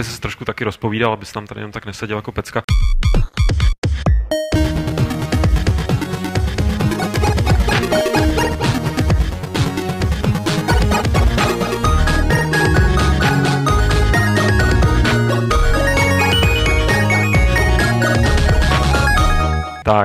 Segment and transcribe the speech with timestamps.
[0.00, 2.62] aby se trošku taky rozpovídal, abys tam tady jenom tak neseděl jako pecka.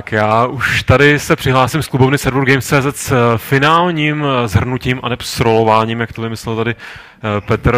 [0.06, 5.00] Tak já už tady se přihlásím z klubovny Server Games.cz s eh, finálním eh, zhrnutím
[5.04, 7.78] a srolováním, jak to vymyslel tady eh, Petr,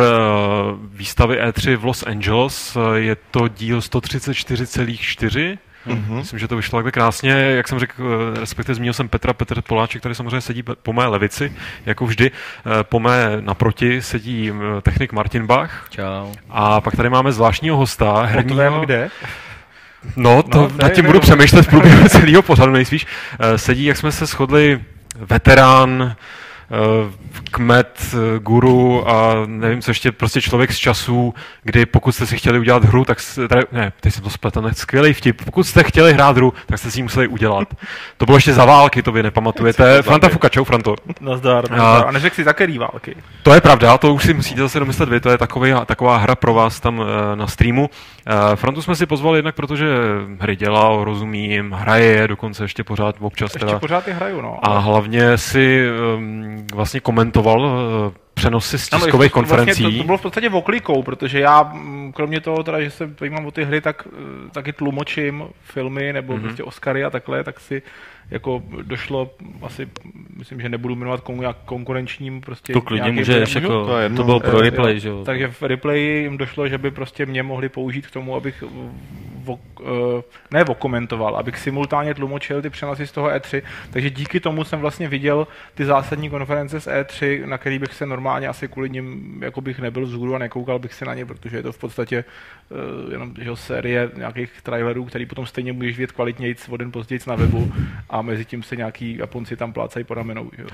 [0.93, 2.77] výstavy E3 v Los Angeles.
[2.95, 5.57] Je to díl 134,4.
[5.87, 6.15] Mm-hmm.
[6.15, 10.01] Myslím, že to vyšlo takhle krásně, jak jsem řekl, respektive zmínil jsem Petra, Petr Poláček,
[10.01, 11.53] který samozřejmě sedí po mé levici,
[11.85, 12.31] jako vždy.
[12.83, 15.87] Po mé naproti sedí technik Martin Bach.
[15.89, 16.31] Čau.
[16.49, 18.79] A pak tady máme zvláštního hosta, herního...
[18.79, 19.09] kde?
[20.15, 23.05] No, to no, nad tím budu přemýšlet v průběhu celého pořadu nejspíš.
[23.39, 24.79] Eh, sedí, jak jsme se shodli,
[25.15, 26.15] veterán,
[27.51, 32.37] kmet, eh, guru a nevím co ještě, prostě člověk z časů, kdy pokud jste si
[32.37, 33.17] chtěli udělat hru, tak
[33.49, 36.91] tady, ne, teď jsem to spletel, skvělý vtip, pokud jste chtěli hrát hru, tak jste
[36.91, 37.67] si ji museli udělat.
[38.17, 40.01] To bylo ještě za války, to vy nepamatujete.
[40.01, 40.95] Franta Fuka, čau Franto.
[41.21, 42.07] Nazdar, nazdar.
[42.07, 43.15] A neřek si také války.
[43.43, 46.35] To je pravda, to už si musíte zase domyslet vy, to je takový, taková hra
[46.35, 47.89] pro vás tam eh, na streamu.
[48.55, 49.85] Frantu jsme si pozvali jednak, protože
[50.39, 53.53] hry dělal, rozumím, hraje, dokonce ještě pořád občas.
[53.53, 53.79] Ještě teda.
[53.79, 54.59] pořád je hraju, no.
[54.61, 55.83] A hlavně si
[56.15, 59.81] um, vlastně komentoval eh, přenosy z tiskových ano, konferencí.
[59.83, 63.09] Vlastně to, to bylo v podstatě oklikou, protože já, mm, kromě toho, teda, že se
[63.19, 66.41] zajímám o ty hry, tak eh, taky tlumočím filmy nebo mm-hmm.
[66.41, 67.81] prostě Oscary a takhle, tak si
[68.31, 69.29] jako došlo
[69.61, 69.87] asi,
[70.37, 72.73] myslím, že nebudu jmenovat komu, jak konkurenčním prostě.
[72.73, 75.23] To klidně můžeš, jako, to, je to bylo pro replay, že jo.
[75.25, 78.63] Takže v replay jim došlo, že by prostě mě mohli použít k tomu, abych
[79.47, 83.61] vo, eh, ne vokomentoval, abych simultánně tlumočil ty přenosy z toho E3,
[83.91, 88.05] takže díky tomu jsem vlastně viděl ty zásadní konference z E3, na který bych se
[88.05, 91.57] normálně asi kvůli ním, jako bych nebyl vzhůru a nekoukal bych se na ně, protože
[91.57, 92.23] je to v podstatě
[93.11, 97.35] jenom že série nějakých trailerů, který potom stejně můžeš vidět kvalitněji o den později na
[97.35, 97.71] webu
[98.09, 100.51] a mezi tím se nějaký Japonci tam plácají po ramenou.
[100.57, 100.67] Jo.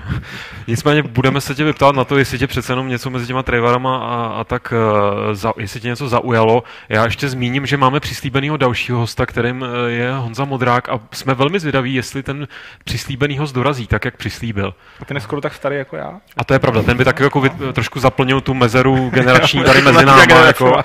[0.66, 3.96] Nicméně budeme se tě vyptát na to, jestli tě přece jenom něco mezi těma trailerama
[3.96, 6.62] a, a tak, uh, za, jestli tě něco zaujalo.
[6.88, 11.34] Já ještě zmíním, že máme přislíbenýho dalšího hosta, kterým eh, je Honza Modrák a jsme
[11.34, 12.48] velmi zvědaví, jestli ten
[12.84, 14.74] přislíbený host dorazí tak, jak přislíbil.
[15.00, 16.20] A ten je skoro tak starý jako já.
[16.36, 19.82] A to je pravda, ten by tak jako vy, trošku zaplnil tu mezeru generační tady
[19.82, 20.34] mezi náma.
[20.46, 20.82] Jako,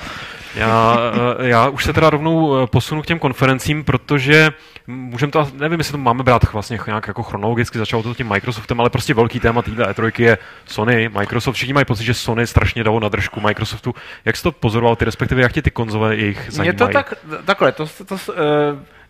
[0.56, 0.98] já,
[1.40, 4.50] eh, já už se teda rovnou eh, posunu k těm konferencím, protože
[4.88, 8.80] můžeme to, nevím, jestli to máme brát vlastně nějak jako chronologicky, začalo to tím Microsoftem,
[8.80, 12.84] ale prostě velký téma téhle E3 je Sony, Microsoft, všichni mají pocit, že Sony strašně
[12.84, 13.96] dalo na držku Microsoftu.
[14.26, 16.70] Jak jsi to pozoroval ty, respektive jak ti ty konzole jejich zajímají?
[16.70, 17.14] Mě to tak,
[17.46, 18.38] takhle, to, to, to, uh,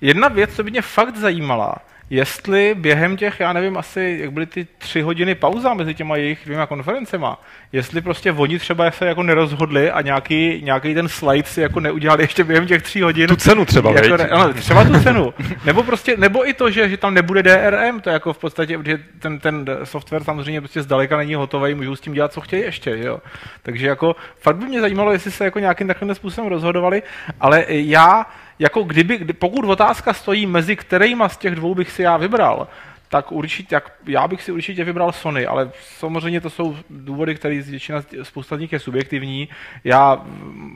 [0.02, 1.76] jedna věc, co by mě fakt zajímala,
[2.10, 6.40] jestli během těch, já nevím, asi, jak byly ty tři hodiny pauza mezi těma jejich
[6.46, 11.62] dvěma konferencema, jestli prostě oni třeba se jako nerozhodli a nějaký, nějaký ten slide si
[11.62, 13.28] jako neudělali ještě během těch tří hodin.
[13.28, 15.34] Tu cenu třeba, jako, ne, ano, třeba tu cenu.
[15.66, 18.78] nebo prostě, nebo i to, že, že tam nebude DRM, to je jako v podstatě,
[18.78, 22.64] protože ten, ten software samozřejmě prostě zdaleka není hotový, můžou s tím dělat, co chtějí
[22.64, 23.20] ještě, jo.
[23.64, 27.04] Takže jako fakt by mě zajímalo, jestli se jako nějakým takovým způsobem rozhodovali,
[27.40, 28.26] ale já
[28.60, 32.68] jako kdyby, pokud otázka stojí mezi kterýma z těch dvou bych si já vybral,
[33.10, 37.62] tak určitě, jak, já bych si určitě vybral Sony, ale samozřejmě to jsou důvody, které
[37.62, 39.50] většina, spousta z nich je subjektivní.
[39.84, 40.26] Já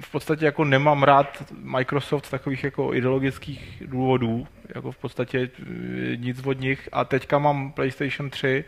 [0.01, 6.15] v podstatě jako nemám rád Microsoft z takových jako ideologických důvodů, jako v podstatě e,
[6.15, 8.65] nic od nich a teďka mám PlayStation 3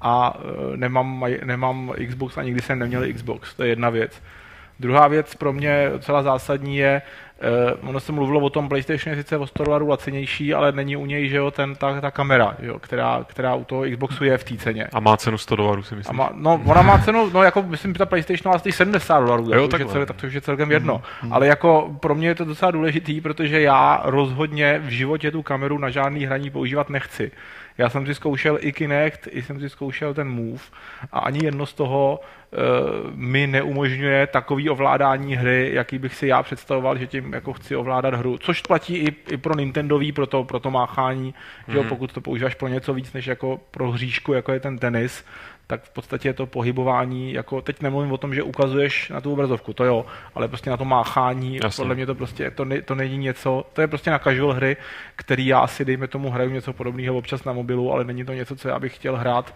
[0.00, 0.36] a
[0.72, 4.22] e, nemám, nemám Xbox a nikdy jsem neměl Xbox, to je jedna věc.
[4.80, 7.02] Druhá věc pro mě docela zásadní je,
[7.44, 10.96] Uh, ono se mluvilo o tom, PlayStation je sice o 100 dolarů lacinější, ale není
[10.96, 14.38] u něj, že jo, ten, ta, ta kamera, jo, která, která u toho Xboxu je
[14.38, 14.88] v té ceně.
[14.92, 16.16] A má cenu 100 dolarů, si myslím.
[16.34, 19.82] no, ona má cenu, no jako myslím, že ta PlayStation má 70 dolarů, jo, tak,
[19.92, 20.98] to je, tak to už je celkem jedno.
[20.98, 21.34] Mm-hmm.
[21.34, 25.78] Ale jako pro mě je to docela důležitý, protože já rozhodně v životě tu kameru
[25.78, 27.30] na žádný hraní používat nechci.
[27.78, 30.62] Já jsem si zkoušel i Kinect, i jsem si zkoušel ten Move
[31.12, 32.20] a ani jedno z toho
[33.14, 38.14] mi neumožňuje takový ovládání hry, jaký bych si já představoval, že tím jako chci ovládat
[38.14, 38.38] hru.
[38.38, 41.72] Což platí i, i pro Nintendový, pro to, pro to máchání, mm-hmm.
[41.72, 41.88] že jo, mhm.
[41.88, 45.24] pokud to používáš pro něco víc než jako pro hříšku, jako je ten tenis,
[45.66, 49.32] tak v podstatě je to pohybování, jako teď nemluvím o tom, že ukazuješ na tu
[49.32, 51.82] obrazovku, to jo, ale prostě na to máchání, Jasně.
[51.82, 54.76] podle mě to prostě, to, ne, to není něco, to je prostě na casual hry,
[55.16, 58.56] který já si, dejme tomu, hraju něco podobného občas na mobilu, ale není to něco,
[58.56, 59.54] co já bych chtěl hrát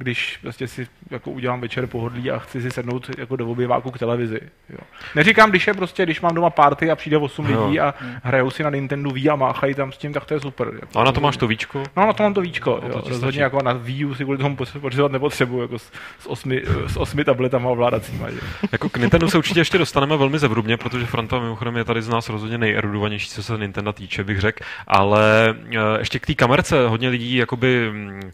[0.00, 3.98] když prostě si jako udělám večer pohodlí a chci si sednout jako do obyváku k
[3.98, 4.40] televizi.
[4.70, 4.78] Jo.
[5.14, 7.66] Neříkám, když je prostě, když mám doma party a přijde 8 jo.
[7.66, 10.40] lidí a hrajou si na Nintendo Wii a máchají tam s tím, tak to je
[10.40, 10.70] super.
[10.80, 11.82] Jako, a na to máš to víčko?
[11.96, 12.80] No, na to mám to víčko.
[12.82, 13.02] No, jo.
[13.02, 16.62] To Rozhodně jako na Wii U si kvůli tomu pořizovat nepotřebuji, jako s, s, osmi,
[16.86, 18.30] s osmi tabletama ovládacíma.
[18.30, 18.38] Že?
[18.72, 22.08] Jako k Nintendo se určitě ještě dostaneme velmi zevrubně, protože Franta mimochodem je tady z
[22.08, 24.64] nás rozhodně nejerudovanější, co se Nintendo týče, bych řekl.
[24.86, 28.30] Ale eh, ještě k té kamerce hodně lidí jakoby mm,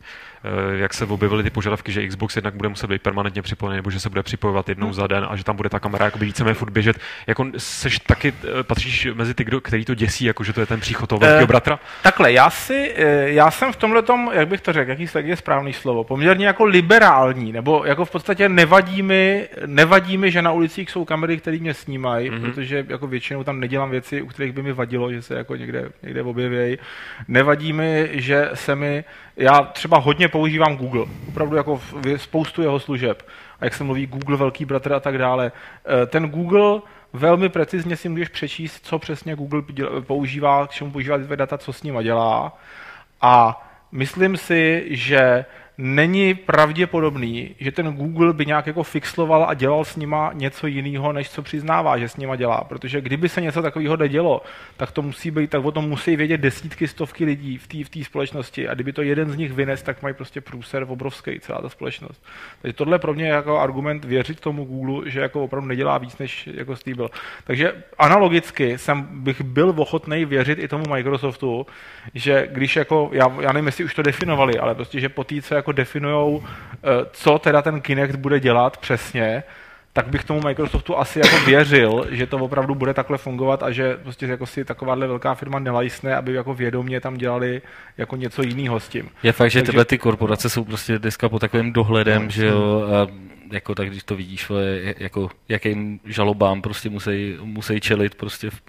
[0.73, 4.01] jak se objevily ty požadavky, že Xbox jednak bude muset být permanentně připojený, nebo že
[4.01, 4.95] se bude připojovat jednou hmm.
[4.95, 6.97] za den a že tam bude ta kamera jako víceméně furt běžet.
[7.27, 10.67] Jako seš taky, eh, patříš mezi ty, kdo, který to děsí, jako že to je
[10.67, 11.79] ten příchod toho velkého uh, bratra?
[12.03, 12.95] Takhle, já si,
[13.25, 16.65] já jsem v tomhle tom, jak bych to řekl, jaký je správný slovo, poměrně jako
[16.65, 21.59] liberální, nebo jako v podstatě nevadí mi, nevadí mi, že na ulicích jsou kamery, které
[21.59, 22.41] mě snímají, mm-hmm.
[22.41, 25.89] protože jako většinou tam nedělám věci, u kterých by mi vadilo, že se jako někde,
[26.03, 26.79] někde objevějí.
[27.29, 29.05] Nevadí mi, že se mi
[29.37, 31.81] já třeba hodně používám Google, opravdu jako
[32.17, 33.23] spoustu jeho služeb.
[33.61, 35.53] A jak se mluví Google, velký bratr a tak dále.
[36.03, 36.81] Eh, ten Google
[37.13, 39.63] velmi precizně si můžeš přečíst, co přesně Google
[40.01, 42.59] používá, k čemu používá ty data, co s nima dělá.
[43.21, 45.45] A myslím si, že
[45.79, 51.13] není pravděpodobný, že ten Google by nějak jako fixloval a dělal s nima něco jiného,
[51.13, 52.65] než co přiznává, že s nima dělá.
[52.65, 54.43] Protože kdyby se něco takového nedělo,
[54.77, 58.05] tak to musí být, tak o tom musí vědět desítky, stovky lidí v té v
[58.05, 58.69] společnosti.
[58.69, 62.25] A kdyby to jeden z nich vynes, tak mají prostě průser obrovský celá ta společnost.
[62.63, 66.19] Takže tohle pro mě je jako argument věřit tomu Google, že jako opravdu nedělá víc,
[66.19, 67.11] než jako byl.
[67.45, 71.67] Takže analogicky jsem bych byl ochotný věřit i tomu Microsoftu,
[72.15, 75.43] že když jako, já, já nevím, jestli už to definovali, ale prostě, že po té,
[75.43, 76.79] co jako definují, eh,
[77.13, 79.43] co teda ten Kinect bude dělat přesně,
[79.97, 83.97] tak bych tomu Microsoftu asi jako věřil, že to opravdu bude takhle fungovat a že
[84.03, 87.63] prostě jako si takováhle velká firma nelajsne, aby jako vědomě tam dělali
[87.99, 89.11] jako něco jiného s tím.
[89.23, 89.73] Je fakt, že Takže...
[89.73, 93.13] tyhle ty korporace jsou prostě dneska pod takovým dohledem, no, že jo, a
[93.53, 94.53] jako tak, když to vidíš,
[94.99, 98.63] jako jakým žalobám prostě musí, musí čelit prostě v,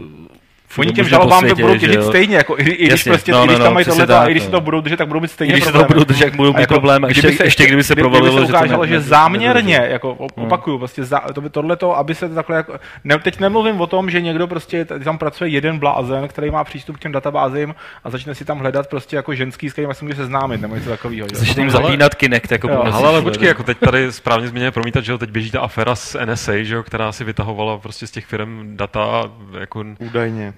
[0.78, 3.58] Oni těm žalobám to budou těžit stejně, jako i, i když prostě, no, i když
[3.58, 5.32] no, tam no, mají tohle, tak, i když si to budou držet, tak budou mít
[5.32, 5.88] stejně I když problém.
[5.88, 8.54] to budou držet, budou mít jako, problém, ještě, se, ještě kdyby se provalilo, kdyby se
[8.54, 10.46] ukázalo, že, to ne, že záměrně, ne, jako hmm.
[10.46, 13.88] opakuju, prostě za, to by tohleto, aby se to takhle, jako, ne, teď nemluvím o
[13.88, 18.10] tom, že někdo prostě, tam pracuje jeden blázen, který má přístup k těm databázím a
[18.10, 21.28] začne si tam hledat prostě jako ženský, s kterým se může seznámit, nebo něco takového.
[21.34, 25.30] Začne jim zapínat Kinect, jako Ale počkej, jako teď tady správně zmíněné promítat, že teď
[25.30, 29.84] běží ta aféra s NSA, že která si vytahovala prostě z těch firm data jako
[30.00, 30.54] údajně.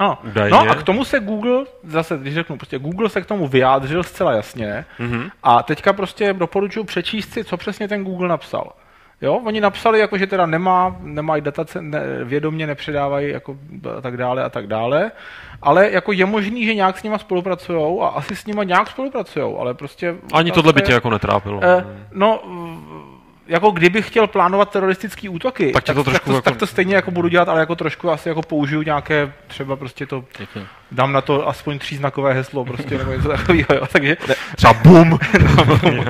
[0.00, 0.18] No,
[0.50, 4.02] no a k tomu se Google, zase když řeknu, prostě Google se k tomu vyjádřil
[4.02, 5.30] zcela jasně mm-hmm.
[5.42, 8.72] a teďka prostě doporučuji přečíst si, co přesně ten Google napsal.
[9.20, 13.56] Jo, oni napsali, jako, že teda nemá, nemají data, ne, vědomě nepředávají jako,
[13.98, 15.10] a tak dále a tak dále,
[15.62, 19.54] ale jako je možný, že nějak s nima spolupracují a asi s nima nějak spolupracují,
[19.58, 20.14] ale prostě...
[20.32, 21.60] Ani tohle by tě jako netrápilo.
[21.64, 22.40] Eh, no,
[23.48, 26.42] jako kdybych chtěl plánovat teroristické útoky, tak, tak, to, tak, to, jako...
[26.42, 30.06] tak to stejně jako budu dělat, ale jako trošku asi jako použiju nějaké, třeba prostě
[30.06, 30.66] to, Děkuji.
[30.92, 34.16] dám na to aspoň tříznakové heslo, prostě nebo něco takového, jo, takže...
[34.28, 35.10] Ne, třeba BUM!
[35.56, 36.04] no,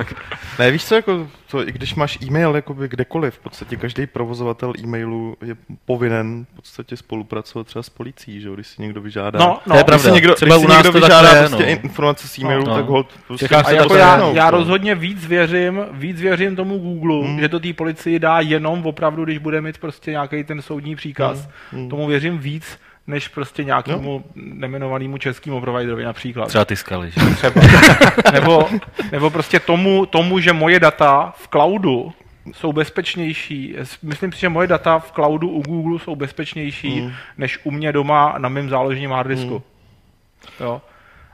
[0.59, 4.73] ne, víš co, jako to, i když máš e-mail jakoby kdekoliv, v podstatě každý provozovatel
[4.83, 9.39] e-mailu je povinen v podstatě spolupracovat třeba s policií, že když si někdo vyžádá.
[9.39, 10.03] No, no, je pravda.
[10.03, 11.69] Když si někdo, třeba když si někdo vyžádá je, prostě no.
[11.69, 13.47] informace z e-mailu, no, tak hold prostě...
[13.47, 17.39] A jako já, já rozhodně víc věřím, víc věřím tomu Google, hmm.
[17.39, 21.49] že to té policii dá jenom opravdu, když bude mít prostě nějaký ten soudní příkaz.
[21.71, 21.81] Hmm.
[21.81, 21.89] hmm.
[21.89, 22.79] Tomu věřím víc,
[23.09, 24.41] než prostě nějakému no.
[24.55, 26.47] nemenovanému českému providerovi například.
[26.47, 27.35] Třeba ty skaly, že?
[27.35, 27.61] Třeba.
[28.33, 28.69] nebo,
[29.11, 32.13] nebo prostě tomu, tomu, že moje data v cloudu
[32.51, 33.75] jsou bezpečnější.
[34.03, 37.11] Myslím si, že moje data v cloudu u Google jsou bezpečnější, mm.
[37.37, 39.53] než u mě doma na mém záložním harddisku.
[39.53, 40.65] Mm.
[40.65, 40.81] Jo.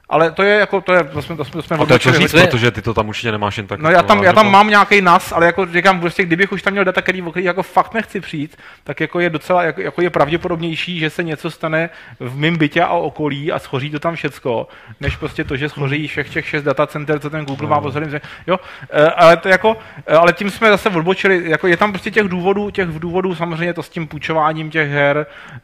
[0.09, 1.99] Ale to je jako, to je, to jsme, to jsme, to jsme a to je
[1.99, 3.79] říct, protože ty to tam určitě nemáš jen tak.
[3.79, 6.73] No já tam, já tam mám nějaký nas, ale jako říkám, prostě kdybych už tam
[6.73, 10.09] měl data, který, který jako fakt nechci přijít, tak jako je docela, jako, jako je
[10.09, 14.67] pravděpodobnější, že se něco stane v mém bytě a okolí a schoří to tam všecko,
[15.01, 17.75] než prostě to, že schoří všech těch šest datacenter, co ten Google no.
[17.75, 18.13] má pozorný.
[18.47, 18.59] Jo,
[18.89, 22.27] eh, ale to jako, eh, ale tím jsme zase odbočili, jako je tam prostě těch
[22.27, 25.59] důvodů, těch důvodů samozřejmě to s tím půjčováním těch her, eh,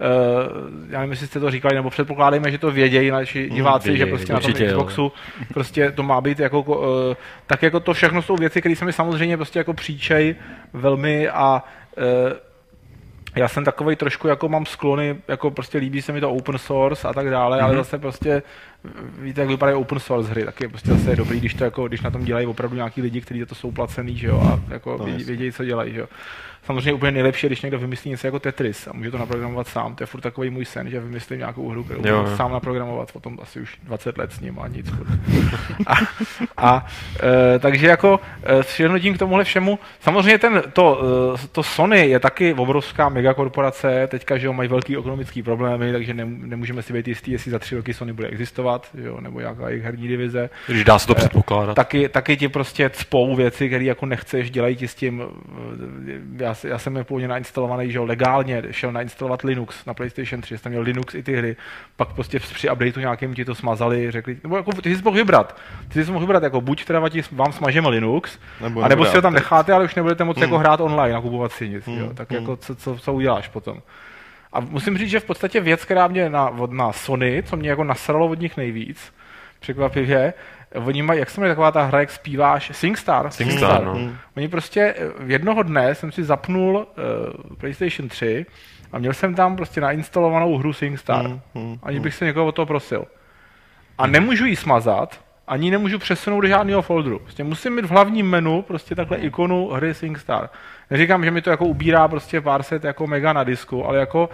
[0.89, 4.07] já nevím, jestli jste to říkali, nebo předpokládejme, že to vědějí naši hmm, diváci, věděj,
[4.07, 5.11] že prostě prostě na tom Xboxu, jo.
[5.53, 6.85] prostě to má být jako, uh,
[7.47, 10.35] tak jako to všechno jsou věci, které se mi samozřejmě prostě jako příčej
[10.73, 11.63] velmi a
[11.97, 12.03] uh,
[13.35, 17.07] já jsem takový trošku, jako mám sklony, jako prostě líbí se mi to open source
[17.07, 17.63] a tak dále, mm-hmm.
[17.63, 18.43] ale zase prostě
[19.19, 22.01] víte, jak vypadají open source hry, tak je prostě zase dobrý, když, to jako, když
[22.01, 24.97] na tom dělají opravdu nějaký lidi, kteří za to jsou placený, že jo, a jako
[24.99, 26.07] No, vědí, vědějí, co dělají, že jo.
[26.65, 29.95] Samozřejmě úplně nejlepší, když někdo vymyslí něco jako Tetris a může to naprogramovat sám.
[29.95, 32.37] To je furt takový můj sen, že vymyslím nějakou hru, kterou Jo, jo.
[32.37, 34.89] sám naprogramovat, potom asi už 20 let s ním a nic.
[34.89, 35.07] furt.
[35.87, 35.93] a,
[36.57, 36.87] a
[37.55, 41.01] e, takže jako e, s přihnutím k tomuhle všemu, samozřejmě ten, to,
[41.35, 46.13] e, to Sony je taky obrovská megakorporace, teďka, že jo, mají velký ekonomický problémy, takže
[46.13, 49.69] nem, nemůžeme si být jistý, jestli za tři roky Sony bude existovat, jo, nebo nějaká
[49.69, 51.73] jejich herní divize Když dá se to předpokládat.
[51.73, 55.23] taky, taky ti prostě cpou věci, které jako nechceš, dělají ti s tím.
[56.09, 60.41] eh, Já, já jsem je původně nainstalovaný, že jo, legálně šel nainstalovat Linux na PlayStation
[60.41, 61.55] 3, jsem měl Linux i ty hry,
[61.95, 65.57] pak prostě při updateu nějakým ti to smazali, řekli, nebo jako ty jsi mohl vybrat,
[65.93, 67.01] ty jsi mohl vybrat, jako buď teda
[67.31, 70.41] vám smažeme Linux, Nebo a nebo si ho tam necháte, ale už nebudete moc Hmm.
[70.43, 72.39] jako hrát online a kupovat si nic, Hmm, jo, tak hmm.
[72.39, 73.81] jako co, co, co uděláš potom.
[74.53, 77.69] A musím říct, že v podstatě věc, která mě na, od, na Sony, co mě
[77.69, 79.13] jako nasralo od nich nejvíc,
[79.59, 80.33] překvapivě,
[80.75, 83.31] oni mají, jak se jmenuje taková ta hra, jak zpíváš, SingStar.
[83.31, 83.93] SingStar, no.
[83.93, 84.17] Hmm.
[84.37, 88.45] Oni prostě eh, jednoho dne jsem si zapnul uh, PlayStation 3
[88.91, 91.25] a měl jsem tam prostě nainstalovanou hru SingStar.
[91.25, 92.03] Hmm, hmm, Ani hmm.
[92.03, 93.05] bych se někoho o to prosil.
[93.97, 95.19] A nemůžu ji smazat,
[95.51, 97.19] ani nemůžu přesunout do žádného folderu.
[97.19, 100.49] Prostě musím mít v hlavním menu prostě takhle ikonu hry SingStar.
[100.89, 104.29] Neříkám, že mi to jako ubírá prostě pár set jako mega na disku, ale jako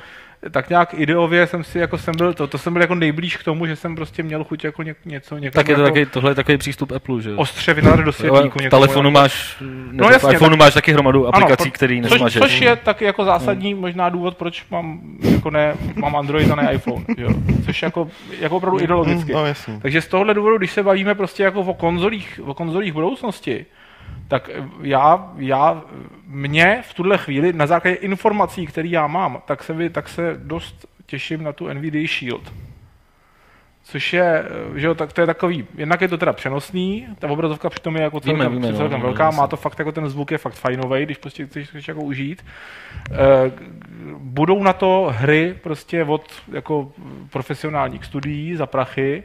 [0.51, 3.43] tak nějak ideově jsem si jako jsem byl, to, to jsem byl jako nejblíž k
[3.43, 6.05] tomu, že jsem prostě měl chuť jako ně, něco někam Tak je to jako taky,
[6.05, 7.37] tohle je takový přístup Apple, že jo?
[7.37, 8.59] ostře vynadat do světlíku.
[8.59, 9.57] v někomu telefonu jako- máš,
[9.91, 12.41] No jasně, iPhoneu tak- máš taky hromadu aplikací, pro- který což, nesmažeš.
[12.41, 15.01] což je taky jako zásadní možná důvod, proč mám,
[15.31, 17.05] jako ne, mám Android a ne iPhone.
[17.17, 17.29] Jo.
[17.65, 18.07] Což jako,
[18.39, 19.33] jako opravdu ideologicky.
[19.33, 19.79] No jasně.
[19.81, 23.65] Takže z tohohle důvodu, když se bavíme prostě jako o konzolích, o konzolích budoucnosti,
[24.27, 24.49] tak
[24.81, 25.83] já, já,
[26.27, 30.39] mě v tuhle chvíli, na základě informací, které já mám, tak se, vy, tak se
[30.43, 32.53] dost těším na tu NVIDIA Shield.
[33.83, 34.43] Což je,
[34.75, 38.01] že jo, tak to je takový, jednak je to teda přenosný, ta obrazovka přitom je
[38.01, 39.37] jako celkem, Víme, víme, no, celkem no, velká, jasně.
[39.37, 42.45] má to fakt jako ten zvuk je fakt fajnový, když prostě chceš, chceš jako užít.
[43.11, 43.51] Eh,
[44.17, 46.91] budou na to hry prostě od jako
[47.29, 49.23] profesionálních studií za prachy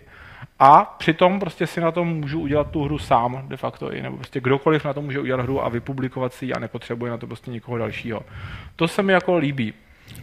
[0.58, 4.16] a přitom prostě si na tom můžu udělat tu hru sám de facto i, nebo
[4.16, 7.26] prostě kdokoliv na to může udělat hru a vypublikovat si ji a nepotřebuje na to
[7.26, 8.20] prostě nikoho dalšího.
[8.76, 9.72] To se mi jako líbí.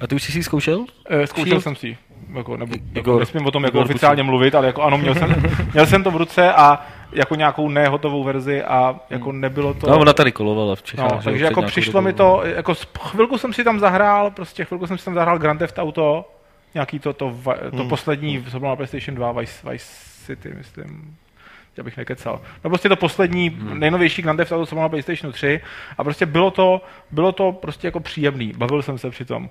[0.01, 0.85] A ty už jsi si zkoušel?
[1.09, 1.63] Eh, Zkoušel Shield?
[1.63, 1.97] jsem si
[2.33, 5.35] jako, nebo, jako, nesmím o tom jako oficiálně mluvit, ale jako ano, měl jsem,
[5.73, 9.89] měl jsem to v ruce a jako nějakou nehotovou verzi a jako nebylo to...
[9.89, 11.11] No, ona tady kolovala v Čechách.
[11.11, 14.97] No, takže jako přišlo mi to, jako chvilku jsem si tam zahrál, prostě chvilku jsem
[14.97, 16.25] si tam zahrál Grand Theft Auto,
[16.73, 17.89] nějaký to, to, va- to Hmm.
[17.89, 21.17] poslední, co bylo na PlayStation 2, Vice, Vice City, myslím,
[21.77, 22.41] já bych nekecal.
[22.63, 25.61] No prostě to poslední, nejnovější Grand Theft Auto, co bylo na PlayStation 3
[25.97, 26.81] a prostě bylo to,
[27.11, 29.49] bylo to prostě jako příjemný, bavil jsem se při tom.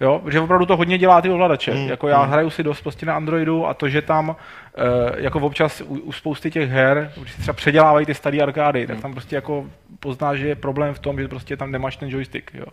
[0.00, 1.74] Jo, že opravdu to hodně dělá ty ovladače.
[1.74, 2.30] Mm, jako já mm.
[2.30, 4.82] hraju si dost prostě na Androidu a to, že tam eh,
[5.22, 9.00] jako občas u, u spousty těch her, když se třeba předělávají ty staré arkády, tak
[9.00, 9.66] tam prostě jako
[10.00, 12.54] poznáš, že je problém v tom, že prostě tam nemáš ten joystick.
[12.54, 12.66] Jo.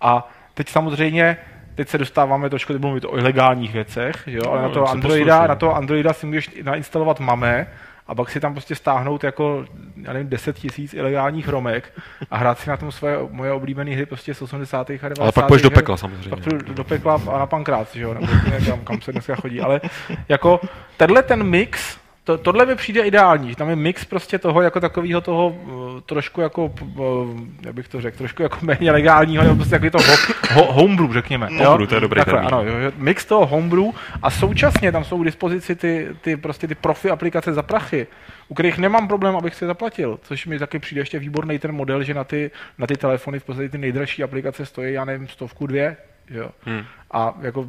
[0.00, 1.36] A teď samozřejmě
[1.76, 4.92] teď se dostáváme trošku, teď mluvit o ilegálních věcech, jo, ale No, na to se
[4.92, 7.66] Androida, na to Androida si můžeš nainstalovat mame
[8.08, 9.64] a pak si tam prostě stáhnout jako,
[10.02, 11.92] já nevím, 10 tisíc ilegálních romek
[12.30, 14.90] a hrát si na tom svoje moje oblíbené hry prostě z 80.
[14.90, 15.22] a 90.
[15.22, 16.30] Ale pak půjdeš do pekla samozřejmě.
[16.30, 18.26] Pak půjdu do pekla a na pankrát, že jo, nebo
[18.58, 19.60] někam, kam se dneska chodí.
[19.60, 19.80] Ale
[20.28, 20.60] jako
[20.96, 24.80] tenhle ten mix, to, tohle mi přijde ideální, že tam je mix prostě toho jako
[24.80, 29.56] takového toho uh, trošku jako, uh, jak bych to řekl, trošku jako méně legálního, nebo
[29.56, 30.16] prostě takový to ho,
[30.50, 31.48] ho, homebrew, řekněme.
[31.50, 31.64] jo?
[31.64, 32.64] Homebrew, to je dobrý Takhle, ano,
[32.96, 33.84] mix toho homebrew
[34.22, 38.06] a současně tam jsou k dispozici ty, ty, prostě ty profi aplikace za prachy,
[38.48, 42.02] u kterých nemám problém, abych si zaplatil, což mi taky přijde ještě výborný ten model,
[42.02, 45.66] že na ty, na ty telefony v podstatě ty nejdražší aplikace stojí, já nevím, stovku
[45.66, 45.96] dvě,
[46.30, 46.50] jo.
[46.64, 46.82] Hmm.
[47.10, 47.66] A jako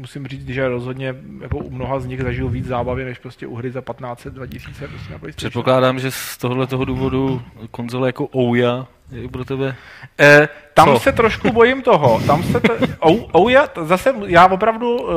[0.00, 3.54] musím říct, že rozhodně jako u mnoha z nich zažil víc zábavy, než prostě u
[3.54, 5.50] hry za 15 2000 prostě na PlayStation.
[5.50, 9.74] Předpokládám, že z tohohle toho důvodu konzole jako Ouya je pro tebe...
[10.20, 10.98] Eh, tam Co?
[10.98, 12.20] se trošku bojím toho.
[12.26, 15.14] Tam se to, ou, ou já, t- zase já opravdu, eh,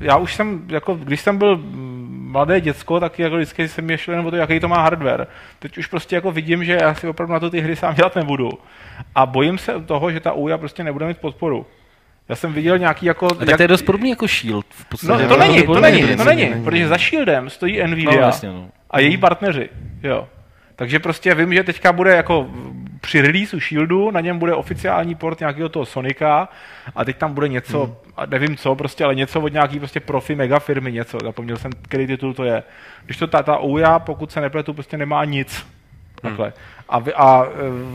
[0.00, 1.60] já už jsem, jako, když jsem byl
[2.08, 5.26] mladé děcko, tak jako vždycky jsem mě šlo jen o to, jaký to má hardware.
[5.58, 8.16] Teď už prostě jako vidím, že já si opravdu na to ty hry sám dělat
[8.16, 8.50] nebudu.
[9.14, 11.66] A bojím se toho, že ta Ouya prostě nebude mít podporu.
[12.28, 13.26] Já jsem viděl nějaký jako...
[13.26, 15.22] A tak to je dost podobný jako Shield v podstatě.
[15.22, 16.64] No, to není, to není, to není, není.
[16.64, 18.68] protože za Shieldem stojí No, Nvidia jasně, no.
[18.90, 19.68] a její partneři,
[20.02, 20.28] jo.
[20.76, 22.48] Takže prostě vím, že teďka bude jako
[23.00, 26.48] při releaseu Shieldu, na něm bude oficiální port nějakého toho Sonika
[26.96, 27.94] a teď tam bude něco, Hmm.
[28.16, 31.70] a nevím co, prostě, ale něco od nějaký prostě profi mega firmy, něco, zapomněl jsem,
[31.82, 32.62] který titul to je.
[33.04, 35.66] Když to ta, ta Ouya, pokud se nepletu, prostě nemá nic.
[36.22, 36.52] Takhle.
[36.88, 37.44] A, vy, a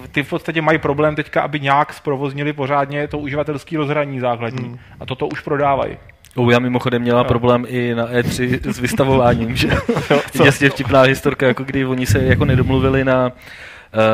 [0.04, 4.66] e, ty v podstatě mají problém teďka, aby nějak zprovoznili pořádně to uživatelský rozhraní základní.
[4.66, 4.80] Hmm.
[5.00, 5.98] A toto už prodávají.
[6.40, 7.26] Ouya mimochodem měla Jo.
[7.26, 9.70] problém i na E3 s vystavováním, že
[10.44, 13.32] jasně vtipná historka, jako kdy oni se jako nedomluvili na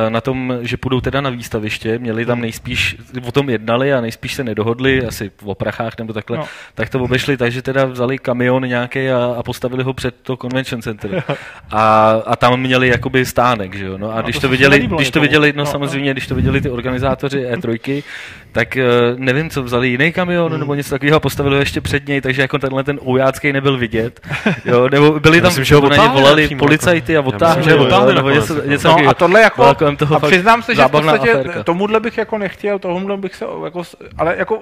[0.10, 4.34] na tom, že půjdou teda na výstaviště, měli tam nejspíš, o tom jednali a nejspíš
[4.34, 6.44] se nedohodli, asi o prachách nebo takhle, No.
[6.44, 6.48] no.
[6.76, 10.38] tak to obešli tak, že teda vzali kamion nějaký a, a postavili ho před to
[10.38, 11.24] convention center.
[11.72, 13.98] A, a tam měli jakoby stánek, že jo.
[13.98, 16.62] No a když to to, viděli, když to viděli, no, No, samozřejmě, když to viděli
[16.62, 18.04] ty organizátoři E3,
[18.52, 18.84] tak eh,
[19.16, 20.60] nevím, co vzali jiný kamion Hmm.
[20.60, 23.78] nebo něco takového a postavili ho ještě před něj, takže jako tenhle ten oujácký nebyl
[23.78, 24.20] vidět.
[24.66, 27.32] Jo, nebo byli tam, myslím, že ho na ně volali přímo policajty a jako.
[27.58, 27.74] Myslím, že
[28.22, 28.68] ho něco, jako.
[28.70, 29.10] No takového.
[29.10, 31.64] a tohle jako, Byla kolem toho a přiznám se, že v podstatě aférka.
[31.64, 33.82] tomuhle bych jako nechtěl, tomuhle bych se jako,
[34.18, 34.60] ale jako,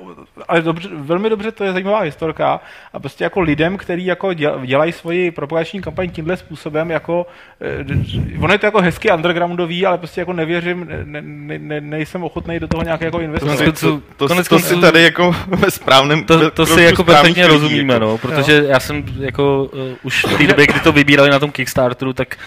[0.47, 2.59] ale dobře, velmi dobře to je zajímavá historka
[2.93, 7.25] a prostě jako lidem, kteří jako děl- dělají svoji propagační kampaň tímhle způsobem, jako,
[7.61, 12.23] eh, ono je to jako hezky undergroundový, ale prostě jako nevěřím, ne, ne, ne, nejsem
[12.23, 13.57] ochotný do toho nějak jako To, investovat.
[13.57, 16.81] si, konců- to, to, konec to si konců- tady jako ve správném To, to si
[16.81, 18.05] jako perfektně rozumíme, jako.
[18.05, 21.51] no, protože já jsem jako uh, už v té době, kdy to vybírali na tom
[21.51, 22.37] Kickstarteru, tak,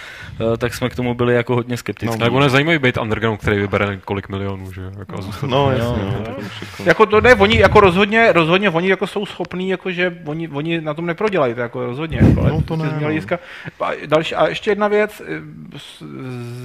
[0.59, 2.19] tak jsme k tomu byli jako hodně skeptičtí.
[2.19, 5.17] Tak ono je zajímavý být underground, který vybere kolik milionů, že jako.
[5.47, 9.27] No, jasně, Jo, no, už jako- to ne, oni jako rozhodně, rozhodně oni jako jsou
[9.27, 12.19] schopní, jako že oni, oni na tom neprodělají, to jako rozhodně.
[12.23, 13.07] Jako, ale No, to prostě ne, no.
[13.07, 13.39] hlediska-
[13.81, 15.41] A, další, a ještě jedna věc, eh,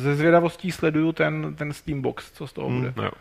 [0.01, 2.77] ze zvědavostí sleduju ten, ten Steambox, co z toho Hmm.
[2.79, 2.93] bude.
[2.97, 3.11] No jo.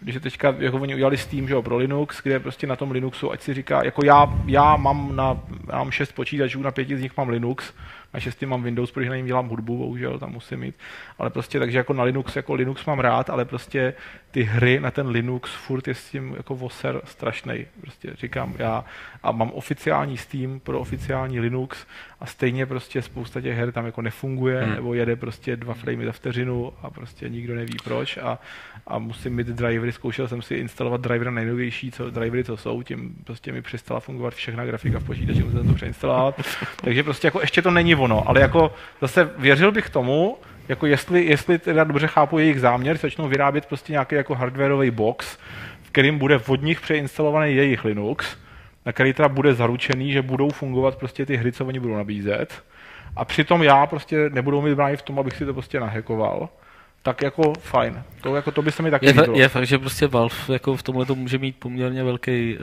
[0.00, 2.90] Když je teďka, jako oni udělali Steam, že jo, pro Linux, kde prostě na tom
[2.90, 5.38] Linuxu, ať si říká, jako já, já mám na,
[5.72, 7.72] já mám šest počítačů, na pěti z nich mám Linux,
[8.14, 10.74] na šesti mám Windows, protože na něm dělám hudbu, bohužel, tam musím mít,
[11.18, 13.94] ale prostě takže jako na Linux, jako Linux mám rád, ale prostě
[14.30, 18.84] ty hry na ten Linux furt je s tím jako voser strašnej, prostě říkám já.
[19.22, 21.86] A mám oficiální Steam pro oficiální Linux
[22.20, 24.74] a stejně prostě spousta těch her tam jako nefunguje, Hmm.
[24.74, 28.16] nebo jede prostě dva framey za vteřinu a prostě nikdo neví proč.
[28.16, 28.38] A,
[28.86, 33.14] a musím mít drivery, zkoušel jsem si instalovat drivery nejnovější, co, drivery, co jsou, tím
[33.24, 36.40] prostě mi přestala fungovat všechna grafika v počítači, musím to přeinstalovat,
[36.76, 40.36] takže prostě jako ještě to není ono, ale jako zase věřil bych tomu,
[40.68, 45.38] jako jestli, jestli teda dobře chápu jejich záměr, začnou vyrábět prostě nějaký jako hardwareový box,
[45.82, 48.36] v kterým bude od nich přeinstalovaný jejich Linux,
[48.86, 52.62] na který teda bude zaručený, že budou fungovat prostě ty hry, co oni budou nabízet.
[53.16, 56.48] A přitom já prostě nebudou mít bránit v tom, abych si to prostě nahackoval.
[57.04, 58.02] Tak jako fajn.
[58.20, 59.36] To, jako, to by se mi taky Je, líbilo.
[59.38, 62.58] je fakt, že prostě Valve jako v tomhle to může mít poměrně velký,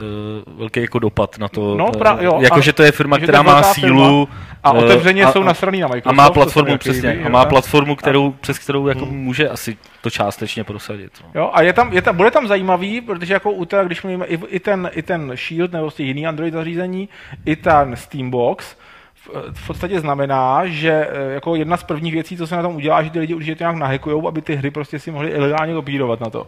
[0.46, 1.76] uh, velký jako dopad na to.
[1.76, 4.28] No, eh, pra- jo, jako, a- že to je firma, která je má sílu.
[4.64, 6.06] A eh, otevřeně a- jsou a- nasraný na Microsoft.
[6.12, 7.10] A má platformu, přesně.
[7.10, 11.12] líbí, A má platformu, kterou, přes kterou jako může asi to částečně prosadit.
[11.24, 11.40] No.
[11.40, 14.26] Jo, a je tam, je tam, bude tam zajímavý, protože jako u teda, když mluvíme
[14.26, 17.08] i, i, ten, i ten Shield nebo prostě jiný Android zařízení,
[17.46, 18.76] i ten Steambox,
[19.52, 23.02] v, podstatě znamená, že eh, jako jedna z prvních věcí, co se na tom udělá,
[23.02, 26.20] že ty lidi určitě to nějak nahackujou, aby ty hry prostě si mohli ilegálně kopírovat
[26.20, 26.46] na to.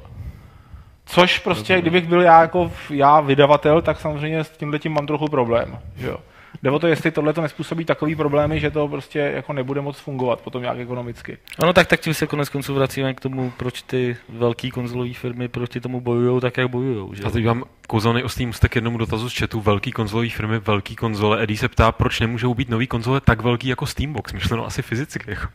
[1.04, 5.28] Což prostě, kdybych byl já jako já vydavatel, tak samozřejmě s tímhle tím mám trochu
[5.28, 5.78] problém.
[5.96, 6.16] Že jo.
[6.62, 9.98] Jde o to, jestli tohle to nespůsobí takový problémy, že to prostě jako nebude moc
[9.98, 11.38] fungovat potom nějak ekonomicky.
[11.58, 15.48] Ano, tak, tak tím se konec konců vracíme k tomu, proč ty velké konzolové firmy
[15.48, 17.16] proti tomu bojují tak, jak bojují.
[17.16, 17.22] Že?
[17.22, 19.60] A teď mám kouzelný můstek k jednomu dotazu z chatu.
[19.60, 21.42] Velký konzolové firmy, velký konzole.
[21.42, 24.32] Eddie se ptá, proč nemůžou být nový konzole tak velký jako Steambox.
[24.32, 25.30] Myšleno asi fyzicky.
[25.30, 25.46] Jako.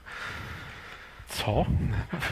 [1.29, 1.65] Co?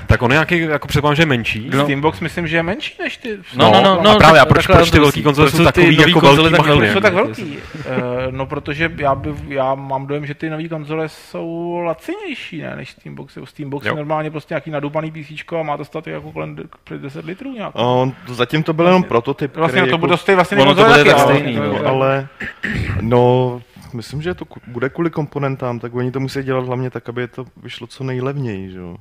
[0.08, 1.70] Tak on je nějaký, jako předpokládám, že je menší.
[1.74, 1.84] No.
[1.84, 3.38] Steambox myslím, že je menší než ty.
[3.56, 6.20] No, no, no, no, a právě, a proč, proč ty velký konzole jsou takový jako
[6.22, 6.94] velký tak velký?
[6.94, 7.44] Jsou tak velký.
[7.44, 7.84] Uh,
[8.32, 12.90] no, protože já, by, já mám dojem, že ty nové konzole jsou lacinější, ne, než
[12.90, 13.38] Steambox.
[13.44, 13.92] Steambox Jo.
[13.92, 17.26] je normálně prostě nějaký nadupaný PC a má to stát jako kolem d- přes 10
[17.26, 17.72] litrů nějak.
[17.74, 20.82] On, zatím to byl jenom prototyp, Vlastně který to, jako, to stojí vlastně ono to
[20.82, 22.28] konzole bude taky, tak stejný, no, ale
[23.02, 23.62] no,
[23.96, 27.46] myslím, že to bude kvůli komponentám, tak oni to musí dělat hlavně tak, aby to
[27.58, 28.98] vyšlo co nejlevněji, že jo.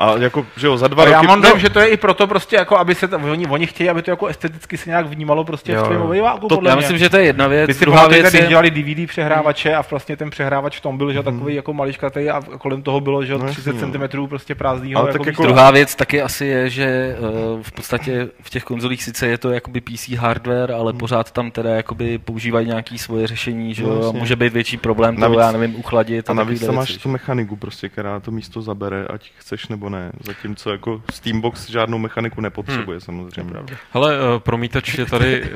[0.00, 1.26] A jako, že jo, za dva já roky...
[1.26, 3.66] mám dojem, no, že to je i proto prostě jako, aby se to, oni, oni
[3.66, 6.70] chtějí, aby to jako esteticky se nějak vnímalo prostě Jo, v tvém obyváku, To, podle
[6.70, 6.80] já mě.
[6.80, 7.66] myslím, že to je jedna věc.
[7.68, 10.98] Vy si Druhá věc když je, dělali DVD přehrávače a vlastně ten přehrávač v tom
[10.98, 14.08] byl, že takový jako maličkatý a kolem toho bylo, že No 30 jasně, no.
[14.08, 15.06] cm prostě prázdného.
[15.06, 19.26] Tak jako- Druhá věc taky asi je, že uh, v podstatě v těch konzolích sice
[19.26, 23.82] je to jakoby PC hardware, ale pořád tam teda jakoby používají nějaký svoje řešení, že
[23.82, 24.18] No, jo, a jasně.
[24.18, 26.30] může být větší problém to, já nevím, uchladit.
[26.30, 30.12] a navíc tam máš tu mechaniku prostě, která to místo zabere, ať chceš nebo ne.
[30.24, 33.00] Zatímco jako Steambox žádnou mechaniku nepotřebuje Hmm.
[33.00, 33.54] samozřejmě.
[33.90, 35.44] Hele, uh, promítač je tady...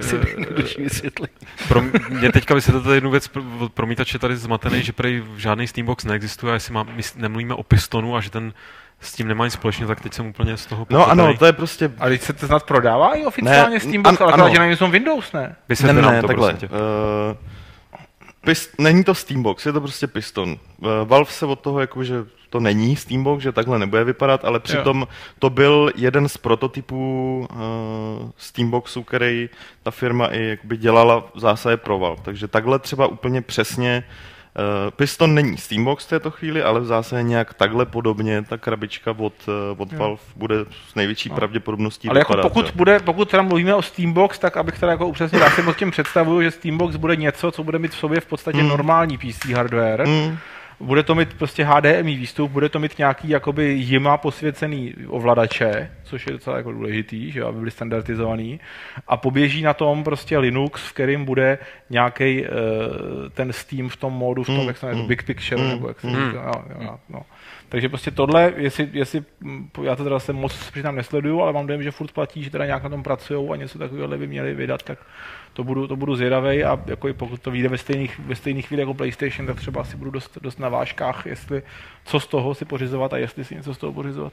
[0.94, 1.28] Eh.
[1.68, 6.04] Pro mě teďka vysvětlete jednu věc, pr- promítač je tady zmatený, že prej žádný Steambox
[6.04, 8.52] neexistuje, a jestli má, my nemluvíme o pistonu a že ten
[9.00, 11.22] s tím nemá nic společného, tak teď jsem úplně z toho No pochopený.
[11.22, 11.92] ano, to je prostě...
[11.98, 14.76] A teď se to snad prodává i oficiálně Ne, Steambox, an- ale že na něm
[14.76, 15.56] jsou Windows, ne?
[15.68, 16.50] Vysvětli ne, nám ne, to, takhle.
[16.52, 16.74] prosím tě.
[16.74, 17.36] Uh,
[18.44, 20.48] pist, není to Steambox, je to prostě piston.
[20.50, 22.14] Uh, Valve se od toho jakože
[22.52, 25.06] to není Steambox, že takhle nebude vypadat, ale přitom
[25.38, 29.48] to byl jeden z prototypů uh, Steamboxu, který
[29.82, 32.22] ta firma i jakoby dělala v zásadě pro Valve.
[32.22, 34.04] Takže takhle třeba úplně přesně
[34.58, 39.10] Uh, Piston není Steambox v této chvíli, ale v zásadě nějak takhle podobně ta krabička
[39.10, 40.56] od, uh, od Valve bude
[40.90, 41.34] s největší no.
[41.34, 42.72] pravděpodobností Ale vypadat, jako pokud, jo.
[42.74, 45.90] bude, pokud teda mluvíme o Steambox, tak abych teda jako upřesnil, já si moc tím
[45.90, 48.68] představuju, že Steambox bude něco, co bude mít v sobě v podstatě Mm.
[48.68, 50.06] normální PC hardware.
[50.06, 50.38] Mm,
[50.82, 56.26] Bude to mít prostě HDMI výstup, bude to mít nějaký jakoby jima posvěcený ovladače, což
[56.26, 58.60] je docela jako důležitý, že aby byly standardizovaný.
[59.08, 61.58] A poběží na tom prostě Linux, v kterým bude
[61.90, 62.48] nějaký uh,
[63.34, 65.68] ten Steam v tom módu, v tom, Mm, jak se jmenuje, mm, Big Picture, mm,
[65.68, 66.14] nebo jak se mm.
[66.14, 67.22] říká, jo, jo, no.
[67.68, 71.66] Takže prostě tohle, jestli, jestli, mm, já to teda se moc přitom nesleduju, ale mám
[71.66, 74.54] dojem, že furt platí, že teda nějak na tom pracují a něco takového by měli
[74.54, 74.98] vydat, tak
[75.52, 78.66] to budu, to budu zvědavej a jako i pokud to vyjde ve stejných, ve stejných
[78.66, 81.62] chvíli jako PlayStation, tak třeba asi budu dost, dost na vážkách, jestli
[82.04, 84.32] co z toho si pořizovat a jestli si něco z toho pořizovat.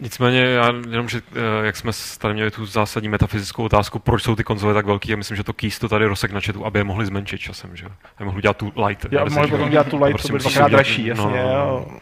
[0.00, 4.36] Nicméně, já jenom, že eh, jak jsme tady měli tu zásadní metafyzickou otázku, proč jsou
[4.36, 6.78] ty konzole tak velký, a myslím, že to Keys to tady rosek na chatu, aby
[6.78, 7.86] je mohli zmenšit časem, že?
[8.16, 9.06] Aby mohli dělat tu light.
[9.10, 9.56] Já mohli jo?
[9.56, 11.24] potom dělat tu light, Prostě to musí dvakrát dražší, jasně.
[11.24, 11.86] no, no, jo.
[11.90, 11.98] no.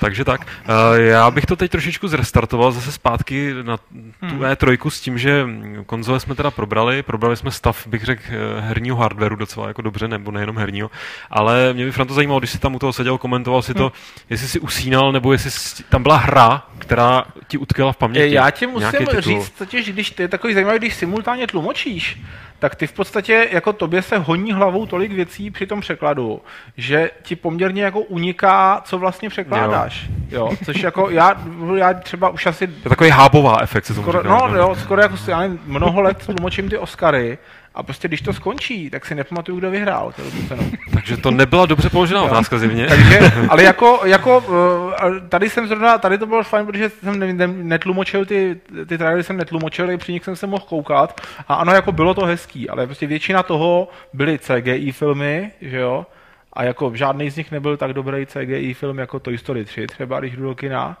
[0.00, 0.46] Takže tak.
[0.96, 5.46] Eh, Já bych to teď trošičku zrestartoval zase zpátky na tu E3 s tím, že
[5.86, 10.08] konzole jsme teda probrali, probrali jsme stav, bych řekl, eh, herního hardwareu docela jako dobře,
[10.08, 10.90] nebo nejenom herního,
[11.30, 13.92] ale mě by Franto zajímalo, když jsi tam u toho seděl, komentoval si to,
[14.30, 18.34] jestli si usínal, nebo jestli jsi, tam byla hra, která ti utkvěla v paměti.
[18.34, 22.20] Já ti musím říct, totiž, když ty je takový zajímavý, když simultánně tlumočíš,
[22.58, 26.40] tak ty v podstatě jako tobě se honí hlavou tolik věcí při tom překladu,
[26.76, 30.06] že ti poměrně jako uniká, co vlastně překládáš.
[30.30, 30.50] Jo.
[30.64, 31.42] Což jako já,
[31.76, 34.38] já třeba už asi To je takový hábová efekt, se skoro, říká.
[34.38, 37.38] no, jo, skoro jako já nevím, mnoho let tlumočím ty Oscary
[37.74, 40.70] a prostě když to skončí, tak si nepamatuju, kdo vyhrál tu cenu.
[40.94, 42.86] Takže to nebyla dobře položená otázka zjevně.
[42.88, 44.44] Takže, ale jako, jako
[45.02, 48.98] eh, tady jsem zrovna, tady to bylo fajn, protože jsem ne, ne, netlumočil ty, ty
[48.98, 52.70] trailery jsem netlumočil, při nich jsem se mohl koukat a ano, jako bylo to hezký,
[52.70, 56.06] ale prostě většina toho byly CGI filmy, že jo,
[56.52, 60.20] a jako žádný z nich nebyl tak dobrý CGI film jako Toy Story 3, třeba
[60.20, 60.96] když jdu do kina.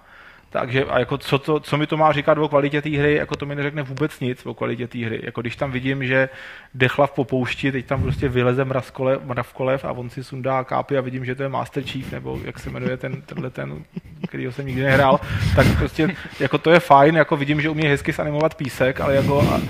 [0.54, 3.36] Takže a jako co, to, co mi to má říkat o kvalitě té hry, jako
[3.36, 5.20] to mi neřekne vůbec nic o kvalitě té hry.
[5.22, 6.28] Jako když tam vidím, že
[6.74, 11.00] dechla v popoušti, teď tam prostě vyleze mrazkole, mravkolev a on si sundá kápy a
[11.00, 13.84] vidím, že to je Master Chief, nebo jak se jmenuje ten, tenhle ten,
[14.28, 15.20] kterýho jsem nikdy nehrál,
[15.56, 19.40] tak prostě jako to je fajn, jako vidím, že umí hezky zanimovat písek, ale jako,
[19.40, 19.60] a,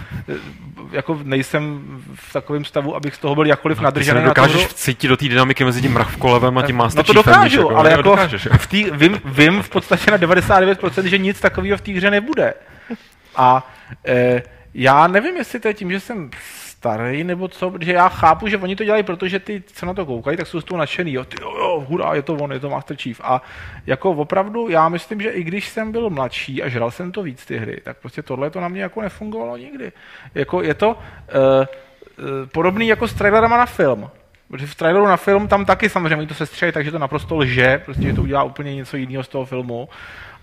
[0.92, 1.82] jako nejsem
[2.14, 4.68] v takovém stavu, abych z toho byl jakkoliv Ty se nadržený na tu nedokážeš hru.
[4.68, 7.90] vcítit do té dynamiky mezi tím mravkolevem a tím Master No to Chiefem, dokážu, ale
[7.90, 8.52] jo, jako dokážeš, jo.
[8.58, 10.73] v tý, vím, vím v podstatě na 99%,
[11.04, 12.54] že nic takového v té hře nebude.
[13.36, 13.70] A
[14.06, 14.42] e,
[14.74, 16.30] já nevím, jestli to je tím, že jsem
[16.84, 20.06] starý nebo co, protože já chápu, že oni to dělají, protože ty, co na to
[20.06, 21.12] koukají, tak jsou z toho nadšený.
[21.12, 23.20] Jo, ty, jo, jo, hurá, je to on, je to Master Chief.
[23.24, 23.42] A
[23.86, 27.46] jako opravdu, já myslím, že i když jsem byl mladší a žral jsem to víc
[27.46, 29.92] ty hry, tak prostě tohle to na mě jako nefungovalo nikdy.
[30.34, 34.10] Jako je to uh, uh, podobný jako s trailerama na film.
[34.48, 38.02] Protože v traileru na film tam taky samozřejmě to sestřeli, takže to naprosto lže, prostě
[38.02, 39.88] že to udělá úplně něco jiného z toho filmu.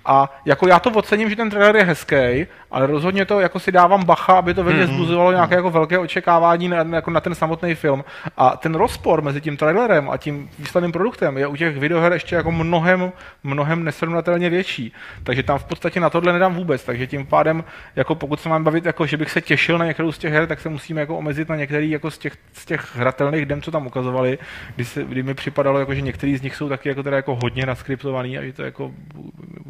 [0.06, 3.72] A jako já to ocením, že ten trailer je hezký, ale rozhodně to jako si
[3.72, 7.36] dávám bacha, aby to ve mně zbuzovalo nějaké jako velké očekávání na, jako na ten
[7.36, 8.04] samotný film.
[8.38, 12.36] A ten rozpor mezi tím trailerem a tím výsledným produktem je u těch videoher ještě
[12.36, 13.12] jako mnohem,
[13.44, 14.94] mnohem nesrovnatelně větší.
[15.24, 16.84] Takže tam v podstatě na tohle nedám vůbec.
[16.84, 17.64] Takže tím pádem,
[17.96, 20.48] jako pokud se mám bavit, jako že bych se těšil na některou z těch her,
[20.48, 23.72] tak se musíme jako omezit na některý jako z těch, z těch hratelných dem, co
[23.72, 24.38] tam ukazovali,
[24.76, 27.38] kdy, se, kdy mi připadalo, jako, že některý z nich jsou taky jako, teda jako
[27.44, 28.92] hodně naskriptovaný a že to jako,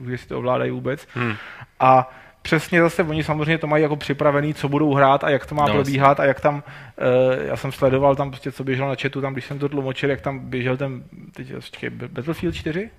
[0.09, 1.07] že si to ovládají vůbec.
[1.13, 1.33] Hmm.
[1.79, 5.55] A přesně zase oni samozřejmě to mají jako připravený, co budou hrát a jak to
[5.55, 8.89] má No, no, probíhat a jak tam, uh, já jsem sledoval tam prostě, co běželo
[8.89, 11.03] na chatu, tam když jsem to tlumočil, jak tam běžel ten,
[11.35, 12.89] teď, čekaj, Battlefield 4?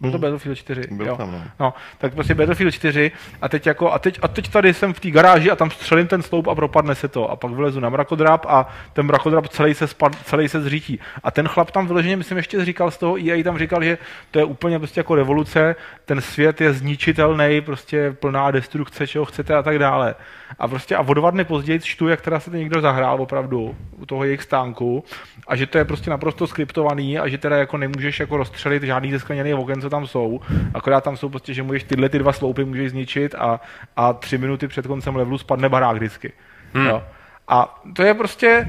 [0.00, 0.22] Byl to Mhm.
[0.22, 0.82] Battlefield 4?
[0.90, 1.16] Byl jo.
[1.16, 1.42] tam, no.
[1.60, 5.00] No, tak prostě Battlefield 4 a teď, jako, a teď, a teď tady jsem v
[5.00, 7.30] té garáži a tam střelím ten sloup a propadne se to.
[7.30, 11.00] A pak vylezu na mrakodrap a ten mrakodrap celý se, spad, celý se zřítí.
[11.22, 13.98] A ten chlap tam vyloženě, myslím, ještě říkal z toho EA, tam říkal, že
[14.30, 19.54] to je úplně prostě jako revoluce, ten svět je zničitelný, prostě plná destrukce, čeho chcete
[19.54, 20.14] a tak dále.
[20.58, 23.76] A prostě a o dva dny později čtu, jak teda se to někdo zahrál opravdu
[23.98, 25.04] u toho jejich stánku
[25.48, 29.12] a že to je prostě naprosto skriptovaný a že teda jako nemůžeš jako rozstřelit žádný
[29.12, 30.40] ze skleněných oken, co tam jsou.
[30.74, 33.60] Akorát tam jsou prostě, že můžeš tyhle ty dva sloupy můžeš zničit a,
[33.96, 36.32] a tři minuty před koncem levelu spadne barák vždycky.
[36.74, 36.86] Hmm.
[36.86, 37.02] Jo.
[37.48, 38.68] A to je prostě,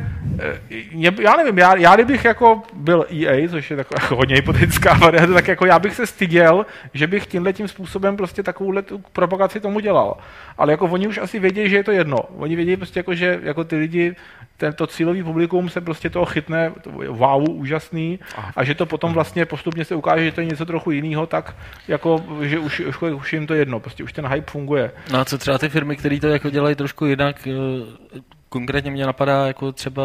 [0.93, 4.93] mě, já nevím, já, já kdybych jako byl EA, což je taková jako hodně hypotetická
[4.93, 8.97] varianta, tak jako já bych se styděl, že bych tímhle tím způsobem prostě takovouhle tu
[9.13, 10.17] propagaci tomu dělal.
[10.57, 12.17] Ale jako oni už asi vědí, že je to jedno.
[12.17, 14.15] Oni vědí prostě jako, že jako ty lidi,
[14.57, 18.19] tento cílový publikum se prostě toho chytne, to je wow, úžasný,
[18.55, 21.55] a že to potom vlastně postupně se ukáže, že to je něco trochu jiného, tak
[21.87, 24.91] jako, že už, už, už jim to jedno, prostě už ten hype funguje.
[25.11, 29.05] No a co třeba ty firmy, které to jako dělají trošku jinak, eh, konkrétně mě
[29.05, 30.03] napadá jako třeba,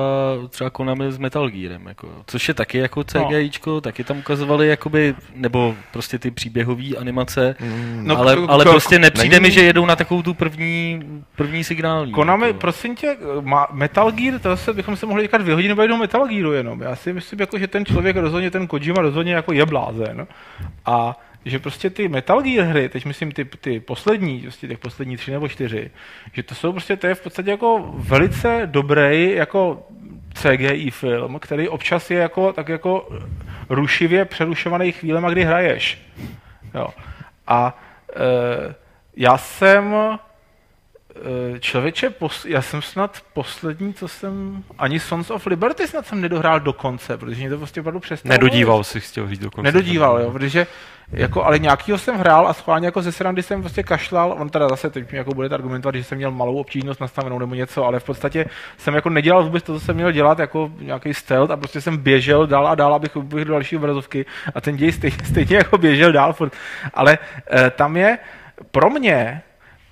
[0.49, 3.81] třeba Konami s Metal Gearem, jako, což je taky jako CGIčko, no.
[3.81, 8.01] taky tam ukazovali jakoby, nebo prostě ty příběhové animace, mm.
[8.07, 9.49] no, ale, ale prostě nepřijde není...
[9.49, 11.03] mi, že jedou na takovou tu první,
[11.37, 12.13] první signální.
[12.13, 12.59] Konami, jako.
[12.59, 16.29] prosím tě, má Metal Gear, to zase bychom se mohli říkat vyhodit nebo jednou Metal
[16.29, 16.81] Gearu jenom.
[16.81, 20.27] Já si myslím, jako, že ten člověk rozhodně, ten Kojima rozhodně jako je blázen.
[20.87, 25.17] A že prostě ty Metal Gear hry, teď myslím ty, ty poslední, prostě těch poslední
[25.17, 25.91] tři nebo čtyři,
[26.33, 29.87] že to jsou prostě, to je v podstatě jako velice dobrý jako
[30.35, 33.09] CGI film, který občas je jako, tak jako
[33.69, 36.03] rušivě přerušovaný chvílema, kdy hraješ.
[36.75, 36.89] Jo.
[37.47, 37.79] A
[38.17, 38.75] e,
[39.17, 39.95] já jsem
[41.61, 46.61] člověče, pos, já jsem snad poslední, co jsem, ani Sons of Liberty snad jsem nedohrál
[46.61, 48.33] do konce, protože mě to prostě opravdu přestalo.
[48.33, 49.73] Nedodíval si, chtěl říct do konce.
[49.73, 50.67] Nedodíval, jo, protože
[51.13, 54.69] jako, ale nějakýho jsem hrál a schválně jako ze srandy jsem prostě kašlal, on teda
[54.69, 58.01] zase teď mi jako bude argumentovat, že jsem měl malou obtížnost nastavenou nebo něco, ale
[58.01, 58.47] v podstatě
[58.77, 61.97] jsem jako nedělal vůbec to, co jsem měl dělat, jako nějaký stealth a prostě jsem
[61.97, 65.79] běžel dál a dál, abych uběhl do další obrazovky a ten děj stejně, stejně jako
[65.79, 66.53] běžel dál furt.
[66.95, 67.19] Ale
[67.53, 68.19] e, tam je
[68.71, 69.43] pro mě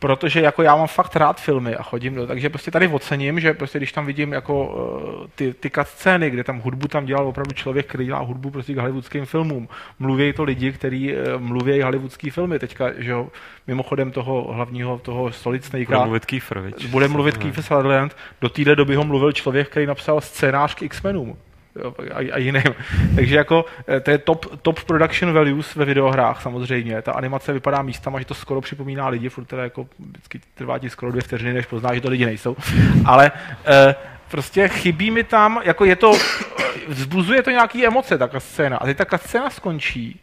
[0.00, 3.54] protože jako já mám fakt rád filmy a chodím do, takže prostě tady ocením, že
[3.54, 7.52] prostě když tam vidím jako uh, ty, ty scény, kde tam hudbu tam dělal opravdu
[7.52, 9.68] člověk, který dělá hudbu prostě k hollywoodským filmům.
[9.98, 13.28] Mluví to lidi, kteří uh, mluví hollywoodský filmy teďka, že jo,
[13.66, 15.86] mimochodem toho hlavního, toho Solid Snake.
[15.86, 16.72] Bude mluvit Kiefer?
[16.88, 18.16] Bude mluvit Kiefer Sutherland.
[18.40, 21.36] Do téhle doby ho mluvil člověk, který napsal scénář k X-Menům
[22.12, 22.74] a, a jiným.
[23.14, 27.02] Takže jako eh, to je top, top production values ve videohrách samozřejmě.
[27.02, 30.90] Ta animace vypadá místama, že to skoro připomíná lidi, furt teda jako vždycky trvá ti
[30.90, 32.56] skoro dvě vteřiny, než pozná, že to lidi nejsou.
[33.04, 33.32] Ale
[33.66, 33.94] e,
[34.30, 36.12] prostě chybí mi tam, jako je to,
[36.88, 38.76] vzbuzuje to nějaký emoce, ta scéna.
[38.76, 40.20] A teď ta scéna skončí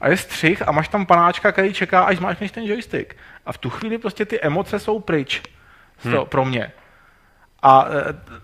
[0.00, 3.16] a je střih a máš tam panáčka, který čeká, až zmáčkneš ten joystick.
[3.46, 5.42] A v tu chvíli prostě ty emoce jsou pryč.
[6.04, 6.26] Hmm.
[6.28, 6.72] pro mě.
[7.62, 8.40] A e,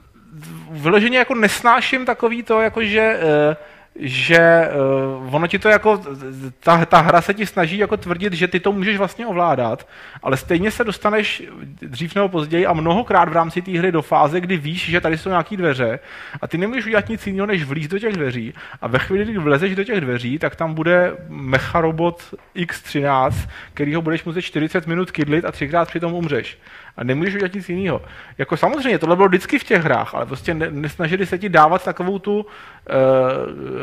[0.71, 3.57] vyloženě jako nesnáším takový to, jako že uh,
[3.99, 4.69] že
[5.25, 6.03] uh, ono ti to jako,
[6.61, 9.89] ta, ta hra se ti snaží jako tvrdit, že ty to můžeš vlastně ovládat,
[10.23, 11.43] ale stejně se dostaneš
[11.83, 15.19] dřív nebo později a mnohokrát v rámci té hry do fáze, kdy víš, že tady
[15.19, 15.99] jsou nějaké dveře
[16.41, 19.39] a ty nemůžeš udělat nic jiného, než vlíz do těch dveří a ve chvíli, kdy
[19.39, 25.11] vlezeš do těch dveří, tak tam bude mecharobot X13, který ho budeš muset 40 minut
[25.11, 26.59] kydlit a třikrát přitom umřeš
[26.97, 28.03] a nemůžeš udělat nic jiného.
[28.39, 32.19] Jako samozřejmě, tohle bylo vždycky v těch hrách, ale prostě nesnažili se ti dávat takovou
[32.19, 32.47] tu,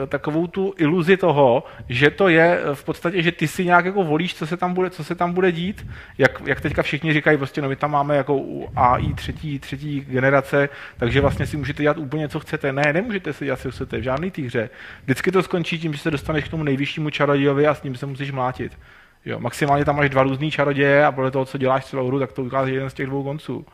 [0.07, 4.35] takovou tu iluzi toho, že to je v podstatě, že ty si nějak jako volíš,
[4.35, 5.87] co se tam bude, co se tam bude dít,
[6.17, 8.41] jak, jak teďka všichni říkají, prostě no my tam máme jako
[8.75, 12.71] AI třetí, třetí generace, takže vlastně si můžete dělat úplně, co chcete.
[12.71, 14.69] Ne, nemůžete si dělat, co chcete v žádné té hře.
[15.03, 18.05] Vždycky to skončí tím, že se dostaneš k tomu nejvyššímu čarodějovi a s ním se
[18.05, 18.77] musíš mlátit.
[19.25, 22.31] Jo, maximálně tam máš dva různý čaroděje a podle toho, co děláš celou hru, tak
[22.31, 23.65] to ukáže jeden z těch dvou konců.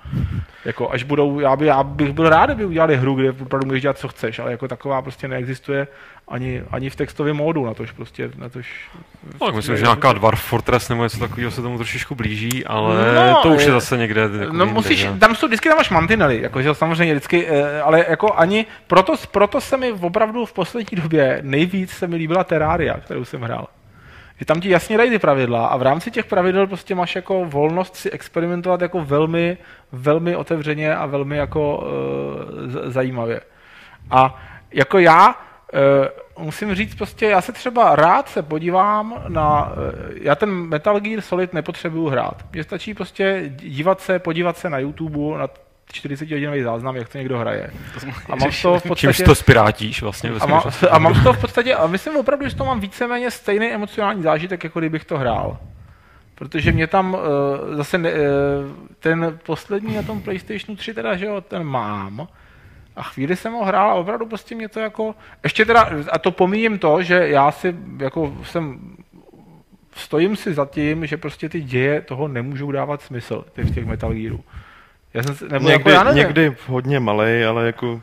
[0.65, 3.81] Jako, až budou, já, by, já bych byl rád, kdyby udělali hru, kde opravdu můžeš
[3.81, 5.87] dělat, co chceš, ale jako taková prostě neexistuje
[6.27, 8.89] ani, ani v textovém módu, na tož prostě, na tož...
[9.41, 13.15] No, tak myslím, že nějaká Dwarf Fortress nebo něco takového se tomu trošičku blíží, ale
[13.31, 14.29] no, to už je zase někde.
[14.39, 15.17] Jako no musíš, ne?
[15.19, 19.61] tam jsou, vždycky tam máš mantinely, jakože samozřejmě vždycky, eh, ale jako ani, proto, proto
[19.61, 23.67] se mi opravdu v poslední době nejvíc se mi líbila Terraria, kterou jsem hrál
[24.39, 27.45] že tam ti jasně dají ty pravidla a v rámci těch pravidel prostě máš jako
[27.45, 29.57] volnost si experimentovat jako velmi,
[29.91, 33.41] velmi otevřeně a velmi jako uh, zajímavě.
[34.11, 35.27] A jako já
[36.37, 39.75] uh, musím říct prostě, já se třeba rád se podívám na, uh,
[40.21, 42.45] já ten Metal Gear Solid nepotřebuju hrát.
[42.51, 45.47] Mně stačí prostě dívat se, podívat se na YouTube, na
[45.91, 47.71] 40 hodinový záznam, jak to někdo hraje.
[48.29, 49.13] A mám to v podstatě...
[49.13, 50.31] Čímž to spirátíš vlastně.
[50.39, 53.71] A, má, a mám to v podstatě, a myslím opravdu, že to mám víceméně stejný
[53.71, 55.57] emocionální zážitek, jako kdybych to hrál.
[56.35, 57.19] Protože mě tam uh,
[57.75, 58.17] zase ne, uh,
[58.99, 62.27] ten poslední na tom PlayStationu 3 teda, že jo, ten mám.
[62.95, 65.15] A chvíli jsem ho hrál a opravdu prostě mě to jako...
[65.43, 68.79] Ještě teda, a to pomíjím to, že já si jako jsem
[69.95, 74.13] stojím si za tím, že prostě ty děje toho nemůžou dávat smysl, těch, těch Metal
[74.13, 74.43] Gearů.
[75.13, 78.01] Já jsem, nebo někdy, jako já někdy hodně malý, ale jako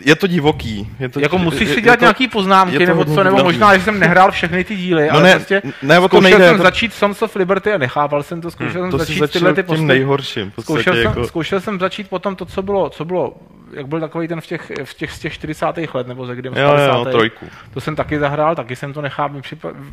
[0.00, 0.90] je to divoký.
[1.00, 4.00] Je to, jako musíš si dělat to, nějaký poznámky, nebo co, nebo možná, že jsem
[4.00, 6.62] nehrál všechny ty díly, no ale ne, prostě ne, zkoušel nejde, jsem to...
[6.62, 9.62] začít Sons of Liberty a nechápal jsem to, zkoušel hmm, jsem to začít tyhle ty
[9.62, 9.84] posty.
[9.84, 10.52] nejhorším.
[10.60, 11.14] Zkoušel, jako...
[11.14, 13.34] jsem, zkoušel jsem začít potom to, co bylo, co bylo
[13.72, 15.66] jak byl takový ten v těch, v těch, z těch 40.
[15.94, 16.48] let, nebo ze kdy?
[16.48, 17.46] Jo, jo, trojku.
[17.74, 19.40] To jsem taky zahrál, taky jsem to nechápal.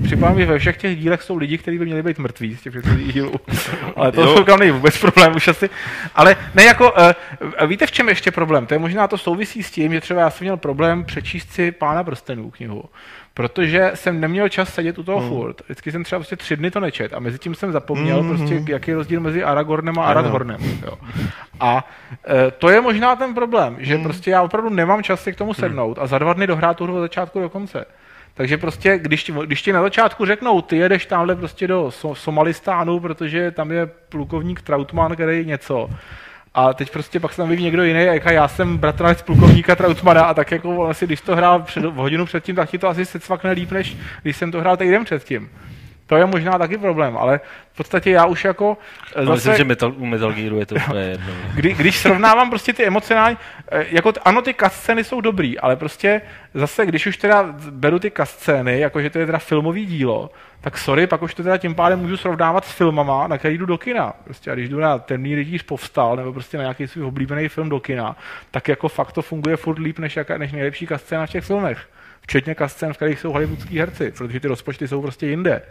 [0.03, 2.73] Připadám, že ve všech těch dílech jsou lidi, kteří by měli být mrtví z těch
[2.73, 3.33] předchozích dílů.
[3.95, 5.69] Ale to tam není vůbec problém už asi.
[6.15, 8.65] Ale ne jako, uh, víte v čem ještě problém?
[8.65, 11.71] To je možná to souvisí s tím, že třeba já jsem měl problém přečíst si
[11.71, 12.83] Pána prstenů knihu
[13.35, 15.29] protože jsem neměl čas sedět u toho hmm.
[15.29, 15.61] furt.
[15.65, 18.37] Vždycky jsem třeba prostě tři dny to nečet a mezi tím jsem zapomněl hmm.
[18.37, 20.57] prostě, jaký je rozdíl mezi Aragornem a Aragornem.
[20.85, 20.97] Jo.
[21.59, 21.87] A
[22.29, 24.03] e, to je možná ten problém, že hmm.
[24.03, 25.59] prostě já opravdu nemám čas si k tomu hmm.
[25.59, 27.85] sednout a za dva dny dohrát tu hru od začátku do konce.
[28.33, 33.51] Takže prostě, když, když ti na začátku řeknou, ty jedeš tamhle prostě do Somalistánu, protože
[33.51, 35.89] tam je plukovník Trautmann, který něco,
[36.55, 40.33] a teď prostě pak se tam někdo jiný, jako já jsem bratranec plukovníka Trautmana a
[40.33, 43.51] tak jako asi, když to hrál před, hodinu předtím, tak ti to asi se cvakne
[43.51, 45.49] líp, než když jsem to hrál týden předtím.
[46.07, 47.39] To je možná taky problém, ale
[47.73, 48.77] v podstatě já už jako...
[49.17, 51.33] No, zase, myslím, že metal, u Metal Gearu je to úplně jedno.
[51.55, 53.37] Kdy, když srovnávám prostě ty emocionální...
[53.71, 56.21] Eh, jako, ano, ty scény jsou dobrý, ale prostě
[56.53, 60.29] zase, když už teda beru ty scény, jakože to je teda filmový dílo,
[60.61, 63.65] tak sorry, pak už to teda tím pádem můžu srovnávat s filmama, na který jdu
[63.65, 64.13] do kina.
[64.23, 67.69] Prostě a když jdu na Temný rytíř povstal, nebo prostě na nějaký svůj oblíbený film
[67.69, 68.15] do kina,
[68.51, 71.87] tak jako fakt to funguje furt líp než, jaká, než nejlepší scéna v těch filmech.
[72.21, 75.61] Včetně scén, v kterých jsou hollywoodský herci, protože ty rozpočty jsou prostě jinde.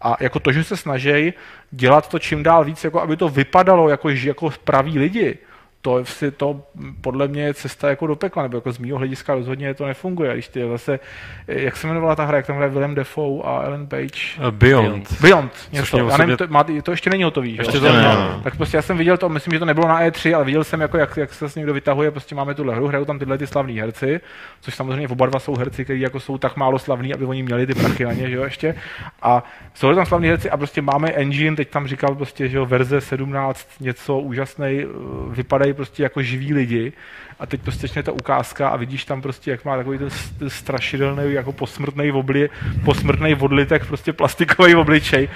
[0.00, 1.32] A jako to, že se snaží
[1.70, 5.38] dělat to čím dál víc, jako aby to vypadalo jako, jako praví lidi,
[5.82, 6.62] to, si, to
[7.00, 10.32] podle mě je cesta jako do pekla, nebo jako z mýho hlediska rozhodně to nefunguje.
[10.32, 11.00] Když ty zase,
[11.46, 14.38] jak se jmenovala ta hra, jak tam hraje Willem Dafoe a Ellen Page?
[14.38, 15.20] Uh, Beyond.
[15.20, 15.98] Beyond, něco.
[15.98, 17.56] Já nevím, to, má, to, ještě není hotový.
[17.56, 18.40] Ještě to ne, no.
[18.44, 20.80] Tak prostě já jsem viděl to, myslím, že to nebylo na E3, ale viděl jsem,
[20.80, 23.80] jako, jak, jak se někdo vytahuje, prostě máme tuhle hru, hrajou tam tyhle ty slavní
[23.80, 24.20] herci,
[24.60, 27.66] což samozřejmě oba dva jsou herci, kteří jako jsou tak málo slavní, aby oni měli
[27.66, 28.74] ty prachy na ně, že jo, ještě.
[29.22, 32.66] A jsou tam slavní herci a prostě máme engine, teď tam říkal prostě, že jo,
[32.66, 34.84] verze 17, něco úžasný,
[35.30, 36.92] vypadají prostě jako živí lidi
[37.38, 40.10] a teď prostě je ta ukázka a vidíš tam prostě, jak má takový ten
[40.48, 42.50] strašidelný, jako posmrtný obli,
[42.84, 45.28] posmrtný odlitek, prostě plastikový obličej,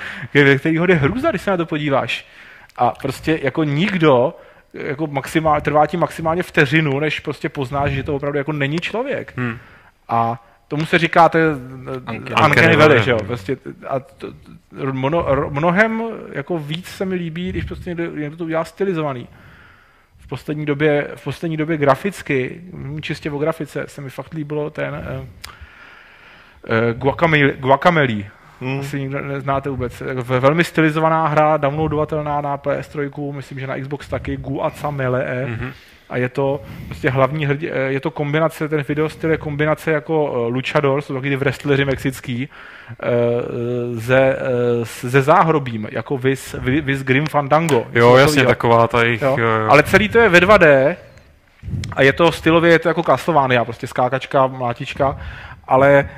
[0.58, 2.26] který ho jde hrůza, když se na to podíváš.
[2.76, 4.36] A prostě jako nikdo,
[4.74, 9.32] jako maximál, trvá ti maximálně vteřinu, než prostě poznáš, že to opravdu jako není člověk.
[9.36, 9.58] Hmm.
[10.08, 11.46] A tomu se říká, to je
[12.46, 13.56] Uncanny Valley, že jo, prostě
[13.88, 14.32] a to,
[15.50, 19.28] mnohem jako víc se mi líbí, když prostě někdo, někdo to udělá stylizovaný
[20.32, 22.60] poslední době, v poslední době graficky,
[23.00, 25.26] čistě o grafice, se mi fakt líbilo ten uh, uh,
[26.98, 28.24] Guacamele, Guacamele.
[28.60, 28.80] Hmm.
[28.80, 30.02] Asi nikdo neznáte vůbec.
[30.22, 35.46] Velmi stylizovaná hra, downloadovatelná na PS3, myslím, že na Xbox taky, Guacamele.
[35.46, 35.72] Mm-hmm
[36.12, 39.90] a je to prostě hlavní hrdě, eh, je to kombinace, ten video styl je kombinace
[39.90, 42.48] jako eh, luchador, jsou takový wrestleri mexický,
[42.90, 43.07] eh,
[43.92, 44.37] ze,
[44.83, 47.87] ze záhrobím, jako Vis, Vis Grim Fandango.
[47.92, 49.37] Jo, jasně, taková ta jich, jo.
[49.38, 49.70] Jo, jo.
[49.70, 50.96] Ale celý to je ve 2D,
[51.92, 55.18] a je to stylově, je to jako Castlevania, prostě skákačka, mlátička
[55.72, 56.08] ale e,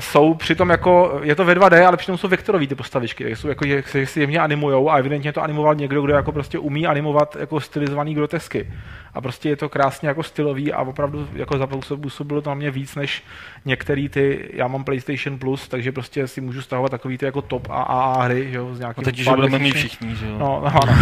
[0.00, 3.66] jsou přitom jako, je to ve 2D, ale přitom jsou vektorové ty postavičky, jsou jako,
[3.66, 7.36] že, že si jemně animujou a evidentně to animoval někdo, kdo jako prostě umí animovat
[7.40, 8.72] jako stylizovaný grotesky.
[9.14, 12.94] A prostě je to krásně jako stylový a opravdu jako zapůsobilo to na mě víc
[12.94, 13.22] než
[13.64, 17.68] některý ty, já mám PlayStation Plus, takže prostě si můžu stahovat takový ty jako top
[17.70, 20.38] AAA hry, že jo, z nějakým no teď, že budeme mít všichni, že jo.
[20.38, 20.92] No, no, no.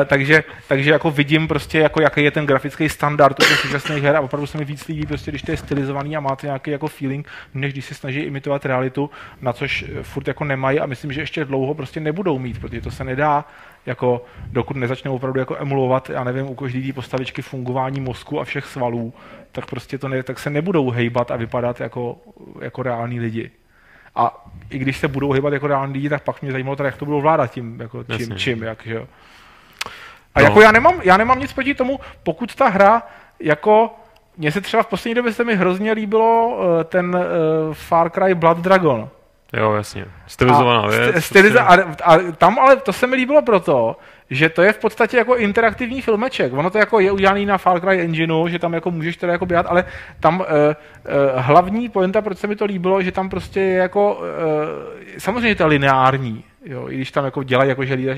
[0.00, 4.16] e, takže, takže jako vidím prostě, jako jaký je ten grafický standard těch současných her
[4.16, 6.88] a opravdu se mi víc líbí, prostě, když to je stylizovaný a máte nějaký jako
[6.88, 7.23] feeling,
[7.54, 9.10] než když se snaží imitovat realitu,
[9.40, 12.80] na což eh, furt jako nemají a myslím, že ještě dlouho prostě nebudou mít, protože
[12.80, 13.44] to se nedá
[13.86, 18.66] jako dokud nezačnou opravdu jako emulovat, já nevím, u každý postavičky fungování mozku a všech
[18.66, 19.14] svalů,
[19.52, 22.16] tak prostě to ne, tak se nebudou hejbat a vypadat jako,
[22.60, 23.50] jako reální lidi.
[24.14, 26.96] A i když se budou hýbat jako reální lidi, tak pak mě zajímalo teda, jak
[26.96, 28.36] to budou vládat tím, jako čím, Jasně.
[28.36, 29.06] čím, jak, že
[30.34, 30.44] A no.
[30.44, 33.02] jako já nemám, já nemám nic proti tomu, pokud ta hra
[33.40, 33.96] jako
[34.36, 38.34] mně se třeba v poslední době se mi hrozně líbilo uh, ten uh, Far Cry
[38.34, 39.08] Blood Dragon.
[39.52, 40.04] Jo, jasně.
[40.26, 41.16] Stylizovaná věc.
[41.16, 43.96] Styliza- a, a, tam ale to se mi líbilo proto,
[44.30, 46.52] že to je v podstatě jako interaktivní filmeček.
[46.52, 49.46] Ono to jako je udělaný na Far Cry Engineu, že tam jako můžeš teda jako
[49.46, 49.84] běhat, ale
[50.20, 50.46] tam uh, uh,
[51.36, 54.22] hlavní pointa, proč se mi to líbilo, že tam prostě je jako, uh,
[55.18, 58.16] samozřejmě to je lineární, Jo, i když tam jako dělají, jako že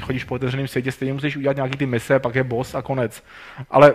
[0.00, 3.22] chodíš po otevřeném světě, stejně musíš udělat nějaký ty mise, pak je boss a konec.
[3.70, 3.94] Ale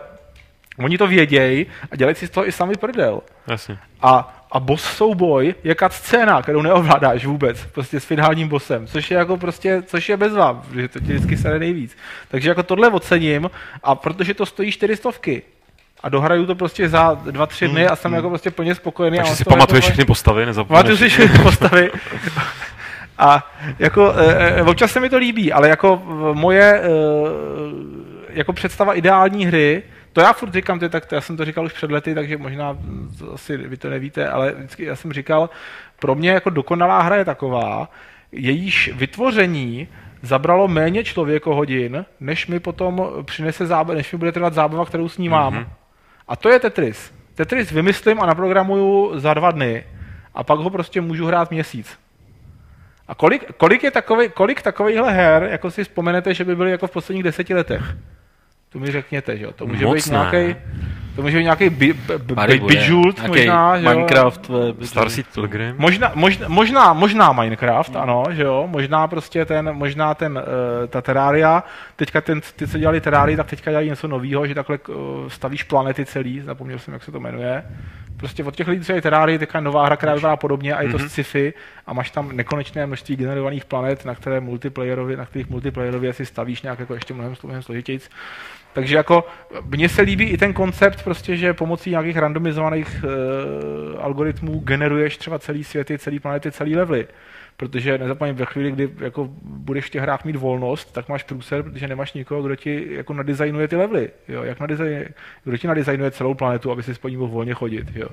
[0.80, 3.22] Oni to vědějí a dělají si z toho i sami prdel.
[3.48, 3.78] Jasně.
[4.02, 9.12] A, a boss souboj je kat scéna, kterou neovládáš vůbec, prostě s finálním bossem, což
[9.12, 11.98] je jako prostě, což je bez vám, protože to ti vždycky se nejvíc.
[12.28, 13.50] Takže jako tohle ocením
[13.84, 15.42] a protože to stojí čtyři stovky,
[16.04, 18.16] a dohraju to prostě za dva, tři dny a jsem hmm.
[18.16, 19.18] jako prostě plně spokojený.
[19.18, 21.92] Takže si pamatuješ jako, všechny postavy, Pamatuju si všechny postavy.
[23.18, 26.02] A jako e, občas se mi to líbí, ale jako
[26.34, 26.84] moje e,
[28.30, 29.84] jako představa ideální hry
[30.14, 32.16] to já furt říkám, to je tak, to já jsem to říkal už před lety,
[32.16, 32.78] takže možná
[33.20, 35.50] to asi vy to nevíte, ale vždycky já jsem říkal,
[36.00, 37.90] pro mě jako dokonalá hra je taková,
[38.32, 39.88] jejíž vytvoření
[40.22, 45.18] zabralo méně člověkohodin, než mi potom přinese zábava, než mi bude trvat zábava, kterou s
[45.18, 45.54] ní mám.
[45.54, 45.68] Mm-hmm.
[46.28, 47.14] A to je Tetris.
[47.36, 49.84] Tetris vymyslím a naprogramuju za dva dny
[50.34, 52.00] a pak ho prostě můžu hrát měsíc.
[53.08, 56.88] A kolik, kolik je takový, kolik takovýchhle her, jako si vzpomenete, že by byly jako
[56.88, 57.96] v posledních deseti letech?
[58.74, 59.52] To mi řekněte, že jo?
[59.52, 60.56] To může Moc být nějaký,
[61.16, 63.90] to může být nějaký bi, bi, bi, Maribude, Bejeweled nějaký možná, že jo?
[63.94, 64.52] Minecraft.
[64.82, 65.76] eh, Star City Pilgrim.
[65.78, 71.02] Možná, možná, možná, možná Minecraft, ano, že jo, možná prostě ten, možná ten, uh, ta
[71.02, 71.64] Terraria,
[71.96, 74.96] teďka ten, ty, co dělali Terrarii, tak teďka dělají něco nového, že takhle uh,
[75.28, 77.64] stavíš planety celý, zapomněl jsem, jak se to jmenuje.
[78.18, 80.82] Prostě od těch lidí, co dělají Terrarii, teďka je nová hra, která vypadá podobně a
[80.82, 81.10] je to Mhm.
[81.10, 81.54] sci-fi
[81.88, 86.62] a máš tam nekonečné množství generovaných planet, na které multiplayerově, na kterých multiplayerově si stavíš
[86.62, 88.10] nějak jako ještě mnohem, mnohem složitějc.
[88.74, 89.28] Takže jako
[89.66, 95.40] mně se líbí i ten koncept prostě, že pomocí nějakých randomizovaných uh, algoritmů generuješ třeba
[95.40, 97.08] celý světy, celý planety, celý levely.
[97.58, 101.64] Protože nezapomeň ve chvíli, kdy jako budeš v těch hrách mít volnost, tak máš průser,
[101.64, 104.10] protože nemáš nikoho, kdo ti jako nadizajnuje ty levely.
[104.28, 104.44] Jo?
[104.44, 105.10] Jak nadizajnuje,
[105.44, 107.88] kdo ti nadizajnuje celou planetu, aby si po ní mohl volně chodit.
[107.96, 108.08] Jo?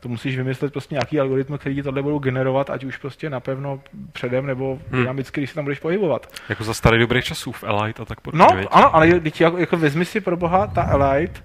[0.00, 3.80] To musíš vymyslet prostě nějaký algoritmy, který ti tohle budou generovat, ať už prostě napevno
[4.12, 5.00] předem nebo Hmm.
[5.00, 6.26] dynamicky, když se tam budeš pohybovat.
[6.48, 8.46] Jako za starých dobrých časů v Elite a tak podobně.
[8.50, 8.68] No, viď?
[8.70, 11.40] ano, ale teď jako, jako vezmi si pro boha ta Elite,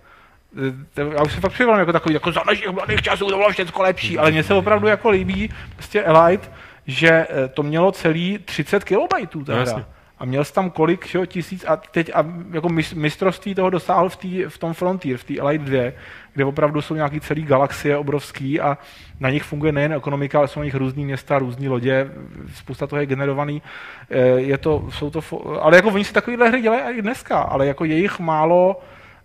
[0.97, 3.49] eh, já už se fakt přivolám jako takový, jako za našich mladých časů to bylo
[3.49, 6.47] všechno lepší, ale mně se opravdu jako líbí prostě Elite,
[6.88, 9.86] že eh, to mělo celý 30 kilobajtů No, jasně.
[10.20, 14.09] A měl jsi tam kolik, že tisíc a teď a jako mis- mistrovství toho dosáhl
[14.09, 15.91] v, tý, v tom Frontier, v té Elite 2,
[16.34, 18.78] kde opravdu jsou nějaký celý galaxie obrovský a
[19.20, 22.11] na nich funguje nejen ekonomika, ale jsou na nich různý města, různé lodě,
[22.55, 23.61] spousta toho je generovaný.
[24.09, 25.22] Eh, Je to, jsou to,
[25.61, 28.82] ale jako oni si takovýhle hry dělají i dneska, ale jako je jich málo,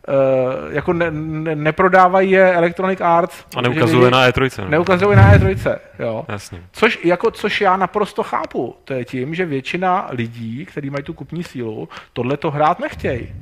[0.09, 3.44] eh, jako ne, ne, neprodávají je Electronic Arts.
[3.57, 4.62] A neukazuje na E3.
[4.62, 4.68] No.
[4.68, 6.24] Neukazují na E3, jo.
[6.28, 6.62] Jasně.
[6.72, 8.76] Což, jako, což já naprosto chápu.
[8.84, 13.32] To je tím, že většina lidí, kteří mají tu kupní sílu, tohle to hrát nechtějí.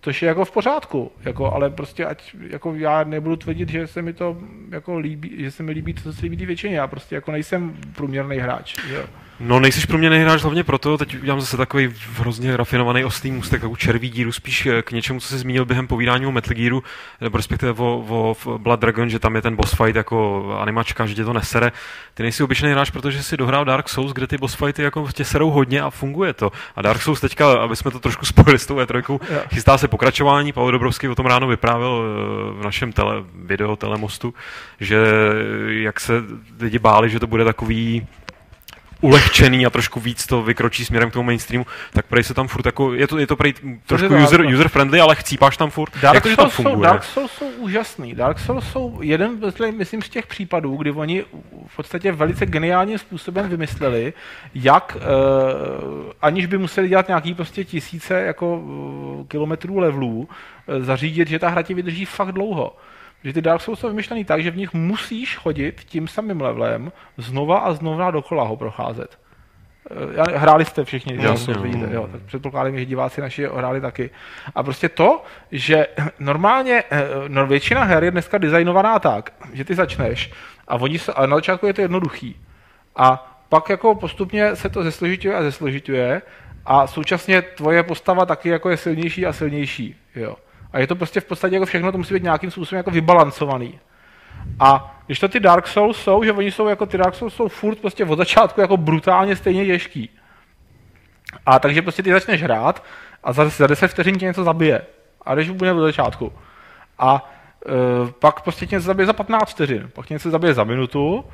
[0.00, 4.02] Což je jako v pořádku, jako, ale prostě ať, jako já nebudu tvrdit, že se
[4.02, 4.36] mi to
[4.70, 6.76] jako líbí, že se mi líbí to, co se líbí většině.
[6.76, 8.76] Já prostě jako nejsem průměrný hráč.
[8.88, 9.02] Jo.
[9.40, 13.60] No nejsiš pro mě nehráč hlavně proto, teď udělám zase takový hrozně rafinovaný oslý můstek,
[13.60, 16.82] takovou červí díru spíš eh, k něčemu, co jsi zmínil během povídání o Metal Gearu,
[17.20, 21.14] nebo respektive o, o Blood Dragon, že tam je ten boss fight jako animačka, že
[21.14, 21.72] tě to nesere.
[22.14, 25.24] Ty nejsi obyčejný hráč, protože jsi dohrál Dark Souls, kde ty boss fighty jako tě
[25.24, 26.52] serou hodně a funguje to.
[26.76, 29.40] A Dark Souls teďka, aby jsme to trošku spojili s tou E3, Jo.
[29.54, 34.34] chystá se pokračování, Pavel Dobrovský o tom ráno vyprávěl eh, v našem tele, video telemostu,
[34.80, 34.98] že
[35.68, 36.12] jak se
[36.60, 38.06] lidi báli, že to bude takový
[39.00, 42.66] ulehčený a trošku víc to vykročí směrem k tomu mainstreamu, tak prej se tam furt
[42.66, 43.54] jako, je to, je to prej
[43.86, 45.92] trošku user, user friendly, ale chcípáš tam furt.
[46.02, 46.88] Dark Jak to, že tam Souls, jsou, funguje?
[46.90, 48.14] Dark Souls jsou úžasný.
[48.14, 51.24] Dark Souls jsou jeden, myslím- myslím, z těch případů, kdy oni
[51.66, 54.12] v podstatě velice geniálním způsobem vymysleli,
[54.54, 60.28] jak, uh, aniž by museli dělat nějaký prostě tisíce jako uh, kilometrů levelů,
[60.66, 62.76] uh, zařídit, že ta hra ti vydrží fakt dlouho.
[63.24, 66.92] Že ty Dark Souls jsou vymyšlený tak, že v nich musíš chodit tím samým levelem
[67.16, 69.18] znova a znova dokola ho procházet.
[69.90, 71.62] Eh, Hráli jste všichni, že Jasně, jo, no.
[71.62, 74.10] vidíte, jo, tak předpokládám, že diváci naši hráli taky.
[74.54, 75.86] A prostě to, že
[76.18, 80.32] normálně eh, no, většina her je dneska designovaná tak, že ty začneš
[80.68, 82.36] a, oni se, a na začátku je to jednoduchý.
[82.96, 86.22] A pak jako postupně se to zesložituje a zesložituje
[86.66, 89.96] a současně tvoje postava taky jako je silnější a silnější.
[90.14, 90.36] Jo.
[90.76, 93.80] A je to prostě v podstatě jako všechno, to musí být nějakým způsobem jako vybalancovaný.
[94.60, 97.48] A když to ty Dark Souls jsou, že oni jsou jako ty Dark Souls jsou
[97.48, 100.10] furt prostě od začátku jako brutálně stejně těžký.
[101.46, 102.84] A takže prostě ty začneš hrát
[103.24, 104.82] a za, za 10 vteřin tě něco zabije.
[105.22, 106.32] A jdeš úplně od začátku.
[106.98, 107.30] A
[107.66, 111.24] e, pak prostě tě něco zabije za 15 vteřin, pak tě něco zabije za minutu,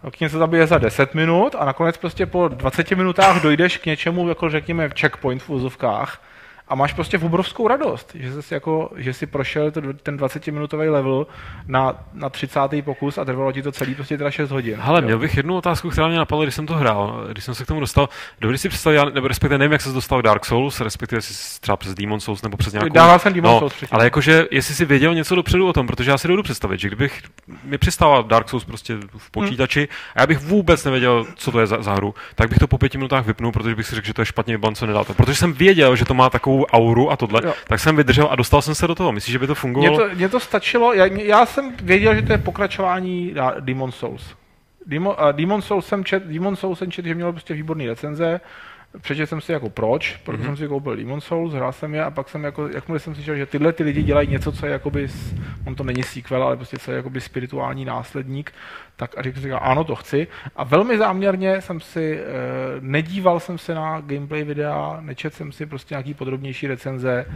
[0.00, 3.86] pak tě něco zabije za 10 minut a nakonec prostě po 20 minutách dojdeš k
[3.86, 6.20] něčemu, jako řekněme checkpoint v úzovkách
[6.70, 11.26] a máš prostě obrovskou radost, že jsi, jako, že jsi prošel to, ten 20-minutový level
[11.66, 12.60] na, na 30.
[12.84, 14.78] pokus a trvalo ti to celý prostě teda 6 hodin.
[14.80, 15.04] Hele, jo.
[15.04, 17.66] měl bych jednu otázku, která mě napadla, když jsem to hrál, když jsem se k
[17.66, 18.08] tomu dostal.
[18.40, 21.60] Dovedeš si představit, já- nebo respektive nevím, jak se dostal k Dark Souls, respektive jestli
[21.60, 22.92] třeba přes Demon Souls nebo přes nějakou...
[22.92, 23.96] Dával jsem Demon no, Souls předtím.
[23.96, 26.88] ale jakože, jestli si věděl něco dopředu o tom, protože já si dovedu představit, že
[26.88, 27.22] kdybych
[27.64, 31.66] mi přistával Dark Souls prostě v počítači a já bych vůbec nevěděl, co to je
[31.66, 34.14] za, za hru, tak bych to po pěti minutách vypnul, protože bych si řekl, že
[34.14, 34.58] to je špatně
[35.06, 35.14] to.
[35.14, 37.54] Protože jsem věděl, že to má takovou auru a tohle, Jo.
[37.68, 39.12] tak jsem vydržel a dostal jsem se do toho.
[39.12, 39.98] Myslíš, že by to Mně fungovalo?
[39.98, 44.34] to, mně to stačilo, já, já jsem věděl, že to je pokračování Demon Souls.
[44.86, 48.40] Demon, uh, Demon Souls jsem čet, Demon Souls jsem čet, že měl prostě výborný recenze,
[48.98, 50.46] přečetl jsem si jako proč, proto mm-hmm.
[50.46, 53.36] jsem si koupil Demon Souls, hrál jsem je a pak jsem jako, jakmile jsem slyšel,
[53.36, 55.08] že tyhle ty lidi dělají něco, co je jakoby,
[55.66, 58.52] on to není sequel, ale prostě co je jakoby spirituální následník,
[58.96, 60.26] tak a jsem, ano, to chci.
[60.56, 62.24] A velmi záměrně jsem si, e,
[62.80, 67.26] nedíval jsem se na gameplay videa, nečet jsem si prostě nějaký podrobnější recenze,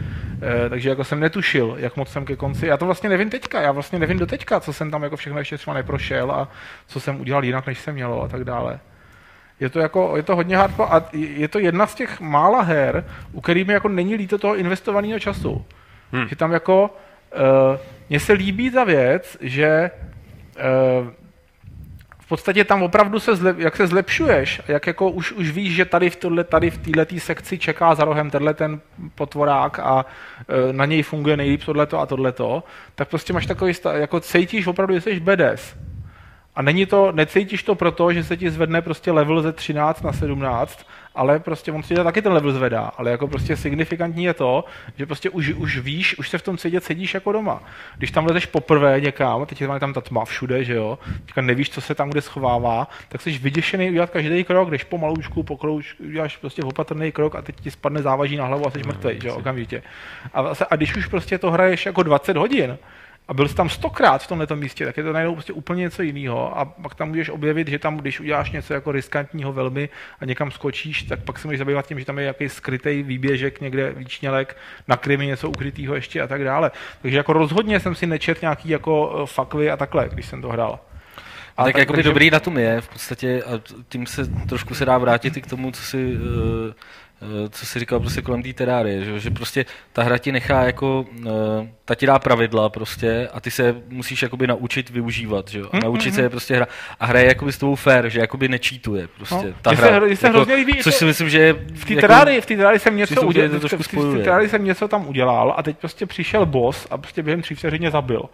[0.43, 2.67] e, takže jako jsem netušil, jak moc jsem ke konci.
[2.67, 5.39] Já to vlastně nevím teďka, já vlastně nevím do teďka, co jsem tam jako všechno
[5.39, 6.49] ještě třeba neprošel a
[6.87, 8.81] co jsem udělal jinak, než jsem mělo a tak dále.
[9.61, 13.05] Je to, jako, je to hodně hardcore a je to jedna z těch mála her,
[13.33, 15.65] u kterými jako není líto toho investovaného času.
[16.13, 16.29] Hmm.
[16.29, 16.91] Že tam jako,
[17.35, 17.79] uh,
[18.09, 19.91] mně se líbí ta věc, že
[21.01, 21.09] uh,
[22.25, 25.85] v podstatě tam opravdu se, zlep, jak se zlepšuješ, jak jako už, už víš, že
[25.85, 28.81] tady v, tohle, tady v této sekci čeká za rohem tenhle ten
[29.15, 30.07] potvorák a
[30.49, 34.95] e, na něj funguje nejlíp tohleto a tohleto, tak prostě máš takový, jako cítíš opravdu,
[34.95, 35.77] že jsi bedes.
[36.57, 40.13] A není to, necítíš to proto, že se ti zvedne prostě level ze 13 na
[40.13, 44.65] 17, ale prostě on si taky ten level zvedá, ale jako prostě signifikantní je to,
[44.97, 47.63] že prostě už, už víš, už se v tom sedět sedíš jako doma.
[47.97, 51.71] Když tam lezeš poprvé někam, teď je tam ta tma všude, že jo, teďka nevíš,
[51.71, 56.05] co se tam kde schovává, tak jsi vyděšený udělat každý krok, když pomaloučku, po kroužku,
[56.05, 59.29] uděláš prostě opatrný krok a teď ti spadne závaží na hlavu a jsi mrtvý, že
[59.29, 59.83] jo, okamžitě.
[60.35, 62.79] A, a když už prostě to hraješ jako 20 hodin,
[63.29, 66.03] a byl jsi tam stokrát v tomto místě, tak je to najednou prostě úplně něco
[66.03, 66.59] jiného.
[66.59, 69.89] A pak tam můžeš objevit, že tam, když uděláš něco jako riskantního velmi
[70.21, 73.61] a někam skočíš, tak pak se můžeš zabývat tím, že tam je nějaký skrytý výběžek
[73.61, 74.57] někde výčnělek,
[74.89, 76.71] na krymi něco ukrytého ještě a tak dále.
[77.03, 80.49] Takže jako rozhodně jsem si nečet nějaký jako eh, fakvy a takhle, když jsem to
[80.49, 80.81] hrál.
[81.57, 82.09] A tak, tak jako takže...
[82.09, 85.71] dobrý datum je v podstatě a tím se trošku se dá vrátit i k tomu,
[85.71, 86.21] co si uh,
[87.51, 91.05] co si říkal prostě kolem té terárie, že, že prostě ta hra ti nechá jako,
[91.27, 95.69] eh, ta ti dá pravidla prostě a ty se musíš jakoby naučit využívat, že jo,
[95.73, 96.15] a naučit mm-hmm.
[96.15, 96.67] se je prostě hra
[97.01, 100.01] a hraje jakoby s tebou fair, že jakoby nečítuje prostě no, ta hra.
[100.09, 102.79] Se, se jako, líbí, což si myslím, že v té jako, terárii, v té terárii
[102.79, 106.87] jsem něco udělal, v té terárii jsem něco tam udělal a teď prostě přišel boss
[106.91, 108.29] a prostě během tří vteřině zabil.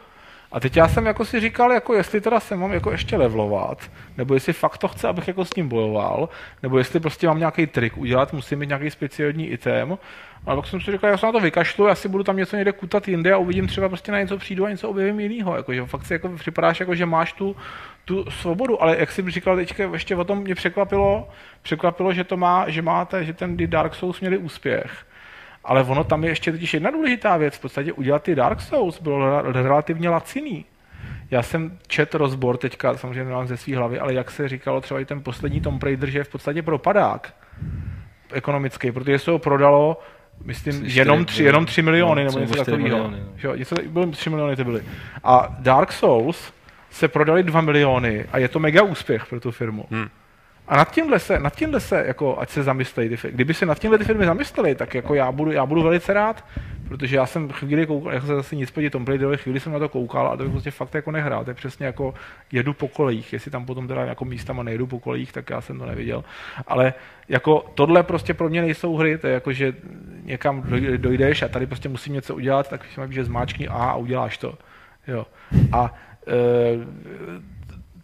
[0.53, 3.91] A teď já jsem jako si říkal, jako jestli teda se mám jako ještě levlovat,
[4.17, 6.29] nebo jestli fakt to chce, abych jako s ním bojoval,
[6.63, 9.99] nebo jestli prostě mám nějaký trik udělat, musím mít nějaký speciální item.
[10.47, 12.57] A pak jsem si říkal, já se na to vykašlu, já si budu tam něco
[12.57, 15.57] někde kutat jinde a uvidím třeba prostě na něco přijdu a něco objevím jinýho.
[15.57, 17.57] Jako, že fakt si jako připadáš, jako, že máš tu,
[18.05, 21.29] tu svobodu, ale jak jsem říkal teďka, ještě o tom mě překvapilo,
[21.63, 25.07] překvapilo, že to má, že máte, že ten Dark Souls měli úspěch
[25.65, 27.57] ale ono tam je ještě totiž jedna důležitá věc.
[27.57, 30.65] V podstatě udělat ty Dark Souls bylo relativně laciný.
[31.31, 35.01] Já jsem čet rozbor teďka, samozřejmě nemám ze své hlavy, ale jak se říkalo třeba
[35.01, 37.35] i ten poslední Tomb Raider, že je v podstatě propadák
[38.33, 40.01] ekonomický, protože se ho prodalo
[40.45, 43.11] myslím, tři, jenom, tři, jenom 3 miliony, no, nebo něco takového.
[43.43, 43.55] No.
[43.55, 44.83] Něco, bylo 3 miliony to byly.
[45.25, 46.53] A Dark Souls
[46.91, 49.85] se prodali 2 miliony a je to mega úspěch pro tu firmu.
[49.91, 50.09] Hmm.
[50.71, 53.99] A nad tímhle se, nad tímhle se, jako, ať se zamyslejí, kdyby se nad tímhle
[53.99, 56.45] ty firmy zamysleli, tak jako já budu, já budu velice rád,
[56.89, 59.79] protože já jsem chvíli koukal, jako se zase nic proti Tomb Raiderovi, chvíli jsem na
[59.79, 61.45] to koukal a to bych prostě fakt jako nehrál.
[61.45, 62.15] To je přesně jako
[62.53, 65.79] jedu po kolejích, jestli tam potom teda jako místama nejedu po kolejích, tak já jsem
[65.79, 66.25] to neviděl.
[66.67, 66.95] Ale
[67.29, 69.75] jako tohle prostě pro mě nejsou hry, to je jako, že
[70.25, 70.65] někam
[70.97, 74.59] dojdeš a tady prostě musím něco udělat, tak že zmáčkni A a uděláš to.
[75.09, 75.27] Jo.
[75.73, 75.95] A
[76.27, 76.33] e,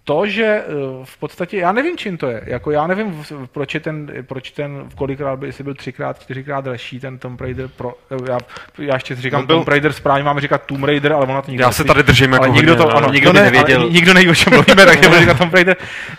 [0.07, 0.64] to, že eh,
[1.04, 2.42] v podstatě, já nevím, čím to je.
[2.46, 7.00] Jako já nevím, proč je ten, proč ten kolikrát by, jestli byl třikrát, čtyřikrát dražší
[7.00, 8.38] ten Tomb Raider pro, eh, já,
[8.78, 11.50] já ještě říkám no byl, Tomb Raider, správně máme říkat Tomb Raider, ale ona to
[11.50, 13.90] nikdo Já se tady držím jako nikdo hodně, to, ano, nikdo ne, nevěděl.
[13.90, 15.76] Nikdo neví, o čem mluvíme, tak nebudu říkat Tomb Raider.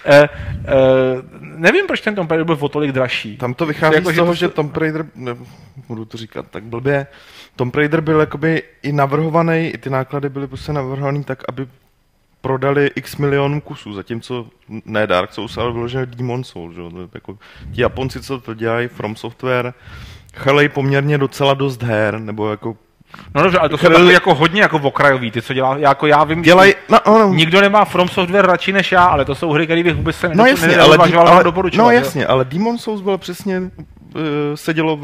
[0.08, 3.38] Uh, uh, nevím, proč ten Tomb Raider byl o tolik dražší.
[3.38, 4.52] Tam to vychází jako, z toho, že, to...
[4.52, 5.36] že Tomb Raider, ne,
[5.88, 7.08] budu to říkat tak blbě,
[7.56, 11.68] Tomb Raider byl jakoby i navrhovaný, i ty náklady byly prostě navrhovaný tak, aby
[12.48, 14.48] prodali x milionů kusů, zatímco
[14.86, 16.76] ne Dark Souls, ale vyloženě Demon Souls.
[16.76, 16.82] Že?
[17.14, 17.38] Jako,
[17.72, 19.74] ti Japonci, co to dělají, From Software,
[20.36, 22.78] chalej poměrně docela dost her, nebo jako
[23.36, 26.24] No dobře, ale to jsou takový jako hodně jako okrajový, ty co dělá, jako já
[26.24, 29.66] vím, Dělaj, no, no, nikdo nemá From Software radši než já, ale to jsou hry,
[29.66, 31.44] které bych vůbec se no, jasně, ale, ale,
[31.78, 32.28] No jasně, jo?
[32.30, 33.62] ale Demon Souls byl přesně
[34.18, 35.02] Eh, sedělo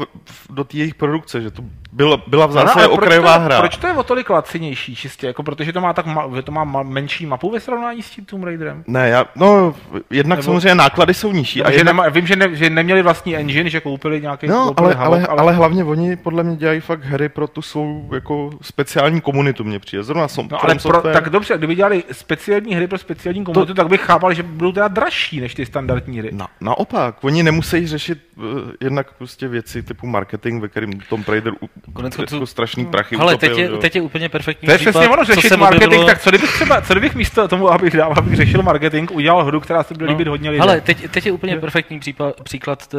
[0.50, 1.62] do té jejich produkce, že to
[1.94, 3.58] byla, byla v zásadě no, no, okrajová to, hra.
[3.58, 5.26] Proč to je o tolik lacinější čistě?
[5.26, 8.44] Jako protože to má tak ma, to má menší mapu ve srovnání s tím Tomb
[8.44, 8.84] Raiderem?
[8.86, 9.74] Ne, já, no,
[10.10, 11.62] jednak Nebo, samozřejmě náklady jsou nižší.
[11.62, 11.86] a jednak...
[11.86, 15.18] nema, vím, že, ne, že neměli vlastní engine, že koupili nějaký No, koupili ale, halok,
[15.18, 19.20] ale, ale, ale, hlavně oni podle mě dělají fakt hry pro tu svou jako speciální
[19.20, 20.02] komunitu, mě přijde.
[20.02, 23.82] Zrovna som, no, ale pro, tak dobře, kdyby dělali speciální hry pro speciální komunitu, to,
[23.82, 26.30] tak bych chápal, že budou teda dražší než ty standardní hry.
[26.32, 28.18] Na, naopak, oni nemusí řešit
[28.80, 31.52] jednak prostě věci typu marketing, ve kterým Tom Raider
[31.92, 34.78] Konec jako konců- strašný prachy Ale utopil, teď je, teď je úplně perfektní To je
[34.78, 37.48] případ, přesně ono, co řešit se marketing, objevilo- tak co kdybych třeba, co kdybych místo
[37.48, 40.62] tomu, abych dával, abych řešil marketing, udělal hru, která se bude líbit hodně lidem.
[40.62, 42.98] Ale teď, teď je úplně perfektní případ, příklad, t-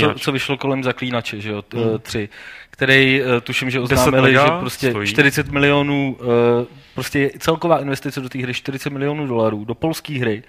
[0.00, 2.28] co, co vyšlo kolem Zaklínače, že jo, t- tři,
[2.70, 5.08] který eh, tuším, že 10 oznámili, že prostě stojí.
[5.08, 10.42] 40 milionů, eh, prostě celková investice do té hry 40 milionů dolarů, do polské hry,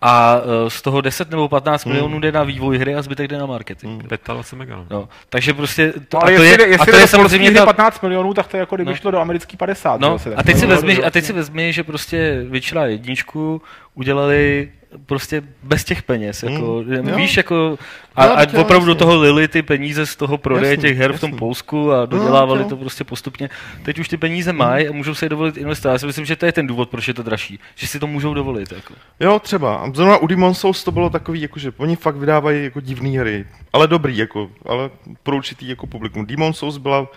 [0.00, 0.36] a
[0.66, 3.46] eh, z toho 10 nebo 15 milionů jde na vývoj hry a zbytek jde na
[3.46, 4.02] marketing.
[4.02, 4.84] 25 mega.
[4.90, 5.08] no.
[5.28, 7.64] Takže prostě to, No, a to jestli, je, jestli a to je do samozřejmě ta,
[7.64, 8.96] 15 milionů, tak to je jako kdyby No.
[8.96, 10.00] šlo do americký 50.
[10.00, 13.62] No, zase, a teď, si vezmi, a teď si vezmi, že prostě vyčila jedničku,
[13.96, 14.68] udělali
[15.06, 17.40] prostě bez těch peněz, jako, Mm, víš, jo.
[17.40, 17.78] jako,
[18.16, 21.20] a, a opravdu do toho lili ty peníze z toho prodeje Jasně, těch her v
[21.20, 21.32] tom.
[21.36, 23.50] Polsku a dodělávali to to prostě postupně.
[23.82, 25.92] Teď už ty peníze mají a můžou si je dovolit investovat.
[25.92, 28.06] Já si myslím, že to je ten důvod, proč je to dražší, že si to
[28.06, 28.72] můžou dovolit.
[28.72, 28.94] Jako.
[29.20, 29.76] Jo, třeba.
[29.76, 33.10] A Zrovna u Demon Souls to bylo takový, jako, že oni fakt vydávají jako divné
[33.20, 33.44] hry.
[33.72, 34.90] Ale dobrý, jako, ale
[35.22, 36.26] pro určitý jako publikum.
[36.26, 37.08] Demon Souls byla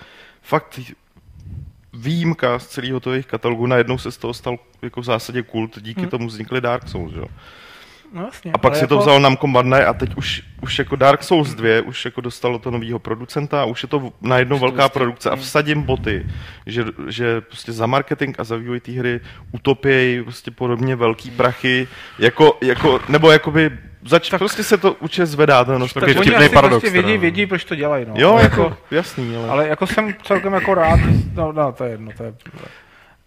[0.42, 0.80] fakt
[1.94, 3.66] výjimka z celého toho jejich katalogu.
[3.68, 7.26] Najednou se z toho stal jako v zásadě kult, díky tomu vznikly Dark Souls, jo.
[8.14, 10.96] No, jasně, A pak si to jako- vzal Namco Bandai a teď už, už jako
[10.96, 14.60] Dark Souls 2 už jako dostalo to novýho producenta a už je to najednou Už
[14.60, 16.26] to velká vlastně- produkce a vsadím boty,
[16.66, 19.20] že, že prostě za marketing a za vývoj té hry
[19.52, 21.88] utopějí prostě podobně velký prachy,
[22.20, 23.72] jako, jako nebo jakoby
[24.06, 27.02] zač, tak, prostě se to určitě zvedá ten Tak Tak je oni vtipný paradox, prostě
[27.02, 28.06] vědí, vědí, proč to dělají.
[28.06, 28.14] No.
[28.18, 29.50] Jo, Ale jako, jasný, ale...
[29.50, 31.00] Ale jako jsem celkem jako rád,
[31.34, 32.34] no, no to je jedno, to je...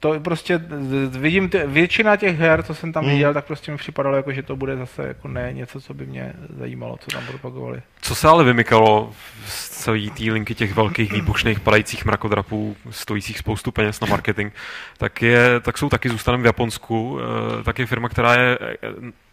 [0.01, 0.61] To prostě,
[1.09, 3.13] vidím, ty, většina těch her, co jsem tam Hmm.
[3.13, 6.07] viděl, tak prostě mi připadalo, jako, že to bude zase jako ne něco, co by
[6.07, 7.83] mě zajímalo, co tam propagovali.
[8.05, 9.13] Co se ale vymykalo
[9.47, 14.53] z celé té linky těch velkých výbušných padajících mrakodrapů, stojících spoustu peněz na marketing,
[14.99, 17.19] tak, je, tak jsou taky zůstanem v Japonsku.
[17.61, 18.89] eh, Tak je firma, která je eh,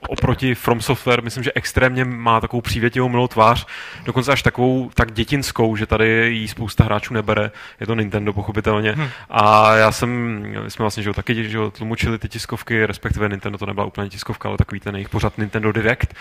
[0.07, 3.65] oproti From Software, myslím, že extrémně má takovou přívětivou milou tvář,
[4.05, 7.51] dokonce až takovou tak dětinskou, že tady jí spousta hráčů nebere.
[7.79, 8.91] Je to Nintendo, pochopitelně.
[8.97, 9.09] Hm.
[9.29, 10.09] A já jsem,
[10.63, 13.85] my jsme vlastně že jo, taky že jo, tlumočili ty tiskovky, respektive Nintendo to nebyla
[13.85, 16.13] úplně tiskovka, ale takový ten jejich pořad Nintendo Direct.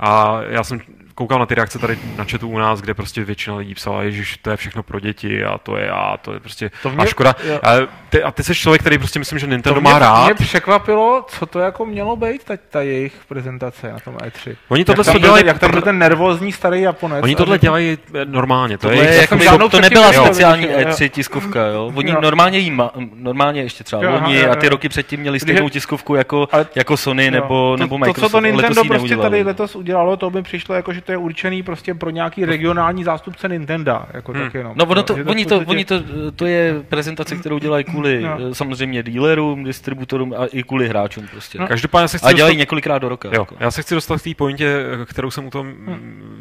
[0.00, 0.80] A já jsem
[1.16, 4.22] koukal na ty reakce tady na chatu u nás, kde prostě většina lidí psala, že
[4.42, 6.98] to je všechno pro děti a to je a to je prostě To to mě-
[7.04, 7.34] a škoda.
[7.44, 7.58] jo.
[7.62, 7.72] A
[8.08, 10.24] ty, a ty jsi člověk, který prostě myslím, že Nintendo to má mě, rád.
[10.24, 14.56] mě překvapilo, co to jako mělo být, ta, ta jejich prezentace na tom E3.
[14.68, 17.24] Oni tohle jak tam, to dělají, jak tam byl ten nervózní starý Japonec.
[17.24, 18.78] oni tohle dělají eh, normálně.
[18.78, 20.70] To je To, je, jako, to, to předtím nebyla neviděl, speciální jo.
[20.78, 21.92] E3 tiskovka, jo.
[21.94, 22.20] Oni Jo.
[22.20, 24.70] normálně jí ma, normálně ještě třeba Jo, loni jo, a ty jo.
[24.70, 27.30] roky předtím měli stejnou tiskovku jako, jako Sony Jo.
[27.30, 28.30] nebo, to, nebo to, Microsoft.
[28.30, 31.62] co to Nintendo prostě tady letos udělalo, to by přišlo jako, že to je určený
[31.62, 34.00] prostě pro nějaký regionální zástupce Nintendo.
[34.14, 34.42] Jako Hmm.
[34.42, 34.72] tak jenom.
[34.76, 36.02] No, ono to, že oni, to, podstatě- oni to,
[36.36, 38.38] to je prezentace, kterou dělají kvůli No.
[38.50, 41.58] eh, samozřejmě dealerům, distributorům a i kvůli hráčům prostě.
[41.58, 41.66] No.
[41.66, 43.28] Každopádně se chci A dělají dostat- několikrát do roka.
[43.32, 43.56] Jo, Jako.
[43.60, 45.74] já se chci dostat k té pointě, kterou jsem u tom,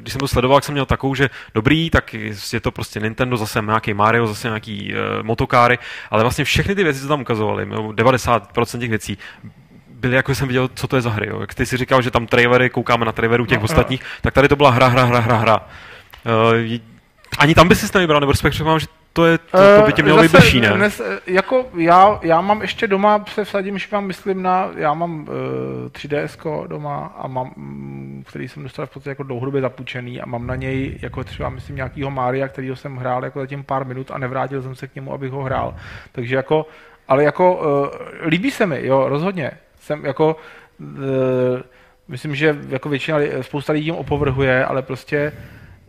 [0.01, 2.13] když jsem to sledoval, tak jsem měl takovou, že dobrý, tak
[2.53, 5.77] je to prostě Nintendo, zase nějaký Mario, zase nějaký uh, motokáry,
[6.11, 9.17] ale vlastně všechny ty věci, co tam ukazovali, nebo 90% těch věcí,
[9.99, 11.27] byly jako jsem viděl, co to je za hry.
[11.27, 11.41] Jo.
[11.41, 14.33] Jak ty si říkal, že tam trailery, koukáme na trailerů těch No, no, ostatních, tak
[14.33, 15.59] tady to byla hra, hra, hra, hra, hra.
[16.25, 16.79] Uh,
[17.37, 20.03] ani tam by si nevybral, nebo respektive mám, že to, je, to, to by tě
[20.03, 20.69] mělo být Zase bližší, ne?
[20.69, 24.93] Dnes, eh, jako já, já mám ještě doma, se vsadím, že mám, myslím na, já
[24.93, 25.27] mám uh,
[25.91, 30.47] 3DS doma a mám, mm, který jsem dostal v podstatě jako dlouhodobě zapůjčený a mám
[30.47, 34.17] na něj jako třeba, myslím, nějakýho Mária, kterýho jsem hrál jako zatím pár minut a
[34.17, 35.75] nevrátil jsem se k němu, abych ho hrál.
[36.11, 36.67] Takže jako,
[37.07, 39.51] ale jako uh, líbí se mi, jo, rozhodně.
[39.85, 40.35] Jsem jako,
[40.79, 41.61] uh,
[42.07, 45.31] myslím, že jako většina, spousta lidí jim opovrhuje, ale prostě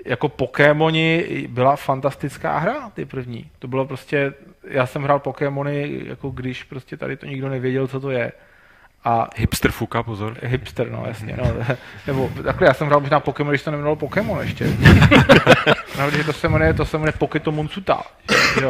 [0.05, 3.51] jako Pokémoni byla fantastická hra, ty první.
[3.59, 4.35] To bylo prostě,
[4.65, 8.33] já jsem hrál Pokémony, jako když prostě tady to nikdo nevěděl, co to je.
[9.05, 10.37] A Hipster fuka, pozor.
[10.43, 11.77] hipster, no jasně, no.
[12.07, 14.67] Nebo takhle, já jsem hrál možná Pokémon, když to nemělo Pokémon ještě.
[15.99, 18.03] no, to se jmenuje, to se jmenuje Poketomon Tsuta.
[18.63, 18.69] Jo.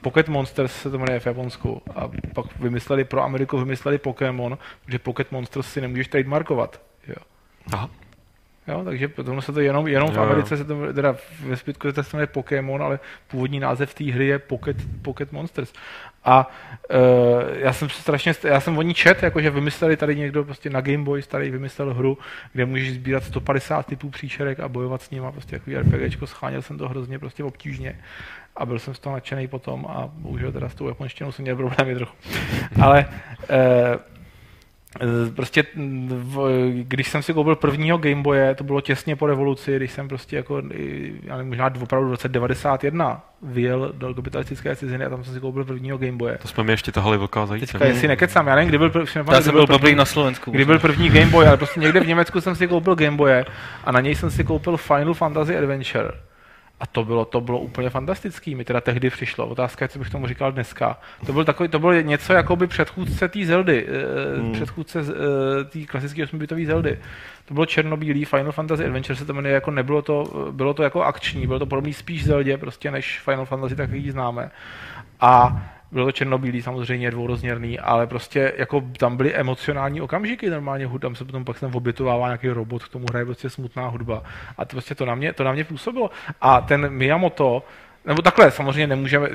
[0.00, 1.82] Pocket Monsters se to jmenuje v Japonsku.
[1.96, 6.80] A pak vymysleli, pro Ameriku vymysleli Pokémon, protože Pocket Monsters si nemůžeš trademarkovat.
[7.08, 7.16] Jo.
[7.72, 7.90] Aha.
[8.68, 10.20] Jo, takže potom se to jenom, jenom v.
[10.20, 14.26] Americe se to, teda ve zbytku se to jmenuje Pokémon, ale původní název té hry
[14.26, 15.72] je Pocket, Pocket Monsters.
[16.24, 16.50] A
[16.90, 16.96] uh,
[17.54, 20.80] já jsem se strašně, já jsem o ní čet, jakože vymysleli tady někdo prostě na
[20.80, 22.18] Game Boy starý vymyslel hru,
[22.52, 26.78] kde můžeš sbírat 150 typů příšerek a bojovat s nima, prostě jako RPGčko, scháněl jsem
[26.78, 27.98] to hrozně prostě obtížně
[28.56, 31.56] a byl jsem z toho nadšený potom a bohužel teda s tou japonštinou jsem měl
[31.56, 32.16] problémy trochu.
[32.82, 33.06] Ale
[35.00, 35.64] Eh, prostě,
[36.08, 40.36] v, když jsem si koupil prvního Gameboye, to bylo těsně po revoluci, když jsem prostě
[40.36, 40.62] jako,
[41.22, 45.40] já nevím, možná opravdu v roce 91 vyjel do kapitalistické ciziny a tam jsem si
[45.40, 46.38] koupil prvního Gameboye.
[46.42, 47.72] To jsme mi ještě tahali velká zajíce.
[47.72, 50.50] Teďka, jestli nekecám, já nevím, kdy byl, první, já jsem byl první, na Slovensku.
[50.50, 53.44] Kdy byl první Gameboy, ale prostě někde v Německu jsem si koupil Gameboye
[53.84, 56.12] a na něj jsem si koupil Final Fantasy Adventure
[56.82, 58.54] a to bylo, to bylo úplně fantastický.
[58.54, 59.46] Mi teda tehdy přišlo.
[59.46, 60.98] Otázka je, co bych tomu říkal dneska.
[61.26, 64.52] To byl takový, to bylo něco jako by předchůdce té Zeldy, eh, hmm.
[64.52, 66.98] předchůdce eh, té klasické 8-bitové Zeldy.
[67.44, 71.02] To bylo černobílý, Final Fantasy Adventure se to jmenuje, jako nebylo to, bylo to jako
[71.02, 74.50] akční, bylo to podobný spíš Zeldě prostě než Final Fantasy, tak ji známe.
[75.20, 75.62] A
[75.92, 81.24] bylo to černobílý, samozřejmě dvourozměrný, ale prostě jako tam byly emocionální okamžiky normálně, tam se
[81.24, 84.22] potom pak sem obětovává nějaký robot, k tomu hraje prostě smutná hudba.
[84.58, 86.10] A to prostě to na mě, to na mě působilo.
[86.40, 87.62] A ten Miyamoto,
[88.04, 89.32] nebo takhle, samozřejmě nemůžeme, eh,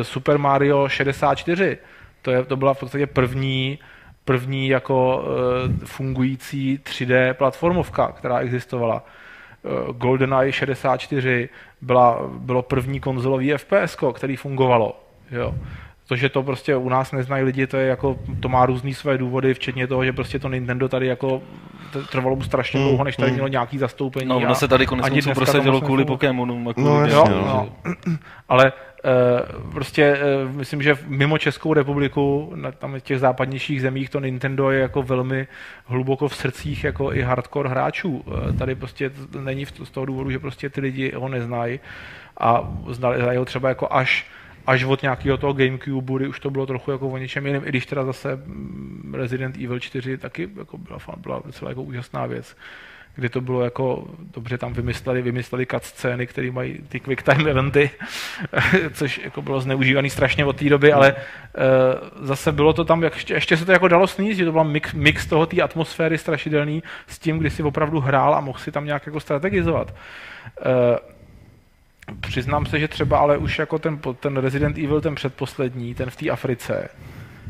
[0.00, 1.78] eh, Super Mario 64,
[2.22, 3.78] to, je, to byla v podstatě první,
[4.24, 9.04] první jako uh, fungující 3D platformovka, která existovala.
[9.92, 11.48] GoldenEye 64
[11.80, 15.05] byla, bylo první konzolový FPS, který fungovalo.
[15.30, 15.54] Jo.
[16.08, 19.18] To, že to prostě u nás neznají lidi, to je jako, to má různý své
[19.18, 21.42] důvody, včetně toho, že prostě to Nintendo tady jako
[22.10, 24.28] trvalo mu strašně dlouho, než tady mm, mělo nějaký zastoupení.
[24.28, 26.72] No, ono se tady konec konců prosadilo kvůli Pokémonu.
[26.76, 27.40] No, jasně, no,
[27.84, 27.92] no.
[28.48, 34.20] Ale uh, prostě uh, myslím, že mimo Českou republiku, na tam těch západnějších zemích, to
[34.20, 35.46] Nintendo je jako velmi
[35.84, 38.10] hluboko v srdcích jako i hardcore hráčů.
[38.10, 39.10] Uh, tady prostě
[39.40, 41.80] není v, z toho důvodu, že prostě ty lidi ho neznají
[42.40, 44.26] a znají ho třeba jako až
[44.66, 47.68] až od nějakého toho Gamecube, kdy už to bylo trochu jako o něčem jiném, i
[47.68, 52.56] když teda zase mm, Resident Evil 4 taky jako byla, byla docela jako úžasná věc
[53.16, 54.04] kdy to bylo jako,
[54.34, 57.90] dobře tam vymysleli, vymysleli scény, které mají ty quick time eventy,
[58.92, 63.14] což jako bylo zneužívaný strašně od té doby, ale uh, zase bylo to tam, jak
[63.14, 66.18] ještě, ještě se to jako dalo sníst, že to byl mix, mix toho té atmosféry
[66.18, 69.94] strašidelný s tím, kdy si opravdu hrál a mohl si tam nějak jako strategizovat.
[70.66, 71.15] Uh,
[72.20, 76.16] Přiznám se, že třeba ale už jako ten, ten Resident Evil, ten předposlední, ten v
[76.16, 76.88] té Africe,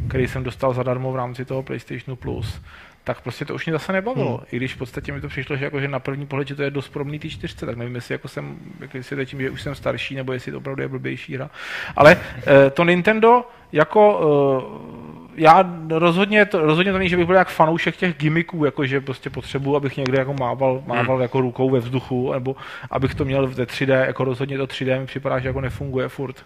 [0.09, 2.61] který jsem dostal zadarmo v rámci toho PlayStationu Plus,
[3.05, 4.37] tak prostě to už mě zase nebavilo.
[4.37, 4.47] Hmm.
[4.53, 6.63] I když v podstatě mi to přišlo, že, jako, že na první pohled, že to
[6.63, 8.59] je dost podobný té čtyřce, tak nevím, jestli jako jsem,
[8.95, 11.51] jestli tím, že už jsem starší, nebo jestli to opravdu je blbější hra.
[11.97, 14.21] Ale eh, to Nintendo jako
[14.63, 15.07] eh,
[15.37, 19.01] já rozhodně to, rozhodně to není, že bych byl jak fanoušek těch gimmicků, jako že
[19.01, 21.23] prostě potřebuji, abych někde jako mával, mával hmm.
[21.23, 22.57] jako rukou ve vzduchu, nebo
[22.91, 26.45] abych to měl ve 3D, jako rozhodně to 3D mi připadá, že jako nefunguje furt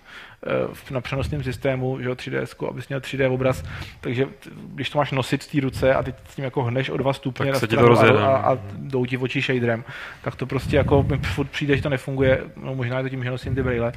[0.90, 3.64] eh, na přenosném systému, že jo, 3D, abys měl 3D obraz,
[4.00, 4.26] takže
[4.74, 7.12] když to máš nosit v té ruce a teď s tím jako hneš o dva
[7.12, 9.84] stupně tak to a, a, a, jdou ti v oči shaderem,
[10.22, 13.24] tak to prostě jako mi furt přijde, že to nefunguje, no možná je to tím,
[13.24, 13.92] že nosím ty braille,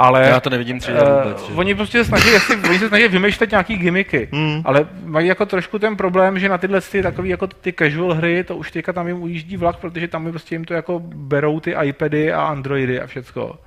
[0.00, 0.28] ale...
[0.28, 1.48] Já to nevidím 3D vůbec.
[1.48, 4.62] Uh, oni prostě se snaží, jestli, oni se snaží vymýšlet nějaký gimmicky, mm.
[4.64, 8.44] ale mají jako trošku ten problém, že na tyhle ty takový jako ty casual hry,
[8.44, 11.60] to už teďka tam jim ujíždí vlak, protože tam jim prostě jim to jako berou
[11.60, 13.58] ty iPady a Androidy a všecko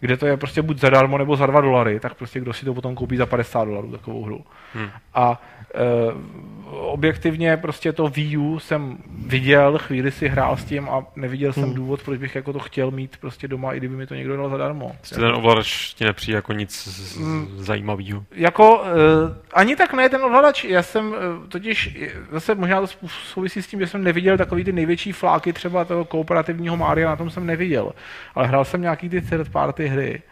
[0.00, 2.74] kde to je prostě buď zadarmo nebo za 2 dolary, tak prostě kdo si to
[2.74, 4.44] potom koupí za 50 dolarů takovou hru.
[4.74, 4.90] Hmm.
[5.14, 5.42] A
[5.74, 5.80] e,
[6.70, 11.62] objektivně prostě to Wii U jsem viděl, chvíli si hrál s tím a neviděl jsem
[11.62, 11.74] hmm.
[11.74, 14.50] důvod, proč bych jako to chtěl mít prostě doma, i kdyby mi to někdo dal
[14.50, 14.92] zadarmo.
[14.96, 16.88] Prostě ten ovladač ti nepřijde jako nic
[17.18, 17.48] hmm.
[17.56, 18.24] zajímavého?
[18.34, 18.90] Jako e,
[19.52, 21.98] ani tak ne ten ovladač, já jsem e, totiž,
[22.32, 26.04] zase možná to souvisí s tím, že jsem neviděl takový ty největší fláky třeba toho
[26.04, 27.92] kooperativního Mária, na tom jsem neviděl,
[28.34, 30.22] ale hrál jsem nějaký ty third party hry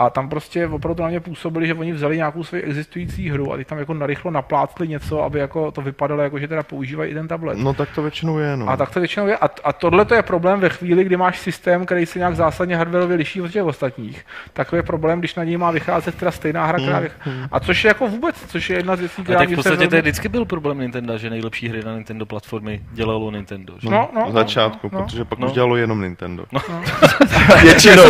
[0.00, 3.56] a tam prostě opravdu na mě působili, že oni vzali nějakou svoji existující hru a
[3.56, 7.14] ty tam jako narychlo naplácli něco, aby jako to vypadalo jako, že teda používají i
[7.14, 7.58] ten tablet.
[7.58, 8.68] No tak to většinou je, no.
[8.68, 9.36] A tak to většinou je.
[9.36, 12.76] A, a tohle to je problém ve chvíli, kdy máš systém, který se nějak zásadně
[12.76, 14.26] hardwareově liší od těch ostatních.
[14.52, 17.46] Takový je problém, když na něj má vycházet teda stejná hra, která hmm.
[17.52, 19.38] A což je jako vůbec, což je jedna z věcí, která.
[19.38, 22.80] tak v podstatě to je vždycky byl problém Nintendo, že nejlepší hry na Nintendo platformy
[22.92, 23.74] dělalo Nintendo.
[23.78, 23.90] Že?
[23.90, 25.04] No, no, v začátku, no, no.
[25.04, 25.46] protože pak no.
[25.46, 26.44] už dělalo jenom Nintendo.
[26.52, 26.60] No.
[26.68, 26.82] no.
[27.62, 28.02] Většinou,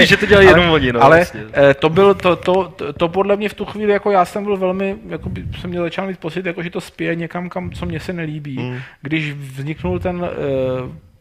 [0.00, 0.92] že to dělali jenom oni.
[0.92, 1.44] No, ale vlastně
[1.74, 4.96] to byl, to, to, to, podle mě v tu chvíli, jako já jsem byl velmi,
[5.08, 8.00] jako by, jsem měl začal mít pocit, jako, že to spěje někam, kam, co mně
[8.00, 8.58] se nelíbí.
[8.58, 8.78] Mm.
[9.02, 10.28] Když vzniknul ten uh,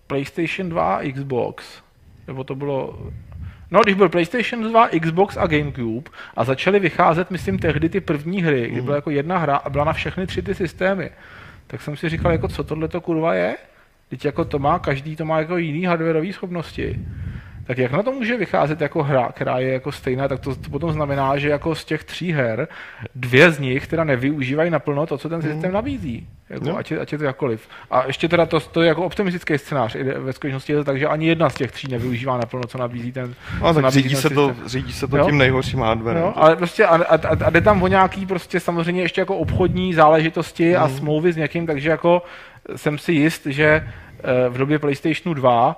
[0.08, 1.82] PlayStation 2 Xbox,
[2.28, 3.00] nebo to bylo
[3.72, 8.44] No, když byl PlayStation 2, Xbox a GameCube a začaly vycházet, myslím, tehdy ty první
[8.44, 11.12] hry, kdy byla jako jedna hra a byla na všechny tři ty systémy,
[11.68, 13.56] tak jsem si říkal, jako co tohle to kurva je?
[14.10, 17.00] Teď jako to má, každý to má jako jiný hardwareové schopnosti
[17.70, 20.70] tak jak na to může vycházet jako hra, která je jako stejná, tak to, to
[20.70, 22.68] potom znamená, že jako z těch tří her,
[23.16, 25.74] dvě z nich teda nevyužívají naplno to, co ten systém mm.
[25.74, 26.28] nabízí.
[26.50, 26.78] Jako, no.
[26.78, 27.68] ať, je, ať je to jakkoliv.
[27.92, 29.96] A ještě teda to, to je jako optimistický scénář.
[30.18, 33.12] Ve skutečnosti je to tak, že ani jedna z těch tří nevyužívá naplno, co nabízí
[33.12, 33.36] ten.
[33.62, 35.26] No, tak řídí se, to, řídí se to jo?
[35.26, 36.24] tím nejhorším hardwarem.
[36.24, 36.34] Jo?
[36.36, 40.70] Ale prostě a, a, a, jde tam o nějaký prostě samozřejmě ještě jako obchodní záležitosti
[40.70, 40.84] mm.
[40.84, 42.22] a smlouvy s někým, takže jako
[42.76, 45.76] jsem si jist, že eh, v době PlayStationu 2,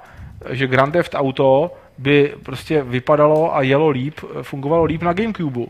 [0.49, 5.61] že Grand Theft Auto by prostě vypadalo a jelo líp, fungovalo líp na Gamecube.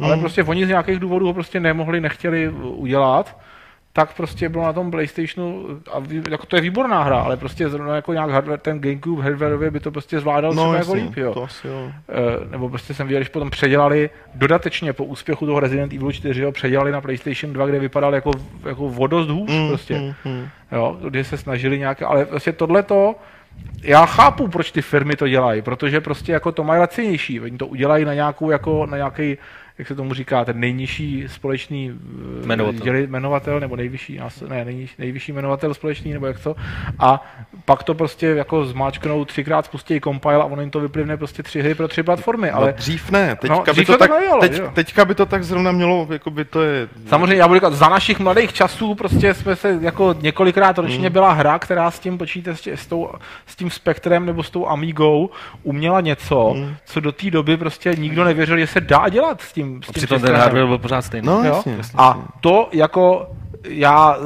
[0.00, 0.20] Ale mm.
[0.20, 3.36] prostě oni z nějakých důvodů ho prostě nemohli, nechtěli udělat
[3.92, 7.96] tak prostě bylo na tom PlayStationu, a jako to je výborná hra, ale prostě zrovna
[7.96, 11.34] jako nějak hardware, ten GameCube hardwareově by to prostě zvládal no, jako líp, jo.
[11.34, 11.92] To asi jo.
[12.08, 16.42] E, nebo prostě jsem viděl, když potom předělali dodatečně po úspěchu toho Resident Evil 4,
[16.42, 18.30] ho předělali na PlayStation 2, kde vypadal jako,
[18.64, 19.98] jako vodost hůř mm, prostě.
[19.98, 20.48] Mm, mm.
[20.72, 23.14] Jo, kde se snažili nějaké, ale prostě tohleto,
[23.82, 27.40] já chápu, proč ty firmy to dělají, protože prostě jako to mají lacinější.
[27.40, 29.38] Oni to udělají na nějakou, jako na nějaký
[29.78, 34.94] jak se tomu říká, ten nejnižší společný eh, jmenovatel, děli, jmenovatel nebo nejvyšší, ne, nejnižší,
[34.98, 36.56] nejvyšší jmenovatel společný, nebo jak to.
[36.98, 37.24] A
[37.64, 41.62] pak to prostě jako zmáčknou třikrát, spustí compile a ono jim to vyplivne prostě tři
[41.62, 42.50] hry pro tři platformy.
[42.50, 45.04] No, ale no, dřív ne, teďka, no, by dřív to, to tak, nejelo, teď, teďka
[45.04, 46.88] by to tak zrovna mělo, jako by to je...
[47.08, 51.12] Samozřejmě, já budu říkat, za našich mladých časů prostě jsme se jako několikrát ročně hmm.
[51.12, 53.08] byla hra, která s tím počíte s, s, tou,
[53.46, 55.30] s tím spektrem nebo s tou Amigou
[55.62, 56.74] uměla něco, hmm.
[56.84, 59.82] co do té doby prostě nikdo nevěřil, že se dá dělat s tím tím...
[59.82, 61.26] S tím Přitom ten hardware byl pořád stejný.
[61.26, 63.30] No, jasně, jasně, A to jako
[63.68, 64.22] já eh,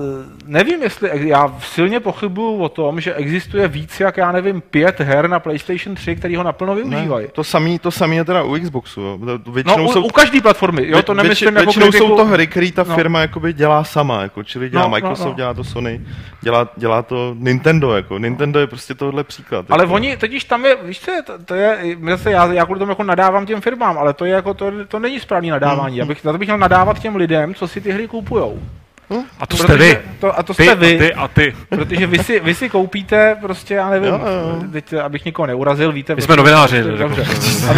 [0.47, 5.28] nevím, jestli, já silně pochybuju o tom, že existuje víc jak, já nevím, pět her
[5.28, 7.26] na PlayStation 3, který ho naplno využívají.
[7.26, 9.01] Ne, to samý, to samý je teda u Xboxu.
[9.01, 9.18] Jo.
[9.53, 12.09] Většinou no, u, jsou, u každé platformy, jo, to nemyslím větši, jako Většinou kritiku...
[12.09, 12.95] jsou to hry, které ta no.
[12.95, 15.37] firma jakoby dělá sama, jako, čili dělá no, Microsoft, no, no.
[15.37, 16.01] dělá to Sony,
[16.41, 18.18] dělá, dělá to Nintendo, jako.
[18.18, 19.66] Nintendo je prostě tohle příklad.
[19.70, 19.95] Ale jako.
[19.95, 23.03] oni, totiž tam je, víš co, to, to je, zase já, já kvůli tomu jako
[23.03, 25.95] nadávám těm firmám, ale to je jako, to, to není správný nadávání.
[25.95, 28.62] Mm, já bych, za to bych měl nadávat těm lidem, co si ty hry kupujou.
[29.11, 29.25] Hm?
[29.41, 29.99] A to jste vy.
[30.21, 30.97] To, a to jste vy.
[30.97, 31.57] A ty a ty.
[31.69, 34.63] Protože vy si, vy si koupíte prostě, já nevím, jo, jo.
[34.73, 36.15] teď, abych nikoho neurazil, víte.
[36.15, 36.83] My jsme novináři.
[36.83, 37.27] Dobře.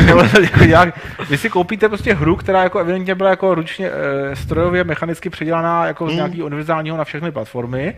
[0.06, 0.22] Jako,
[0.64, 0.98] jak,
[1.28, 5.86] vy si koupíte prostě hru, která jako evidentně byla jako ručně e, strojově, mechanicky předělaná
[5.86, 6.12] jako hmm.
[6.12, 7.94] z nějaký univerzálního na všechny platformy.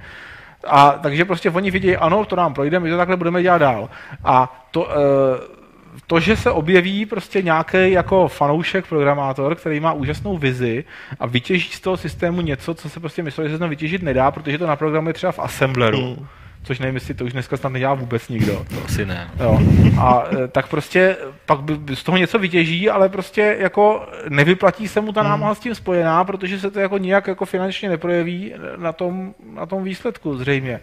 [0.66, 3.90] A takže prostě oni vidí, ano, to nám projde, my to takhle budeme dělat dál.
[4.24, 5.59] A to, e,
[6.06, 10.84] to, že se objeví prostě nějaký jako fanoušek, programátor, který má úžasnou vizi
[11.20, 14.58] a vytěží z toho systému něco, co se prostě myslel, že se vytěžit nedá, protože
[14.58, 16.00] to naprogramuje třeba v Assembleru.
[16.00, 16.26] Mm.
[16.62, 18.66] Což nevím, jestli to už dneska snad nedělá vůbec nikdo.
[18.74, 19.30] To asi ne.
[19.40, 19.60] Jo.
[20.00, 25.00] A e, tak prostě pak by z toho něco vytěží, ale prostě jako nevyplatí se
[25.00, 25.30] mu ta hmm.
[25.30, 29.66] námaha s tím spojená, protože se to jako nijak jako finančně neprojeví na tom, na
[29.66, 30.80] tom výsledku zřejmě.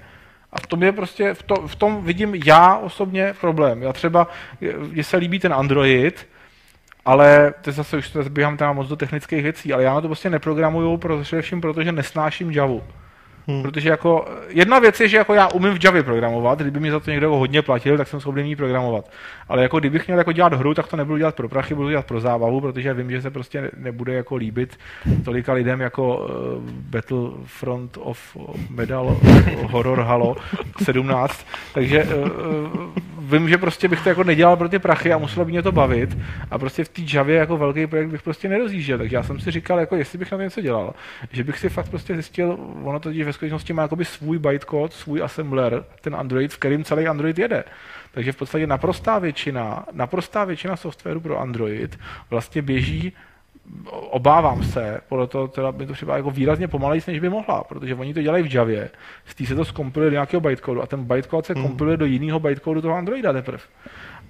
[0.52, 3.82] A v tom je prostě, v, to, v tom vidím já osobně problém.
[3.82, 4.28] Já třeba,
[4.91, 6.28] mně se líbí ten Android,
[7.06, 10.30] ale to zase už zbíhám tam moc do technických věcí, ale já na to prostě
[10.30, 12.84] neprogramuju, především protože nesnáším Javu.
[13.50, 13.62] Hmm.
[13.62, 17.00] Protože jako jedna věc je, že jako já umím v Javě programovat, kdyby mi za
[17.00, 19.12] to někdo hodně platil, tak jsem schopný programovat.
[19.48, 22.06] Ale jako kdybych měl jako dělat hru, tak to nebudu dělat pro prachy, budu dělat
[22.06, 24.80] pro zábavu, protože vím, že se prostě nebude jako líbit
[25.26, 26.28] tolika lidem jako uh,
[26.64, 28.38] Battlefront of
[28.70, 29.18] Medal
[29.62, 30.36] Horror Halo
[30.84, 31.48] 17.
[31.74, 32.12] Takže uh,
[33.20, 35.72] vím, že prostě bych to jako nedělal pro ty prachy a muselo by mě to
[35.72, 36.18] bavit.
[36.52, 38.98] A prostě v té Javě jako velký projekt bych prostě nerozjížděl.
[38.98, 40.93] Takže já jsem si říkal, jako jestli bych na něco dělal,
[41.32, 45.23] že bych si fakt prostě zjistil, ono to ve skutečnosti má jakoby svůj bytecode, svůj
[45.23, 47.63] assembler, ten Android, v kterým celý Android jede.
[48.11, 53.13] Takže v podstatě naprostá většina, naprostá většina softwaru pro Android vlastně běží
[53.89, 57.95] obávám se, podle toho teda by to připadá jako výrazně pomalejší, než by mohla, protože
[57.95, 58.89] oni to dělají v Javě,
[59.25, 61.63] z té se to zkompiluje do nějakého bytecodu a ten bytecode se hmm.
[61.63, 63.63] kompiluje do jiného bytecodu toho Androida teprve.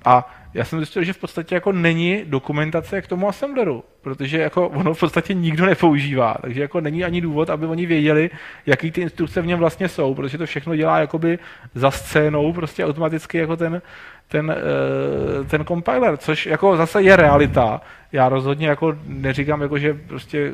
[0.06, 4.68] A já jsem zjistil, že v podstatě jako není dokumentace k tomu assembleru, protože jako
[4.68, 8.30] ono v podstatě nikdo nepoužívá, takže jako není ani důvod, aby oni věděli,
[8.66, 11.40] jaký ty instrukce v něm vlastně jsou, protože to všechno dělá jakoby
[11.76, 13.82] za scénou prostě automaticky jako ten,
[14.28, 17.82] ten, eh, ten compiler, což jako zase je realita.
[18.12, 20.52] Já rozhodně jako neříkám, jako, že prostě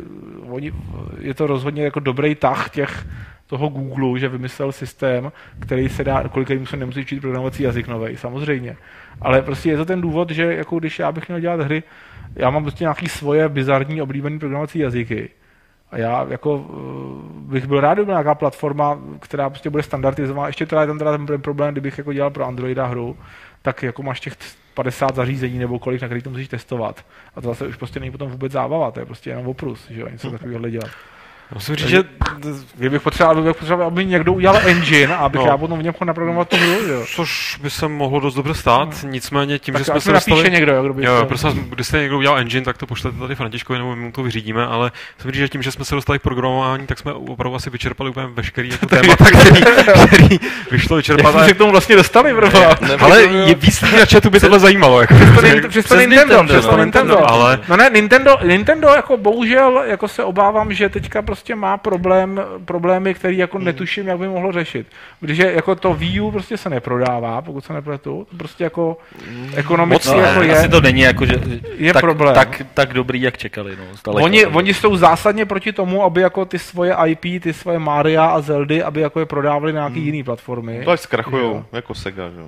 [0.50, 0.72] oni,
[1.20, 3.06] je to rozhodně jako dobrý tah těch
[3.48, 8.18] toho Google, že vymyslel systém, který se dá, kolikrát se nemusí učit programovací jazyk nový,
[8.18, 8.78] samozřejmě.
[9.22, 11.84] Ale prostě je to ten důvod, že jako když já bych měl dělat hry,
[12.36, 15.30] já mám prostě nějaký svoje bizarní oblíbené programovací jazyky.
[15.92, 20.48] A já jako eh, bych byl rád, kdyby nějaká platforma, která prostě bude standardizovaná.
[20.48, 23.18] Ještě teda je tam teda ten problém, kdybych jako dělal pro Androida hru,
[23.62, 24.34] tak jako máš těch
[24.74, 27.06] 50 zařízení nebo kolik, na který to musíš testovat.
[27.36, 30.02] A to zase už prostě není potom vůbec zábava, to je prostě jenom oprus, že
[30.02, 30.90] jo, něco takového dělat.
[31.54, 32.04] Musím říct, že
[32.76, 35.48] Kdybych potřeboval, kdybych potřeboval, aby někdo udělal engine a abych No.
[35.48, 37.06] já potom v něm mohl naprogramovat tu hru, jo.
[37.16, 40.52] což by se mohlo dost dobře stát, nicméně tím, že Tak jsme ať se dostali...
[40.52, 41.28] někdo, jo, kdo by Jo, jo, chtěl.
[41.28, 44.24] prosím když jste někdo udělal engine, tak to pošlete tady Františkovi, nebo my mu to
[44.24, 47.56] vyřídíme, ale jsem říct, že tím, že jsme se dostali k programování, tak jsme opravdu
[47.56, 49.62] asi vyčerpali úplně veškerý jako témata, který,
[50.08, 50.40] který
[50.72, 51.32] vyšlo Jak vyčerpat.
[51.34, 52.76] jsme se k tomu vlastně dostali, proboha?
[53.00, 55.02] Ale je víc lidí na chatu by tohle zajímalo.
[55.02, 56.84] Jako, Přes to, protože- Nin- přes to přes Nintendo, Nintendo, přes to no.
[56.84, 57.14] Nintendo.
[57.16, 61.78] No, ale- No ne, Nintendo, Nintendo jako bohužel, jako se obávám, že teďka prostě má
[61.78, 63.66] problém, problémy, který jako Hmm.
[63.66, 64.88] netuším, jak by mohlo řešit.
[65.20, 68.28] Protože jako to Wii U prostě se neprodává, pokud se nepletu.
[68.32, 68.98] To prostě jako
[69.56, 70.58] ekonomicky No, jako je.
[70.58, 71.34] asi to není jako, že
[71.78, 72.34] je tak, problém.
[72.36, 73.78] Tak, tak dobrý, jak čekali.
[74.08, 74.14] No.
[74.14, 78.42] Oni, oni jsou zásadně proti tomu, aby jako ty svoje IP, ty svoje Maria a
[78.42, 80.82] Zeldy, aby jako je prodávali na nějaký jiný platformy.
[80.86, 81.66] To až zkrachujou, Jo.
[81.74, 82.42] jako Sega, že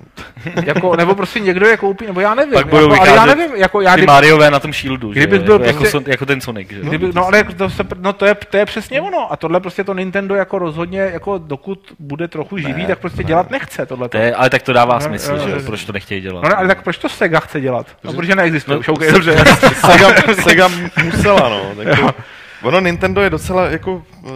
[0.66, 2.54] jako, nebo prostě někdo je koupí, nebo já nevím.
[2.54, 5.26] Pak budou jako, ale já nevím, jako já Ty kdy, Mariové na tom Shieldu, jo,
[5.26, 6.80] byl jako, prostě- jako ten Sonic, že?
[6.80, 9.32] Kdyby, no ale to, se, no to, je, to je přesně ono.
[9.32, 13.24] A tohle prostě to Nintendo jako rozhodně, jako dokud bude trochu živý, Ne, tak prostě
[13.24, 14.08] dělat nechce tohle.
[14.08, 16.42] To je, ale tak to dává No, smysl, no, že no, Proč to nechtějí dělat?
[16.42, 17.86] No ne, ale tak proč to Sega chce dělat?
[18.04, 18.74] No, protože neexistuje.
[18.74, 19.36] no, už, okay, dobře.
[19.74, 20.68] Sega, Sega
[21.04, 21.74] musela, no.
[21.84, 22.14] Tak to,
[22.62, 24.30] ono Nintendo je docela jako uh,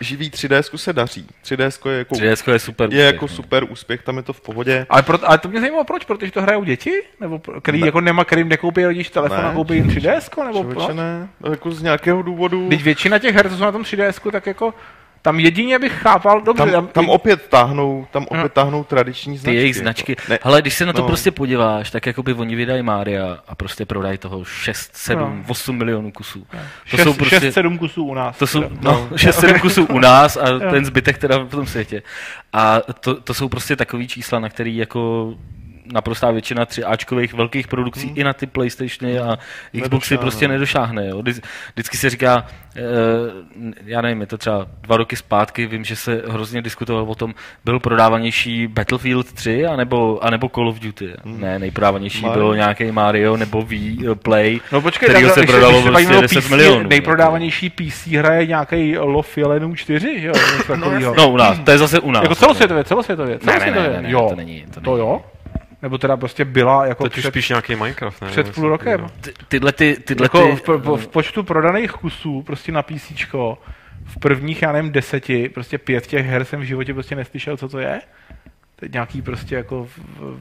[0.00, 1.26] živý 3DS se daří.
[1.44, 2.84] 3DS je jako, 3DS je super.
[2.84, 3.28] je úspěch, jako no.
[3.28, 4.86] super úspěch, tam je to v pohodě.
[4.90, 6.04] Ale, pro, ale to mě zajímalo, proč?
[6.04, 6.92] Protože to hrajou děti?
[7.20, 7.86] Nebo pro- který Ne.
[7.86, 9.44] jako nemá, kterým nekoupí rodič telefon Ne.
[9.44, 10.46] a koupí jim 3DS?
[10.46, 10.94] Nebo proč?
[10.94, 12.68] ne, jako z nějakého důvodu.
[12.68, 14.74] Teď většina těch her, co jsou na tom 3DS, tak jako
[15.22, 18.28] tam jedině bych chápal, dobře, Tam, tam opět táhnou, tam No.
[18.28, 19.56] opět táhnou tradiční Ty značky.
[19.56, 19.82] jejich jako.
[19.82, 20.16] značky.
[20.28, 21.06] Ne, Hele, když se na to no.
[21.06, 25.44] prostě podíváš, tak jakoby oni vydají Mária a prostě prodají toho 6, 7, No.
[25.48, 26.46] 8 milionů kusů.
[26.90, 27.40] To 6, jsou prostě...
[27.40, 28.38] 6, 7 kusů u nás.
[28.38, 28.70] To jsou Jo.
[28.80, 32.02] no, 6-7 kusů u nás a ten zbytek teda v tom světě.
[32.52, 35.34] A to, to jsou prostě takový čísla, na který jako
[35.92, 39.38] naprostá většina 3 Ačkových velkých produkcí i na ty Playstationy a
[39.82, 40.18] Xboxy Nedošáhne.
[40.20, 41.06] prostě nedošáhne.
[41.08, 41.18] Jo.
[41.18, 41.40] Vždy-
[41.74, 42.80] Vždycky se říká, eh,
[43.84, 47.34] já nevím, je to třeba dva roky zpátky, vím, že se hrozně diskutovalo o tom,
[47.64, 51.12] byl prodávanější Battlefield 3 anebo, anebo Call of Duty.
[51.24, 52.34] Ne, nejprodávanější Mario.
[52.38, 56.18] bylo nějaký Mario nebo Wii, eh, Play, No počkej, kterýho tak, se prodalo prostě bavíme
[56.18, 56.88] o 10 PC, milionů.
[56.88, 60.34] Nejprodávanější PC hraje nějaký Love Jelenů 4, že jo?
[60.66, 61.14] Takovýho.
[61.16, 62.22] No u nás, to je zase u nás.
[62.22, 63.38] Jako celosvětově, celosvětově.
[63.42, 63.96] Ne, ne, ne, celosvětově.
[63.96, 64.26] ne, ne, jo.
[64.30, 64.64] to není.
[64.74, 65.00] To, To není.
[65.00, 65.22] jo?
[65.82, 68.28] Nebo teda prostě byla jako Teď už před, spíš nějaký Minecraft, ne?
[68.28, 69.06] před půl rokem.
[69.20, 73.12] Ty, tyhle ty, tyhle Jako ty, v, po- v počtu prodaných kusů prostě na PC,
[74.04, 77.68] v prvních, já nevím, deseti, prostě pět těch her jsem v životě prostě neslyšel, co
[77.68, 78.00] to je.
[78.92, 79.88] Nějaký prostě jako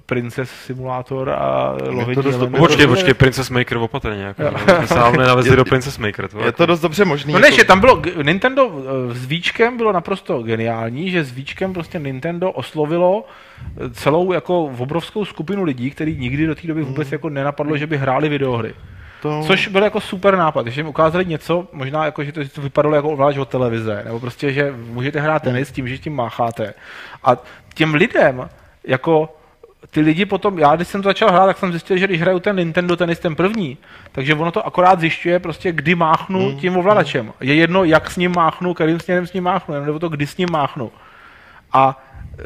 [0.05, 2.37] Princess Simulator a lovení dost.
[2.57, 4.23] Počkej, počkej, Princess Maker opatrně.
[4.23, 6.27] Jako, no, nám nenavezli Je- do Princess Maker.
[6.27, 7.33] To Je jako- to dost dobře možný.
[7.33, 8.71] No ne, jako, že tam bylo, Nintendo
[9.11, 13.25] eh, s Víčkem bylo naprosto geniální, že s Víčkem prostě Nintendo oslovilo
[13.77, 17.87] eh, celou jako obrovskou skupinu lidí, který nikdy do té doby vůbec jako nenapadlo, že
[17.87, 18.73] by hráli videohry.
[19.25, 22.49] To, Což byl jako super nápad, že jim ukázali něco, možná jako, že to, že
[22.49, 26.15] to vypadalo jako ovládač od televize, nebo prostě, že můžete hrát tenis tím, že tím
[26.15, 26.73] mácháte.
[27.23, 27.37] A
[27.73, 28.49] těm lidem,
[28.83, 29.35] jako
[29.91, 32.39] ty lidi potom, já když jsem to začal hrát, tak jsem zjistil, že když hraju
[32.39, 33.77] ten Nintendo tenis, ten první,
[34.11, 37.33] takže ono to akorát zjišťuje prostě, kdy máchnu Mm, tím ovladačem.
[37.41, 40.37] Je jedno, jak s ním máchnu, kterým směrem s ním máchnu, nebo to, kdy s
[40.37, 40.91] ním máchnu.
[41.73, 42.03] A
[42.39, 42.43] e,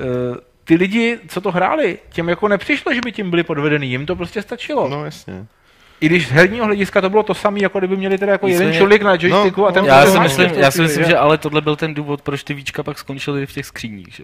[0.63, 4.15] ty lidi, co to hráli, těm jako nepřišlo, že by tím byli podvedený, jim to
[4.15, 4.89] prostě stačilo.
[4.89, 5.45] No jasně.
[6.02, 8.62] I když z herního hlediska to bylo to samé, jako kdyby měli teda jako jeden
[8.62, 11.18] Nicméně- člověk na joysticku no, a ten já, to si myslím, já si myslím, že
[11.18, 14.14] ale tohle byl ten důvod, proč ty víčka pak skončily v těch skříních.
[14.16, 14.24] Že?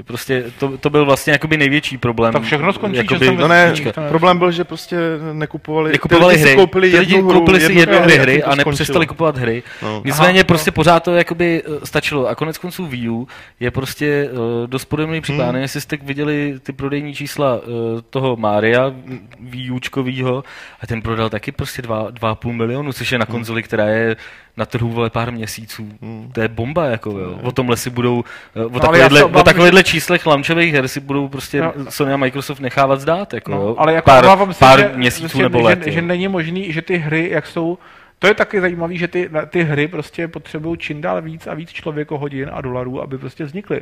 [0.00, 2.32] Že prostě to, to byl vlastně jakoby největší problém.
[2.32, 3.74] Tak všechno skončí, že jakoby, jsem No ne,
[4.08, 4.96] problém byl, že prostě
[5.32, 6.56] nekupovali, Nekupovali ty lidi si hry.
[6.56, 9.62] koupili Ty lidi jednu hru, koupili si jednu hry to a nepřestali kupovat hry.
[9.82, 10.02] No.
[10.04, 12.26] Nicméně Aha, prostě pořád to jakoby eh, stačilo.
[12.28, 13.28] A konec konců Wii U
[13.60, 15.42] je prostě uh, dost podobný případ.
[15.42, 15.52] Hmm.
[15.52, 15.62] Hmm.
[15.62, 17.62] Jestli jste viděli ty prodejní čísla uh,
[18.10, 18.92] toho Mária
[19.40, 20.44] Wii Učkovýho
[20.80, 24.16] a ten prodal taky prostě 2,5 milionu, což je na konzoli, která je
[24.56, 25.88] na trhu vole pár měsíců.
[26.02, 26.30] Hmm.
[26.32, 27.38] To je bomba, jako jo.
[27.42, 28.24] O tomhle si budou,
[28.56, 31.72] eh, o takovýchhle, se o takovýchhle číslech launchových her si budou prostě No.
[31.88, 35.22] Sony a Microsoft nechávat zdát, jako No, ale jako pár, obávám se, pár že, měsíců
[35.22, 35.84] prostě, nebo let.
[35.84, 37.78] že, že, není možný, že ty hry, jak jsou,
[38.18, 41.70] to je taky zajímavé, že ty, ty hry prostě potřebují čím dál víc a víc
[41.70, 43.80] člověkohodin a dolarů, aby prostě vznikly.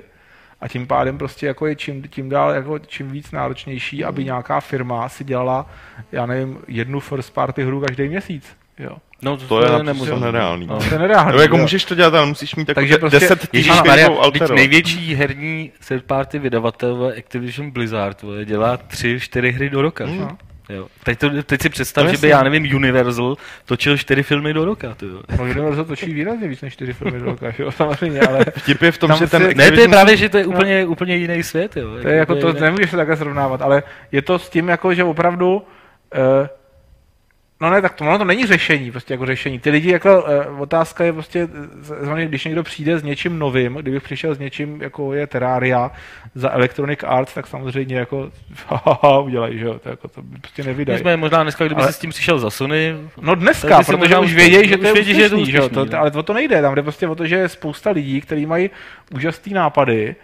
[0.61, 4.61] A tím pádem prostě jako je čím, tím dál jako čím víc náročnější, aby nějaká
[4.61, 5.67] firma si dělala,
[6.13, 8.57] já nevím, jednu first party hru každý měsíc.
[8.79, 8.97] Jo.
[9.23, 10.21] No, To je naprosto nemožné.
[10.27, 10.67] nereálný.
[10.67, 10.79] No.
[10.79, 11.33] To je nereálný.
[11.37, 11.63] No, jako jo.
[11.63, 14.09] můžeš to dělat, ale musíš mít jako Takže prostě- 10 Ježíš týdnů Maria,
[14.55, 20.07] největší herní third party vydavatel Activision Blizzard vole, dělá tři, čtyři hry do roka.
[20.07, 20.29] Mm.
[20.69, 20.87] Jo.
[21.05, 24.65] Teď, to, teď si představ, No že by, já nevím, Universal točil čtyři filmy do
[24.65, 24.95] roka.
[24.95, 25.21] Ty jo.
[25.39, 28.83] No, Universal točí výrazně víc než čtyři filmy do roka, že jo, samozřejmě, ale Vtip
[28.83, 31.17] je v tom, že ten si- Ne, to je právě, že to je úplně, úplně
[31.17, 31.77] jiný svět.
[31.77, 31.89] Jo.
[32.03, 34.95] To je jako to, jiné- nemůžeš se takhle srovnávat, ale je to s tím, jako,
[34.95, 36.47] že opravdu uh,
[37.61, 39.59] No ne, tak to, ono to není řešení, prostě jako řešení.
[39.59, 41.49] Ty lidi, jako uh, otázka je prostě,
[41.81, 45.91] zvláště, když někdo přijde s něčím novým, kdybych přišel s něčím, jako je Terraria
[46.35, 48.31] za Electronic Arts, tak samozřejmě jako
[48.67, 50.99] haha, udělají, že jo, to, jako, to prostě nevydají.
[50.99, 51.93] jsme možná dneska, kdyby ale...
[51.93, 52.97] si s tím přišel za Sony.
[53.21, 55.69] No dneska, protože už vědějí, že to je úspěšný, že je to úspěšný, že jo,
[55.69, 55.99] to, no.
[55.99, 58.71] ale o to nejde, tam jde prostě o to, že je spousta lidí, kteří mají
[59.15, 60.17] úžasné nápady,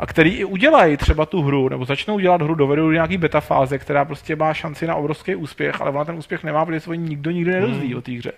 [0.00, 3.40] a který i udělají třeba tu hru, nebo začnou dělat hru, dovedou do nějaký beta
[3.40, 6.96] fáze, která prostě má šanci na obrovský úspěch, ale ona ten úspěch nemá, protože se
[6.96, 7.98] nikdo nikdy nedozví hmm.
[7.98, 8.32] o té hře.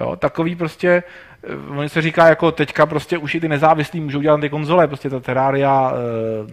[0.00, 1.02] Jo, takový prostě,
[1.44, 4.86] eh, oni se říká jako teďka prostě už i ty nezávislí můžou dělat ty konzole,
[4.86, 6.50] prostě ta Terraria, uh,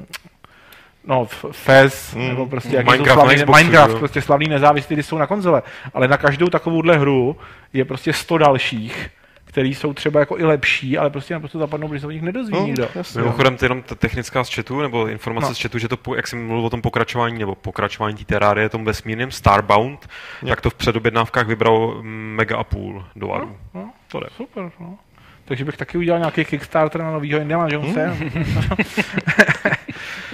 [1.05, 2.27] no, Fez, mm.
[2.27, 3.99] nebo prostě jak Minecraft, slavný, Xboxu, Minecraft, jo.
[3.99, 5.63] prostě slavný nezávislí, jsou na konzole.
[5.93, 7.37] Ale na každou takovouhle hru
[7.73, 9.09] je prostě 100 dalších,
[9.53, 12.53] který jsou třeba jako i lepší, ale prostě naprosto zapadnou, protože se o nich nedozví
[12.53, 12.87] No, nikdo.
[12.95, 13.21] jasně.
[13.21, 15.55] Mimochodem, jenom ta technická z chatu, nebo informace No.
[15.55, 18.85] z chatu, že to, jak jsem mluvil o tom pokračování, nebo pokračování té terárie, tom
[18.85, 20.09] vesmírném Starbound,
[20.41, 20.49] Jo.
[20.49, 21.97] tak to v předobjednávkách vybral
[22.35, 23.57] mega a půl dolarů.
[23.73, 24.97] No, to je super, no.
[25.45, 28.17] Takže bych taky udělal nějaký Kickstarter na novýho Indiana Jonese.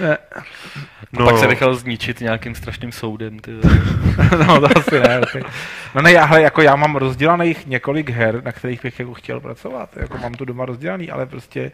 [0.00, 0.14] Hmm.
[1.12, 1.24] No.
[1.24, 3.38] Pak se nechal zničit nějakým strašným soudem.
[3.38, 3.50] Ty.
[4.46, 5.20] no, to asi ne.
[5.20, 5.42] Okay.
[5.94, 9.40] No ne, já, hele, jako já mám rozdělaných několik her, na kterých bych jako chtěl
[9.40, 9.96] pracovat.
[9.96, 11.72] Jako mám to doma rozdělaný, ale prostě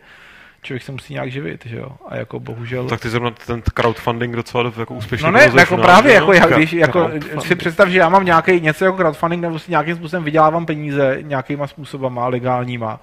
[0.62, 1.88] člověk se musí nějak živit, že jo?
[2.08, 2.88] A jako bohužel...
[2.88, 6.72] Tak ty zrovna ten crowdfunding docela jako úspěšně No ne, jako právě, jako, já, když,
[6.72, 10.66] jako si představ, že já mám nějaký něco jako crowdfunding, nebo si nějakým způsobem vydělávám
[10.66, 13.00] peníze nějakýma způsobama, legálníma.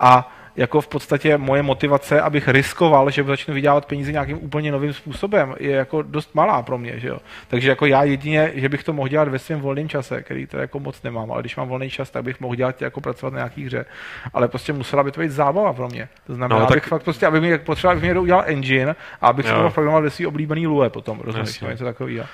[0.00, 4.92] A jako v podstatě moje motivace, abych riskoval, že začnu vydělávat peníze nějakým úplně novým
[4.92, 7.18] způsobem, je jako dost malá pro mě, že jo.
[7.48, 10.58] Takže jako já jedině, že bych to mohl dělat ve svém volném čase, který to
[10.58, 13.38] jako moc nemám, ale když mám volný čas, tak bych mohl dělat jako pracovat na
[13.38, 13.84] nějaký hře.
[14.34, 16.08] Ale prostě musela by to být zábava pro mě.
[16.26, 19.26] To znamená, No, tak- abych fakt prostě, aby mi potřeboval, abych někdo udělal engine a
[19.28, 19.56] abych Jo.
[19.56, 22.26] mohl programovat ve svý oblíbený lue potom, rozumíš, něco takového.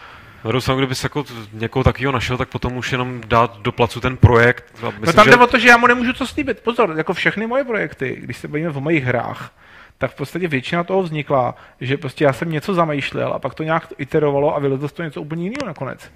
[0.45, 4.01] Na druhou stranu, kdybys jako někoho takového našel, tak potom už jenom dát do placu
[4.01, 4.65] ten projekt.
[4.83, 5.31] A Myslím, No tam že...
[5.31, 6.61] jde o to, že já mu nemůžu co slíbit.
[6.61, 9.53] Pozor, jako všechny moje projekty, když se bavíme o mojich hrách,
[9.99, 13.63] tak v podstatě většina toho vznikla, že prostě já jsem něco zamýšlel a pak to
[13.63, 16.11] nějak iterovalo a vylezlo toho něco úplně jiného nakonec.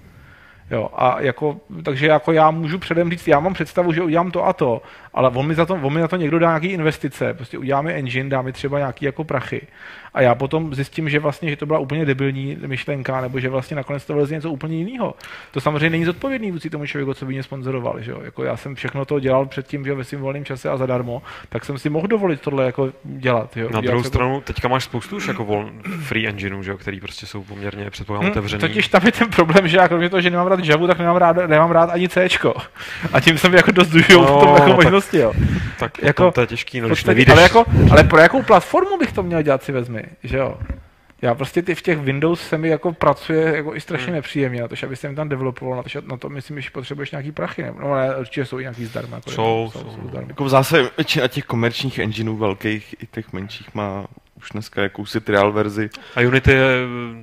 [0.71, 4.45] Jo, a jako, takže jako já můžu předem říct, já mám představu, že udělám to
[4.45, 4.81] a to,
[5.13, 7.93] ale on mi za to, on mi na to někdo dá nějaký investice, prostě uděláme
[7.93, 9.67] engine, dá mi třeba nějaký jako prachy
[10.13, 13.75] a já potom zjistím, že vlastně, že to byla úplně debilní myšlenka, nebo že vlastně
[13.75, 15.13] nakonec to vyleze něco úplně jiného.
[15.51, 18.19] To samozřejmě není zodpovědný vůči tomu člověku, co by mě sponzoroval, že jo?
[18.23, 21.21] Jako já jsem všechno to dělal předtím, že jo, ve svém volném čase a zadarmo,
[21.49, 23.63] tak jsem si mohl dovolit tohle jako dělat, jo?
[23.63, 25.69] Na Udělat druhou jako- stranu, teďka máš spoustu už jako vol,
[26.03, 28.61] free engineů, že jo, který prostě jsou poměrně předpokládám Hm, otevřený.
[28.61, 31.15] Totiž tam je ten problém, že já kromě toho, že nemám rád Javu, tak nemám
[31.15, 32.27] rád, nemám rád ani C.
[33.13, 35.33] A tím jsem jako dost zužil No, v tom jako tak- možnosti, jo.
[35.79, 39.23] tak jako- to je těžký, no, podstatě, ale, jako, ale pro jakou platformu bych to
[39.23, 40.57] měl dělat si vezmi, že jo?
[41.21, 44.15] Já prostě ty v těch Windows se mi jako pracuje jako i strašně Hmm.
[44.15, 46.61] nepříjemně, na to, že aby se jim tam developoval, na to, že na to myslím,
[46.61, 49.15] že potřebuješ nějaký prachy, nebo no, ne, určitě jsou i nějaký zdarma.
[49.15, 49.91] Jako Jsou, jsou, jsou.
[49.91, 50.27] jsou zdarma.
[50.27, 55.21] Jako v zásadě většina těch komerčních engineů velkých i těch menších má už dneska jakousi
[55.21, 55.89] trial verzi.
[56.15, 56.63] A Unity je,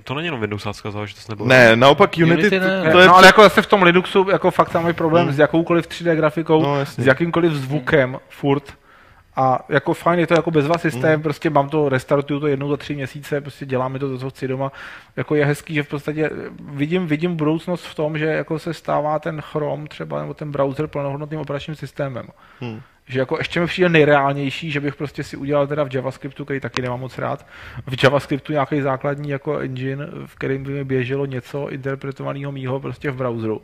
[0.05, 1.45] to není jenom Windowsácká záležitost, nebo?
[1.45, 2.79] Ne, naopak Unity, Unity ne.
[2.79, 4.95] to, Ne, to je no ale jako zase v tom Linuxu jako fakt tam mají
[4.95, 5.35] problém Hmm.
[5.35, 7.05] s jakoukoliv 3D grafikou, No, jasně.
[7.05, 8.75] s jakýmkoliv zvukem furt.
[9.37, 11.23] A jako fajn je to jako bezva systém, Hmm.
[11.23, 14.49] prostě mám to, restartuju to jednou za tři měsíce, prostě děláme to, to, co chci
[14.49, 14.73] doma.
[15.17, 16.31] Jako je hezký, že v podstatě
[16.61, 20.87] vidím, vidím budoucnost v tom, že jako se stává ten Chrome třeba, nebo ten browser
[20.87, 22.29] plnohodnotným operačním systémem.
[22.61, 22.81] Hmm.
[23.07, 26.61] Že jako ještě mi přijde nejreálnější, že bych prostě si udělal teda v JavaScriptu, který
[26.61, 27.47] taky nemám moc rád,
[27.87, 33.11] v JavaScriptu nějaký základní jako engine, v kterým by mi běželo něco interpretovaného mýho prostě
[33.11, 33.63] v browseru.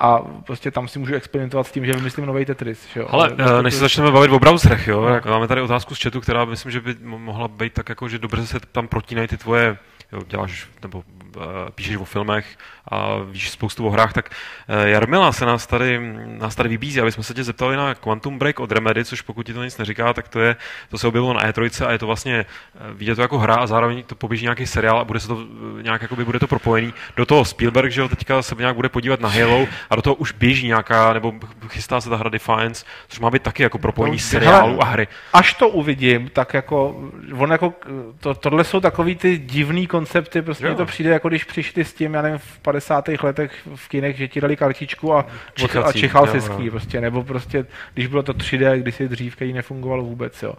[0.00, 2.86] A prostě tam si můžu experimentovat s tím, že vymyslím nový Tetris.
[2.94, 3.06] Že jo?
[3.10, 5.30] Ale eh, než se začneme bavit o browserech, jo, No.
[5.30, 8.18] máme tady otázku z chatu, která myslím, že by mo- mohla být tak jako, že
[8.18, 9.78] dobře se tam protínají ty tvoje,
[10.12, 10.98] jo, děláš nebo
[11.36, 11.42] uh,
[11.74, 12.56] píšeš o filmech
[12.90, 14.30] a víš spoustu o hrách, tak
[14.68, 18.38] uh, Jarmila se nás tady, nás tady vybízí, aby jsme se tě zeptali na Quantum
[18.38, 20.56] Break od Remedy, což pokud ti to nic neříká, tak to je,
[20.90, 22.34] to se objevilo na E3 a je to vlastně,
[22.74, 25.38] eh, vidět to jako hra a zároveň to poběží nějaký seriál a bude se to
[25.78, 26.94] eh, nějak, jakoby bude to propojený.
[27.16, 30.14] Do toho Spielberg, že jo, teďka se nějak bude podívat na Halo a do toho
[30.14, 31.32] už běží nějaká, nebo
[31.68, 34.84] chystá se ta hra Defiance, což má být taky jako propojení No, seriálu hele, a
[34.84, 35.08] hry.
[35.32, 36.96] až to uvidím, tak jako,
[37.38, 37.74] on jako,
[38.20, 40.74] to, tohle jsou takový ty divný koncepty, prostě Jo.
[40.74, 43.08] to přijde, jako když přišli s tím, já nevím, v 50.
[43.22, 46.54] letech v kinech, že ti dali kartičku a, Čichací, a čichal jo, si no.
[46.54, 50.54] ský, prostě, nebo prostě, když bylo to 3D, když si dřív, který nefungovalo vůbec, jo.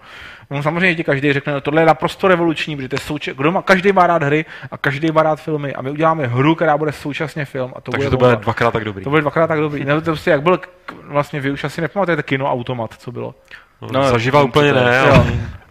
[0.49, 3.51] No samozřejmě ti každý řekne, no tohle je naprosto revoluční, protože to je souče- kdo
[3.51, 6.77] má, každý má rád hry a každý má rád filmy a my uděláme hru, která
[6.77, 9.03] bude současně film a to Takže bude to bude dvakrát tak dobrý.
[9.03, 9.85] To bude dvakrát tak dobrý.
[9.85, 10.59] Ne, to prostě jak byl,
[11.03, 13.35] vlastně vy už asi nepamatujete kino automat, co bylo.
[13.81, 15.13] No, No, zaživa úplně ne, Jo.
[15.13, 15.25] ale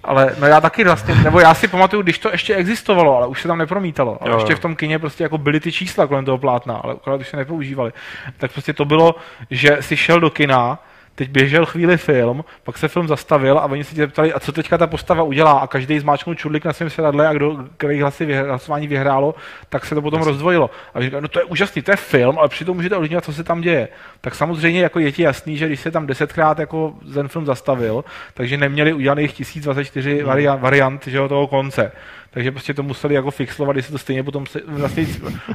[0.05, 3.43] Ale no já taky vlastně, nebo já si pamatuju, když to ještě existovalo, ale už
[3.43, 4.19] se tam nepromítalo.
[4.21, 4.57] Ale Jo, ještě jo.
[4.57, 7.37] v tom kině prostě jako byly ty čísla kolem toho plátna, ale akorát už se
[7.37, 7.93] nepoužívali.
[8.39, 9.15] Tak prostě to bylo,
[9.51, 10.79] že si šel do kina,
[11.19, 14.53] teď běžel chvíli film, pak se film zastavil a oni se tě ptali, a co
[14.53, 18.25] teďka ta postava udělá a každý zmáčknul čudlik na svém sedadle a kdo, který hlasy
[18.27, 19.35] vyhr, hlasování vyhrálo,
[19.69, 20.71] tak se to potom rozdvojilo.
[20.95, 23.45] A říkali, no to je úžasný, to je film, ale přitom můžete ovlivňovat, co se
[23.45, 23.89] tam děje.
[24.21, 28.05] Tak samozřejmě jako je ti jasný, že když se tam desetkrát jako ten film zastavil,
[28.35, 31.93] takže neměli udělaných 1024 variant, variant že jo, toho konce.
[32.31, 35.07] Takže prostě to museli jako fixlovat, když se to stejně potom se, vlastně,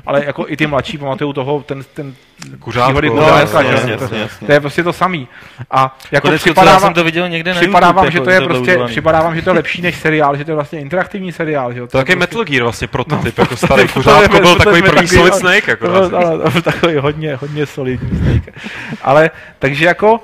[0.05, 2.15] ale jako i ty mladší pamatují toho, ten, ten
[2.59, 4.47] Kuřátko, no, kuřátka, jasně, že jasně, to, jasně, jasně.
[4.47, 5.27] to je prostě to samý.
[5.71, 8.11] A jako Konec připadává, jsem to viděl někde na připadávám, YouTube.
[8.11, 8.91] že jako to je to prostě, doudovaný.
[8.91, 11.73] připadávám, že to je lepší než seriál, že to je vlastně interaktivní seriál.
[11.73, 11.87] Že jo.
[11.87, 14.53] To je je taky Metal Gear vlastně prototyp, jako to- starý to- kuřátko to- byl
[14.55, 17.35] to- takový to- první to- Solid to- Snake, jako to, to, to, to, takový hodně,
[17.35, 18.55] hodně solidní snake.
[19.01, 20.19] Ale, takže jako, uh,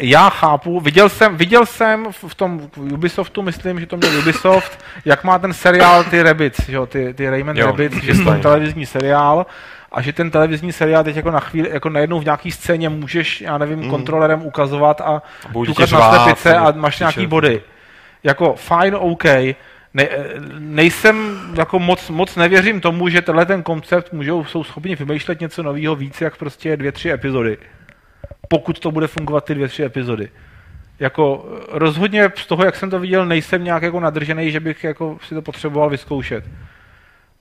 [0.00, 5.24] já chápu, viděl jsem, viděl jsem v tom Ubisoftu, myslím, že to měl Ubisoft, jak
[5.24, 8.34] má ten seriál ty Rabbids, že jo, ty, ty Rayman Jo, Rabbids, že je to
[8.34, 9.46] televizní seriál
[9.92, 13.40] a že ten televizní seriál teď jako na chvíli, jako najednou v nějaký scéně můžeš,
[13.40, 13.90] já nevím, Mm.
[13.90, 15.22] kontrolerem ukazovat a
[15.66, 17.30] tukat na slepice a máš nějaký křičet.
[17.30, 17.62] body.
[18.24, 19.24] Jako fajn, OK.
[19.94, 20.08] Ne,
[20.58, 25.62] nejsem, jako moc, moc nevěřím tomu, že tenhle ten koncept můžou, jsou schopni vymýšlet něco
[25.62, 27.58] nového víc, jak prostě dvě, tři epizody.
[28.48, 30.28] Pokud to bude fungovat ty dvě, tři epizody.
[31.00, 35.18] Jako rozhodně z toho, jak jsem to viděl, nejsem nějak jako nadržený, že bych jako
[35.28, 36.44] si to potřeboval vyzkoušet.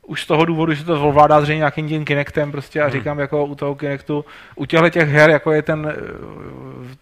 [0.08, 2.94] Už z toho důvodu, že to ovládá zřejmě nějakým tím Kinectem prostě a Hmm.
[2.94, 4.26] říkám jako u toho Kinectu,
[4.56, 5.94] u těchto těch her, jako je ten,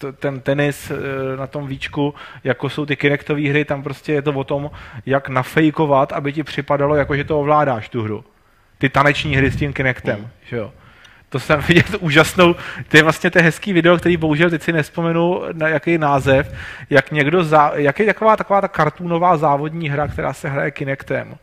[0.07, 2.13] eh, ten tenis eh, na tom víčku,
[2.43, 4.71] jako jsou ty Kinectové hry, tam prostě je to o tom,
[5.05, 8.23] jak nafejkovat, aby ti připadalo, jako že to ovládáš tu hru.
[8.77, 10.27] Ty taneční hry s tím Kinectem, Hmm.
[10.43, 10.71] že jo.
[11.31, 12.55] To jsem viděl úžasnou,
[12.87, 16.53] to je vlastně je hezký video, který bohužel teď si nespomenu na jaký název,
[16.89, 21.35] jak někdo, za, jak je taková, taková ta kartúnová závodní hra, která se hraje Kinectem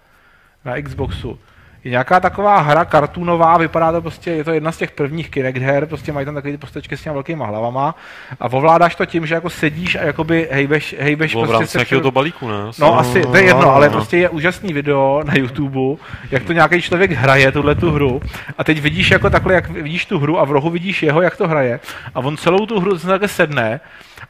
[0.65, 1.39] na Xboxu.
[1.85, 5.59] Je nějaká taková hra kartúnová, vypadá to prostě, je to jedna z těch prvních Kinect
[5.59, 7.95] her, prostě mají tam takové ty postačky s těmi velkýma hlavama
[8.41, 12.01] a ovládáš to tím, že jako sedíš a jakoby hejbeš, hejbeš v prostě se nějakého
[12.01, 12.55] všel- to balíku, ne?
[12.79, 13.93] No asi, to je jedno, no, ale no.
[13.93, 18.21] prostě je úžasný video na YouTube, jak to nějaký člověk hraje, tuhle tu hru.
[18.59, 21.37] A teď vidíš jako takhle, jak vidíš tu hru a v rohu vidíš jeho, jak
[21.37, 21.81] to hraje.
[22.15, 23.81] A on celou tu hru takhle sedne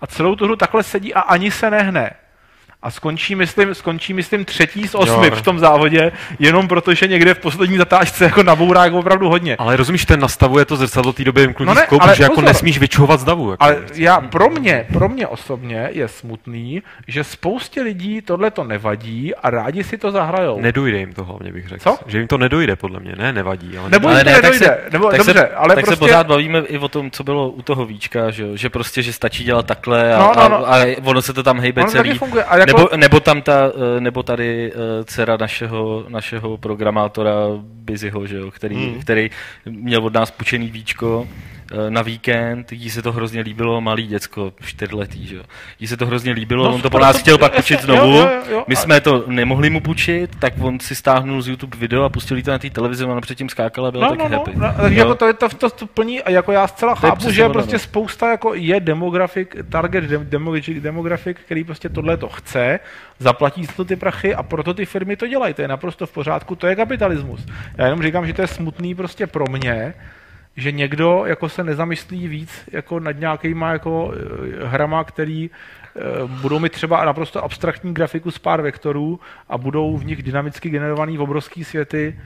[0.00, 2.10] a celou tu hru takhle sedí a ani se nehne.
[2.82, 5.34] A skončí, myslím, skončí, myslím, třetí z osmi Jo.
[5.36, 9.56] v tom závodě, jenom protože někde v poslední zatáčce jako nabourá jako opravdu hodně.
[9.56, 12.22] Ale rozumíš, ten nastavuje to zrcadlo té doby No no ne, z koupu, ale že
[12.22, 13.50] jako nesmíš vyčuhovat z davu.
[13.50, 13.64] Jako.
[13.64, 19.34] Ale já, pro mě, pro mě osobně je smutný, že spoustě lidí tohle to nevadí
[19.34, 20.60] a rádi si to zahrajou.
[20.60, 21.82] Nedojde jim to hlavně, bych řekl.
[21.82, 21.98] Co?
[22.06, 23.12] Že jim to nedojde, podle mě.
[23.18, 23.78] Ne, nevadí.
[23.78, 24.66] Ale Nebo Ale ne, tak nedojde.
[24.66, 25.96] se- Nebo, tak dobře, se, ale tak prostě...
[25.96, 28.48] se pořád bavíme i o tom, co bylo u toho víčka, že, jo?
[28.56, 30.68] že prostě, že stačí dělat takhle a, No, no, no.
[30.68, 32.18] a, a ono se to tam hejbe Ono taky celý.
[32.68, 37.32] Jako, Nebo, nebo tam ta, eh, nebo tady eh, dcera našeho, našeho programátora
[37.62, 39.00] Busyho, že jo, který, Hmm.
[39.00, 39.30] který
[39.66, 41.28] měl od nás půjčený víčko
[41.88, 45.42] na víkend, jí se to hrozně líbilo, malý děcko, čtyřletý, že jo.
[45.80, 48.18] Jí se to hrozně líbilo, No, on to po nás chtěl pak půjčit znovu, jo,
[48.18, 52.02] jo, jo, my jsme to nemohli mu půjčit, tak on si stáhnul z YouTube video
[52.02, 54.38] a pustil to na té televizi, ona předtím skákala a byla no, taky no, no,
[54.38, 54.52] happy.
[54.56, 54.98] no, Jo.
[54.98, 57.44] jako to, je to, to, to plní a jako já zcela To je chápu, že
[57.44, 57.78] ono, prostě no.
[57.78, 62.80] spousta jako je demografik, target dem, demographic, demographic, který prostě tohle to chce,
[63.18, 65.54] zaplatí to ty prachy a proto ty firmy to dělají.
[65.54, 67.46] To je naprosto v pořádku, to je kapitalismus.
[67.76, 69.94] Já jenom říkám, že to je smutný prostě pro mě,
[70.58, 76.58] že někdo jako se nezamyslí víc jako nad nějakýma jako eh, hrama, který eh, budou
[76.58, 81.64] mít třeba naprosto abstraktní grafiku z pár vektorů a budou v nich dynamicky generovaný obrovský
[81.64, 82.20] světy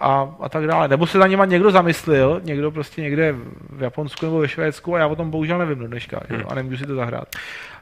[0.00, 0.88] a, a tak dále.
[0.88, 3.34] Nebo se za něma někdo zamyslel, někdo prostě někde
[3.70, 6.42] v Japonsku nebo ve Švédsku a já o tom bohužel nevím do dneška hmm.
[6.48, 7.28] a nemůžu si to zahrát.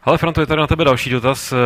[0.05, 1.53] Ale Franto, je tady na tebe další dotaz.
[1.53, 1.57] Eh,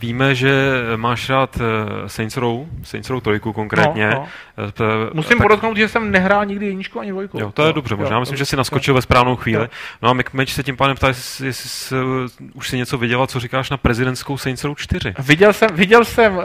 [0.00, 0.52] Víme, že
[0.96, 4.10] máš rád eh, Saints Row, Saints Row 3 konkrétně.
[4.10, 4.26] No,
[4.68, 4.84] Eh, p-
[5.14, 7.38] Musím tak- podotknout, že jsem nehrál nikdy jedničku ani dvojku.
[7.40, 9.62] Jo, to je dobře, možná myslím, že si naskočil ve správnou chvíli.
[9.62, 9.68] Jo.
[10.02, 13.26] No a Meč se tím pádem ptá, jestli, jestli jsi, eh, už si něco viděla,
[13.26, 15.14] co říkáš na prezidentskou Saints Row 4.
[15.18, 16.42] Viděl jsem, viděl jsem uh,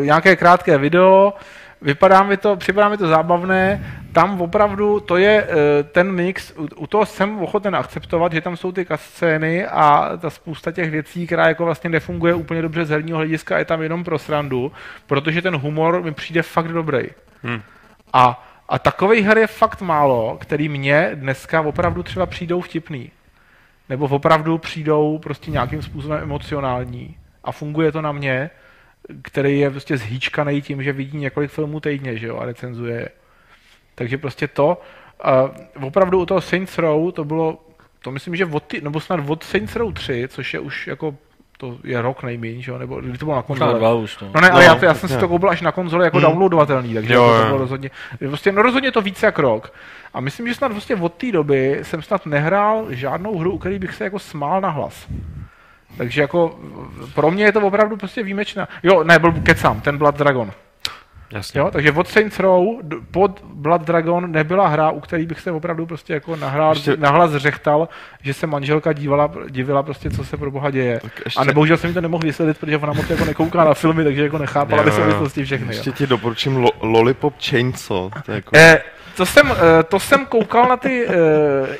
[0.00, 1.32] nějaké krátké video,
[1.82, 5.50] vypadá mi to, připadá mi to zábavné, tam opravdu to je uh,
[5.92, 10.30] ten mix, u, u toho jsem ochoten akceptovat, že tam jsou ty scény a ta
[10.30, 14.04] spousta těch věcí, která jako vlastně nefunguje úplně dobře z herního hlediska, je tam jenom
[14.04, 14.72] pro srandu,
[15.06, 17.02] protože ten humor mi přijde fakt dobrý.
[17.42, 17.62] Hmm.
[18.12, 23.10] A, a takových her je fakt málo, který mě dneska opravdu třeba přijdou vtipný.
[23.88, 27.16] Nebo opravdu přijdou prostě nějakým způsobem emocionální.
[27.44, 28.50] A funguje to na mě,
[29.22, 33.08] který je prostě zhýčkaný tím, že vidí několik filmů týdně, že jo, a recenzuje je.
[33.94, 34.80] Takže prostě to,
[35.78, 37.58] uh, opravdu u toho Saints Row to bylo,
[38.02, 41.14] to myslím, že od ty, nebo snad od Saints Row 3, což je už jako
[41.58, 43.78] to je rok nejméně, že jo, nebo kdy to bylo na konzole.
[43.78, 44.30] Dva už, no.
[44.34, 46.26] No ne, ale No, já, já jsem si to koupil až na konzoli jako Hmm.
[46.26, 47.46] downloadovatelný, takže Jo, to jo.
[47.46, 47.90] bylo rozhodně,
[48.28, 49.72] prostě, no rozhodně to více jak rok.
[50.14, 53.78] A myslím, že snad prostě od té doby jsem snad nehrál žádnou hru, u který
[53.78, 55.06] bych se jako smál na hlas.
[55.98, 56.58] Takže jako
[57.14, 58.68] pro mě je to opravdu prostě výjimečná.
[58.82, 60.50] Jo, ne, byl kecám, ten Blood Dragon.
[61.32, 61.60] Jasně.
[61.60, 62.66] Jo, takže od Saints Row
[63.10, 67.32] pod Blood Dragon nebyla hra, u který bych se opravdu prostě jako nahrál, Ještě- nahlas
[67.32, 67.88] řechtal,
[68.22, 71.00] že se manželka dívala, divila prostě, co se pro boha děje.
[71.24, 74.04] ještě- A nebohužel jsem mi to nemohl vysvětlit, protože ona moc jako nekouká na filmy,
[74.04, 75.02] takže jako nechápala Jo, ty jo.
[75.02, 75.66] souvislosti všechny.
[75.66, 75.72] Jo.
[75.72, 78.10] Ještě ti doporučím lo, Lollipop Chainsaw.
[78.26, 78.50] To je jako...
[78.56, 78.78] Eh,
[79.16, 81.12] to jsem, eh, to jsem koukal na ty eh,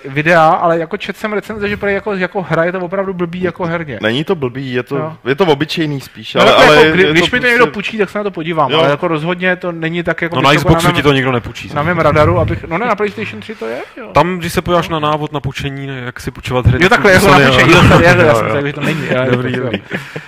[0.08, 3.64] videa, ale jako čet jsem recenze, že jako, jako hra je to opravdu blbý jako
[3.64, 3.98] herně.
[4.02, 5.16] Není to blbý, je to, Jo.
[5.24, 7.74] je to obyčejný spíš, No, ale, jako, ale kdy, je když mi to někdo prostě-
[7.74, 8.78] půjčí, tak se na to podívám, Jo.
[8.78, 11.70] ale jako rozhodně to není tak jako No na Xboxu mém- ti to nikdo nepůjčí.
[11.74, 14.08] na mém radaru, abych, no ne, na PlayStation 3 to je, jo.
[14.12, 17.12] Tam, když se podíváš na návod na půjčení, jak si půjčovat hry, Jo, tak takhle,
[17.12, 17.72] jako na půjčení,
[18.02, 19.00] já jsem že to není.
[19.30, 19.82] Dobrý, to- dobrý.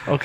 [0.06, 0.24] OK.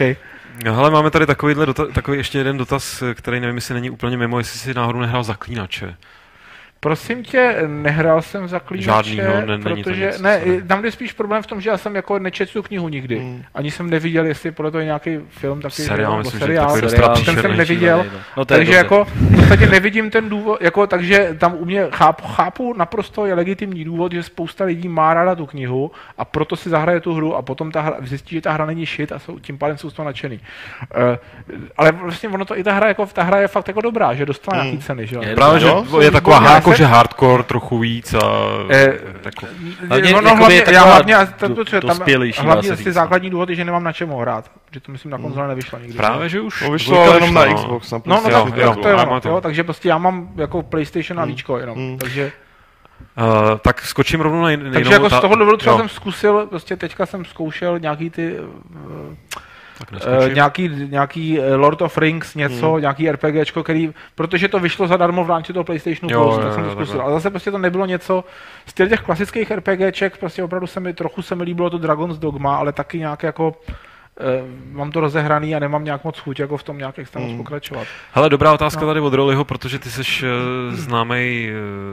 [0.66, 4.18] No, Hele, máme tady takovýhle dota- takový ještě jeden dotaz, který nevím, jestli není úplně
[4.18, 5.96] mimo, jestli si náhodou nehrál Zaklínače.
[6.84, 11.14] Prosím tě, nehrál jsem zaklínače, Žádnýho, ne- není to protože, nic, ne, tam je spíš
[11.14, 13.18] problém v tom, že já jsem jako nečetl tu knihu nikdy.
[13.20, 13.44] Hmm.
[13.56, 16.82] Ani jsem neviděl, jestli podle toho je nějaký film, taky Seriál, nebo myslím, že seriál.
[16.82, 18.06] dost Seriál, ten jsem neviděl.
[18.38, 18.78] No, takže dobře.
[18.78, 23.34] jako v podstatě nevidím ten důvod, jako, takže tam u mě chápu, chápu naprosto je
[23.34, 27.36] legitimní důvod, že spousta lidí má ráda tu knihu a proto si zahraje tu hru
[27.36, 29.90] a potom ta hra, zjistí, že ta hra není shit a jsou, tím pádem jsou
[29.90, 30.40] z toho nadšený.
[30.98, 31.02] Uh,
[31.78, 34.26] ale vlastně ono to i ta hra, jako, ta hra je fakt jako dobrá, že
[34.26, 34.68] dostala Hmm.
[34.68, 38.14] nějaký ceny, že Právě, že Jo, je taková hra, jako jsem- že hardcore trochu víc
[38.14, 38.20] a
[38.70, 38.94] Eh,
[39.26, 39.46] jako,
[39.88, 41.98] Hlavně no, no, hlavně, je já hlavně, to, to, to, tam,
[42.42, 42.92] hlavně se asi říct, no.
[42.94, 45.80] základní důvod je, že nemám na čem ho hrát, že to myslím na konzole nevyšlo
[45.80, 45.98] nikdy.
[45.98, 47.56] právě, že už No, vyšlo ale jenom na no.
[47.56, 47.92] Xbox.
[47.92, 48.44] Na No, no, jo,
[48.74, 51.32] tak to je ono, jo, takže prostě já mám jako PlayStation a Hmm.
[51.32, 51.98] víčko jenom, Hmm.
[51.98, 52.32] takže,
[53.18, 56.48] Uh, tak skočím rovnou na jinou takže jako z toho důvodu třeba jo, jsem zkusil,
[56.48, 58.48] prostě teďka jsem zkoušel nějaký ty, uh,
[59.92, 62.82] uh, nějaký, nějaký eh, Lord of Rings něco, Hmm.
[62.82, 66.54] nějaký RPGčko, který, protože to vyšlo zadarmo v rámci toho PlayStationu Jo, Plus, jo, tak
[66.54, 68.24] jsem to jo, zkusil, ale zase prostě to nebylo něco,
[68.66, 72.56] z těch klasických RPGček, prostě opravdu se mi, trochu se mi líbilo to Dragon's Dogma,
[72.56, 73.56] ale taky nějak jako,
[74.72, 77.38] mám to rozehraný a nemám nějak moc chuť jako v tom nějak extra moc Hmm.
[77.38, 77.88] pokračovat.
[78.14, 78.88] Hele, dobrá otázka No.
[78.88, 81.50] tady od Roliho, protože ty jsi uh, známý,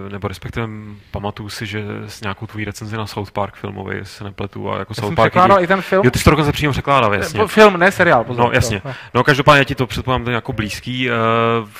[0.06, 0.68] uh, nebo respektive
[1.10, 4.78] pamatuju si, že s nějakou tvůj recenzi na South Park filmový, jestli se nepletu, a
[4.78, 5.32] jako Já South jsem Park...
[5.32, 7.40] překládal i ten film, Jo, ty jsi to dokonce přímo překládal, jasně.
[7.40, 8.44] Po- film, ne seriál, pozor.
[8.44, 8.80] No, jasně.
[8.80, 11.10] To, No, každopádně ti to předpokládám to jako blízký.
[11.10, 11.16] Uh,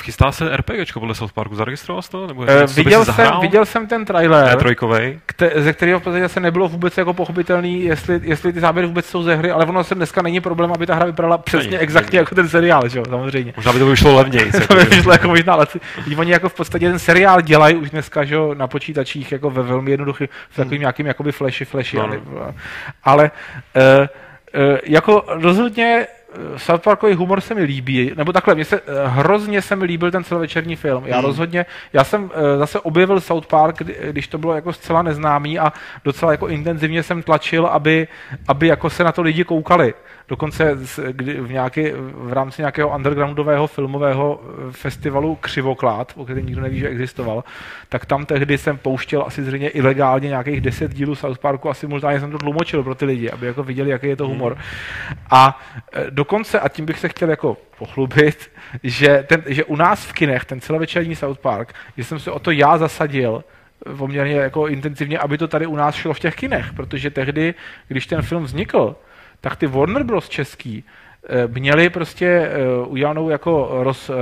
[0.02, 2.26] chystá se RPGčko podle South Parku, zaregistroval jsi to?
[2.26, 3.40] Nebo Eh, bys viděl, jsem, zahrál?
[3.40, 5.18] viděl jsem ten trailer, E3.
[5.28, 9.06] kte- ze kterého v podstatě se nebylo vůbec jako pochopitelný, jestli, jestli ty záběry vůbec
[9.06, 11.82] jsou ze hry, ale ono se dneska není problém, aby ta hra vypadala přesně Není,
[11.82, 12.22] exaktně není.
[12.22, 13.52] jako ten seriál, že jo, samozřejmě.
[13.56, 14.52] Možná by to vyšlo levněji.
[14.68, 15.80] to by vyšlo jako možná leci.
[16.18, 19.62] Oni jako v podstatě ten seriál dělají už dneska, že jo, na počítačích jako ve
[19.62, 22.20] velmi jednoduchý, v takovým nějakým jakoby flashy, flashy, No, ale,
[23.04, 23.30] ale
[23.76, 23.82] uh,
[24.72, 29.62] uh, jako rozhodně eh, South Parkový humor se mi líbí, nebo takhle, mě se, hrozně
[29.62, 31.02] se mi líbil ten celovečerní film.
[31.06, 31.26] Já Hmm.
[31.26, 35.72] rozhodně, já jsem zase objevil South Park, kdy, když to bylo jako zcela neznámý a
[36.04, 38.08] docela jako intenzivně jsem tlačil, aby,
[38.48, 39.94] aby jako se na to lidi koukali.
[40.30, 40.78] Dokonce
[41.10, 41.82] kdy v, nějaký,
[42.12, 47.44] v rámci nějakého undergroundového filmového eh, festivalu Křivoklád, o kterém nikdo neví, že existoval,
[47.88, 52.20] tak tam tehdy jsem pouštěl asi zřejmě ilegálně nějakých 10 dílů South Parku a simultánně
[52.20, 54.58] jsem to tlumočil pro ty lidi, aby jako viděli, jaký je to humor.
[55.30, 55.60] A
[55.92, 58.50] eh, dokonce, a tím bych se chtěl jako pochlubit,
[58.82, 62.38] že, ten, že u nás v kinech ten celovečerní South Park, že jsem se o
[62.38, 63.44] to já zasadil,
[63.86, 67.54] eh, poměrně jako intenzivně, aby to tady u nás šlo v těch kinech, protože tehdy,
[67.88, 68.96] když ten film vznikl,
[69.40, 70.28] tak ty Warner Bros.
[70.28, 70.84] český
[71.28, 74.14] eh, měli prostě eh, udělanou jako roz, eh,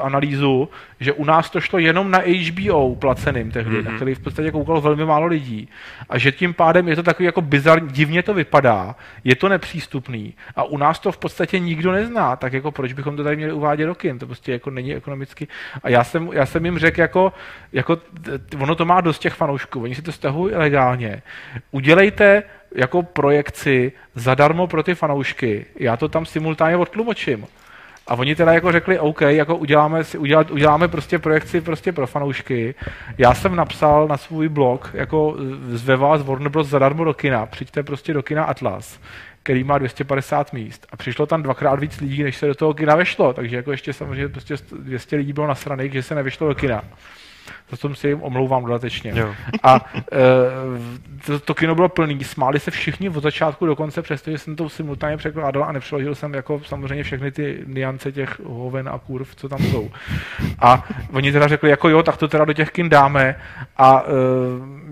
[0.00, 0.68] analýzu,
[1.00, 3.84] že u nás to šlo jenom na HBO placeným tehdy, mm-hmm.
[3.84, 5.68] na který v podstatě koukalo velmi málo lidí
[6.08, 10.34] a že tím pádem je to takový jako bizarní, divně to vypadá, je to nepřístupný
[10.56, 13.52] a u nás to v podstatě nikdo nezná, tak jako proč bychom to tady měli
[13.52, 15.48] uvádět do kin, to prostě jako není ekonomicky
[15.82, 17.32] a já jsem, já jsem jim řekl jako,
[17.72, 17.98] jako
[18.60, 21.22] ono to má dost těch fanoušků, oni si to stahují ilegálně,
[21.70, 22.42] udělejte
[22.74, 25.66] jako projekci zadarmo pro ty fanoušky.
[25.76, 27.46] Já to tam simultánně odtlumočím.
[28.06, 32.06] A oni teda jako řekli, OK, jako uděláme, si, udělat, uděláme prostě projekci prostě pro
[32.06, 32.74] fanoušky.
[33.18, 35.36] Já jsem napsal na svůj blog, jako
[35.68, 36.68] zve vás Warner Bros.
[36.68, 39.00] zadarmo do kina, přijďte prostě do kina Atlas,
[39.42, 40.86] který má 250 míst.
[40.92, 43.32] A přišlo tam dvakrát víc lidí, než se do toho kina vešlo.
[43.32, 46.84] Takže jako ještě samozřejmě prostě 200 lidí bylo nasraných, že se nevyšlo do kina.
[47.70, 49.12] Za to si jim omlouvám dodatečně.
[49.14, 49.34] Jo.
[49.62, 50.18] A e,
[51.26, 54.68] to, to, kino bylo plný, smáli se všichni od začátku do konce, přestože jsem to
[54.68, 59.48] simultánně překládal a nepřeložil jsem jako samozřejmě všechny ty niance těch hoven a kurv, co
[59.48, 59.90] tam jsou.
[60.58, 63.36] A oni teda řekli, jako jo, tak to teda do těch kin dáme
[63.76, 64.10] a e,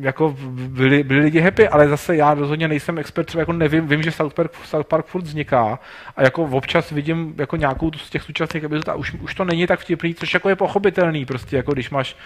[0.01, 4.03] jako byli, byli lidi happy, ale zase já rozhodně nejsem expert, třeba jako nevím, vím,
[4.03, 5.79] že South Park, South Park furt vzniká
[6.17, 9.67] a jako občas vidím jako nějakou z těch současných epizod a už, už to není
[9.67, 12.17] tak vtipný, což jako je pochopitelný, prostě jako když máš,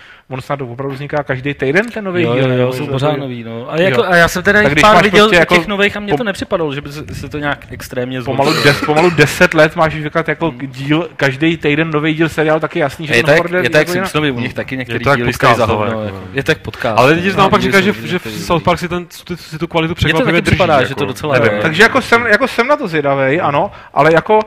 [0.43, 2.51] snad opravdu vzniká každý týden ten nový jo, díl.
[2.52, 3.73] Jo, jo, jsou pořád nový, no.
[3.73, 6.01] A, jako, a já jsem teda Tak pár máš viděl prostě jako těch nových a
[6.01, 8.74] mně to nepřipadalo, že by se, se to nějak extrémně Pomalu, zhoršilo.
[8.74, 13.06] des, pomalu deset let máš říkat jako díl, každý týden nový díl seriál, taky jasný,
[13.06, 13.89] že Je jde je jako jinak.
[13.89, 15.85] Simpsonovi, u nich taky některý díly stojí za hovno.
[15.85, 16.01] Jako.
[16.05, 16.98] jako- Je to jak podcast.
[16.98, 19.94] Ale lidi naopak říkají, že, v South Park si, ten, si, si tu kvalitu Mně
[19.94, 20.56] to překvapivě taky drží.
[20.56, 21.39] připadá, že to docela.
[21.62, 24.43] Takže jako jsem, jako jsem na to zvědavý, ano, ale jako uh,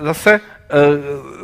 [0.00, 0.40] zase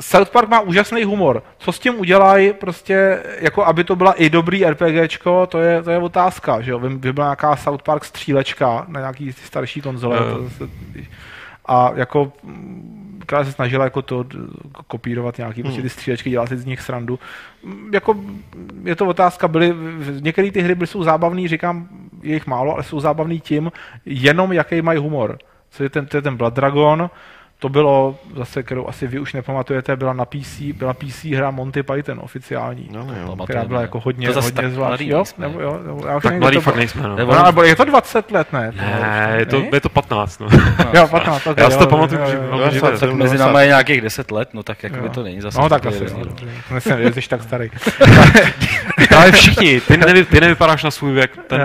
[0.01, 1.43] South Park má úžasný humor.
[1.59, 5.91] Co s tím udělají, prostě, jako aby to byla i dobrý RPGčko, to je, to
[5.91, 6.79] je otázka, že jo.
[6.79, 10.17] By byla nějaká South Park střílečka na nějaký starší konzole.
[10.17, 10.37] Jo.
[10.37, 10.69] To zase,
[11.67, 14.25] a jako mm, která se snažila jako to
[14.87, 17.19] kopírovat nějaký prostě ty střílečky, dělat si z nich srandu.
[17.65, 18.17] Mm, Jako
[18.85, 19.75] je to otázka, byly,
[20.21, 21.89] některé ty hry byly, jsou zábavný, říkám,
[22.23, 23.73] je jich málo, ale jsou zábavný tím,
[24.07, 25.39] jenom jaký mají humor.
[25.71, 27.11] Co je ten, to je ten Blood Dragon,
[27.61, 31.83] to bylo zase, kterou asi vy už nepamatujete, byla na PC, byla PC hra Monty
[31.83, 32.89] Python oficiální.
[32.93, 33.37] No, no, jo.
[33.45, 35.09] Která byla jako hodně, To zase hodně tak zvláštní.
[35.09, 35.47] Jo, nejsme.
[35.49, 37.17] nebo, jo, nebo, já už Tak nevím, mladý fakt nejsme, no.
[37.17, 38.73] Nebo- No, nebo je to 20 let, ne?
[38.77, 40.49] Ne, je to, je to 15, no.
[40.95, 42.43] Jo, 15, okay, Já si to jo, pamatuju, že jo.
[42.59, 43.47] velmi Tak mezi 90.
[43.47, 45.61] námi je nějakých 10 let, no tak jako by to není zase.
[45.61, 46.05] No tak asi,
[46.91, 47.71] no, že jsi tak starý.
[49.17, 51.61] Ale všichni, ty, nevy, ty nevypadáš na svůj věk, ten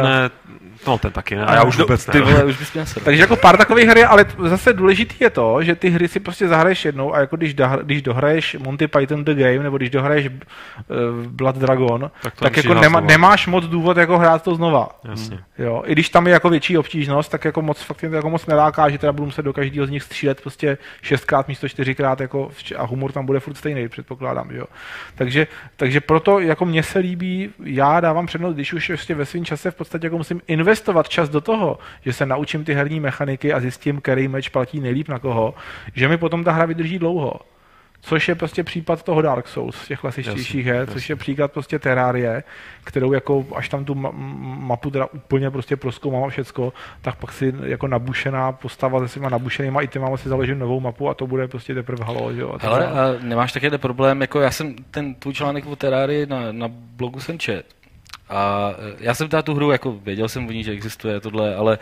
[0.87, 2.25] no ten taky ne, a já už vůbec Ty ne.
[2.25, 2.99] vole, už bys měl se.
[2.99, 6.19] Takže jako pár takových her, je, ale zase důležitý je to, že ty hry si
[6.19, 9.89] prostě zahraješ jednou a jako když, da, když dohraješ Monty Python The Game nebo když
[9.89, 13.07] dohraješ uh, Blood Dragon, Tak tak, jako nema, znova.
[13.07, 14.89] nemáš moc důvod jako hrát to znova.
[15.03, 15.39] Jasně.
[15.57, 18.89] Jo, i když tam je jako větší obtížnost, tak jako moc fakt jako moc neláká,
[18.89, 22.85] že teda budu muset do každého z nich střílet prostě šestkrát místo čtyřikrát jako a
[22.85, 24.65] humor tam bude furt stejný, předpokládám, jo.
[25.15, 29.45] Takže, takže proto jako mně se líbí, já dávám přednost, když už ještě ve svém
[29.45, 30.72] čase v podstatě jako musím investovat
[31.07, 35.09] čas do toho, že se naučím ty herní mechaniky a zjistím, který meč platí nejlíp
[35.09, 35.53] na koho,
[35.93, 37.33] že mi potom ta hra vydrží dlouho.
[38.05, 42.43] Což je prostě případ toho Dark Souls, těch klasičtějších her, což je příklad prostě Terrarie,
[42.83, 44.11] kterou jako, až tam tu ma-
[44.59, 49.29] mapu teda úplně prostě proskoumám a všecko, tak pak si jako nabušená postava se svýma
[49.29, 52.55] nabušenýma itemama si založím novou mapu a to bude prostě teprve halo, že jo.
[52.59, 56.51] A Hele, a nemáš také problém, jako já jsem ten tvůj článek o Terrarii na,
[56.51, 57.65] na blogu jsem čet.
[58.33, 61.55] A e, já jsem teda tu hru, jako věděl jsem o ní, že existuje tohle,
[61.55, 61.79] ale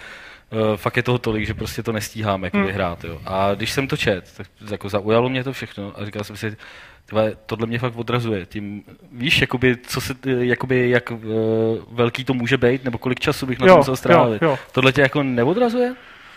[0.50, 2.66] uh, fakt je toho tolik, že prostě to nestíhám jako Hmm.
[2.66, 3.04] vyhrát.
[3.04, 3.20] Jo.
[3.26, 6.58] A když jsem to čet, tak jako zaujalo mě to všechno a říkal jsem si,
[7.06, 8.46] tyhle, tohle mě fakt odrazuje.
[8.46, 11.20] Tím, víš, jakoby, co se, ty- jakoby, jak uh,
[11.92, 14.42] velký to může být, nebo kolik času bych na Jo, to musel strávit.
[14.42, 14.60] jo, jo.
[14.72, 15.94] Tohle tě jako neodrazuje?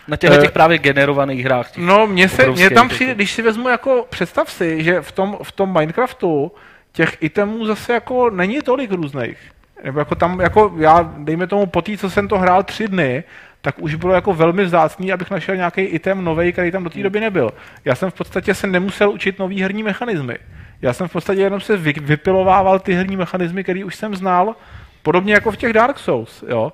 [0.09, 1.71] Na těchto Eh, těch právě generovaných hrách.
[1.71, 4.85] Těch No, mně se, mně obrovských, tam jako- přijde, když si vezmu jako, představ si,
[4.85, 6.53] že v tom, v tom Minecraftu
[6.93, 9.39] těch itemů zase jako není tolik různých.
[9.85, 13.25] Nebo jako tam, jako já, dejme tomu po té, co jsem to hrál tři dny,
[13.61, 17.03] tak už bylo jako velmi vzácný, abych našel nějaký item nový, který tam do té
[17.03, 17.53] doby nebyl.
[17.85, 20.39] Já jsem v podstatě se nemusel učit nový herní mechanismy.
[20.83, 24.57] Já jsem v podstatě jenom se vy, vypilovával ty herní mechanismy, které už jsem znal,
[25.03, 26.73] podobně jako v těch Dark Souls, jo.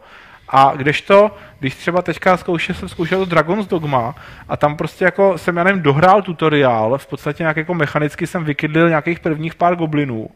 [0.53, 4.15] A kdežto, když třeba teďka zkoušel, jsem zkoušel to Dragon's Dogma
[4.49, 8.45] a tam prostě jako jsem, já nevím, dohrál tutoriál, v podstatě nějak jako mechanicky jsem
[8.45, 10.29] vykydlil nějakých prvních pár goblinů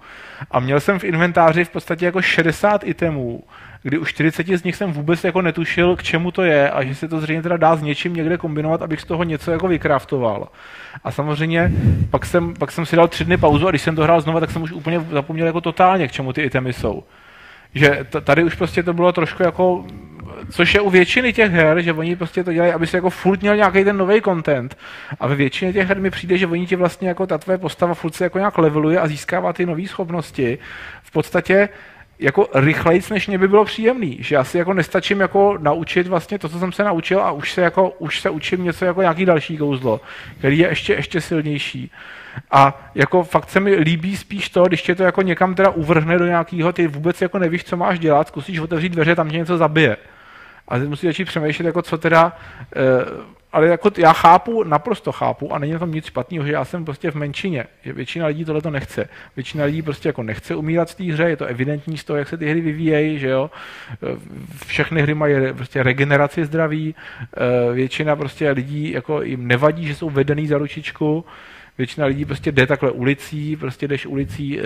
[0.50, 3.42] a měl jsem v inventáři v podstatě jako 60 itemů,
[3.82, 6.94] kdy u 40 z nich jsem vůbec jako netušil, k čemu to je a že
[6.94, 10.48] se to zřejmě teda dá s něčím někde kombinovat, abych z toho něco jako vykraftoval.
[11.04, 11.72] A samozřejmě
[12.10, 14.40] pak jsem, pak jsem si dal tři dny pauzu a když jsem to hrál znova,
[14.40, 17.04] tak jsem už úplně zapomněl jako totálně, k čemu ty itemy jsou
[17.74, 19.84] že tady už prostě to bylo trošku jako,
[20.50, 23.40] což je u většiny těch her, že oni prostě to dělají, aby si jako furt
[23.40, 24.76] měl nějaký ten nový content
[25.20, 27.94] a ve většině těch her mi přijde, že oni ti vlastně jako ta tvoje postava
[27.94, 30.58] furt se jako nějak leveluje a získává ty nové schopnosti.
[31.02, 31.68] V podstatě
[32.18, 36.38] jako rychlejc, než mě by bylo příjemný, že já si jako nestačím jako naučit vlastně
[36.38, 39.24] to, co jsem se naučil a už se jako, už se učím něco jako nějaký
[39.24, 40.00] další kouzlo,
[40.38, 41.90] který je ještě, ještě silnější.
[42.50, 46.18] A jako fakt se mi líbí spíš to, když tě to jako někam teda uvrhne
[46.18, 49.58] do nějakého, ty vůbec jako nevíš, co máš dělat, zkusíš otevřít dveře, tam tě něco
[49.58, 49.96] zabije.
[50.68, 52.36] A ty musíš začít přemýšlet, jako co teda,
[52.76, 53.24] uh,
[53.54, 56.84] ale jako já chápu, naprosto chápu a není na tom nic špatného, že já jsem
[56.84, 59.08] prostě v menšině, že většina lidí tohle to nechce.
[59.36, 62.28] Většina lidí prostě jako nechce umírat v té hře, je to evidentní z toho, jak
[62.28, 63.50] se ty hry vyvíjejí, že jo.
[63.92, 64.16] Eh,
[64.66, 70.10] Všechny hry mají prostě regeneraci zdraví, eh, většina prostě lidí jako jim nevadí, že jsou
[70.10, 71.24] vedený za ručičku,
[71.78, 74.64] většina lidí prostě jde takhle ulicí, prostě jdeš ulicí, eh,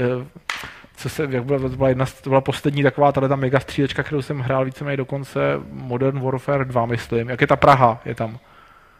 [0.96, 4.02] co se, jak byla, to byla, jedna, to byla poslední taková tahle ta mega střílečka,
[4.02, 5.40] kterou jsem hrál víceméně do konce
[5.72, 7.28] Modern Warfare 2, myslím.
[7.28, 8.38] Jak je ta Praha, je tam.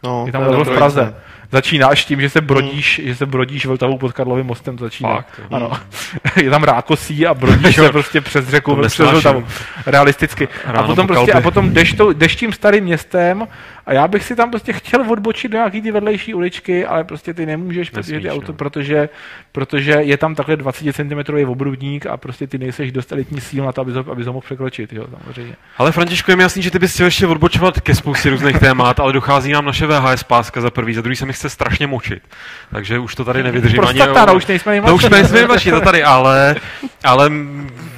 [0.02, 1.14] No, je tam level v Praze.
[1.50, 5.14] Začínáš tím, že se brodíš, že se brodíš Vltavou pod Karlovým mostem, to začíná.
[5.14, 5.72] Fakt, ano.
[6.42, 8.98] je tam rákosí a brodíš se prostě přes řeku, přes.
[8.98, 9.44] Vltavu.
[9.86, 10.48] Realisticky.
[10.66, 13.46] A Ráno potom, po prostě, a potom jdeš, to, jdeš tím starým městem
[13.88, 17.34] a já bych si tam prostě chtěl odbočit do nějaký ty vedlejší uličky, ale prostě
[17.34, 18.56] ty nemůžeš, protože Nesmíš, ty auto, no.
[18.56, 19.08] protože,
[19.52, 23.72] protože je tam takhle 20 cm obrubník a prostě ty nejseš dost elitní síl na
[23.72, 25.56] to, aby aby ho mohl překročit, jo, samozřejmě.
[25.78, 29.00] Ale Františku, je mi jasný, že ty bys chtěl ještě odbočovat ke spoustě různých témat,
[29.00, 32.22] ale dochází nám naše VHS páska za prvý, za druhý se mi chce strašně močit.
[32.70, 36.04] Takže už to tady nevydržím Prostata, no, už nejsme To už nejsme nejmladší, to tady,
[36.04, 36.56] ale,
[37.04, 37.30] ale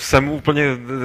[0.00, 0.64] jsem úplně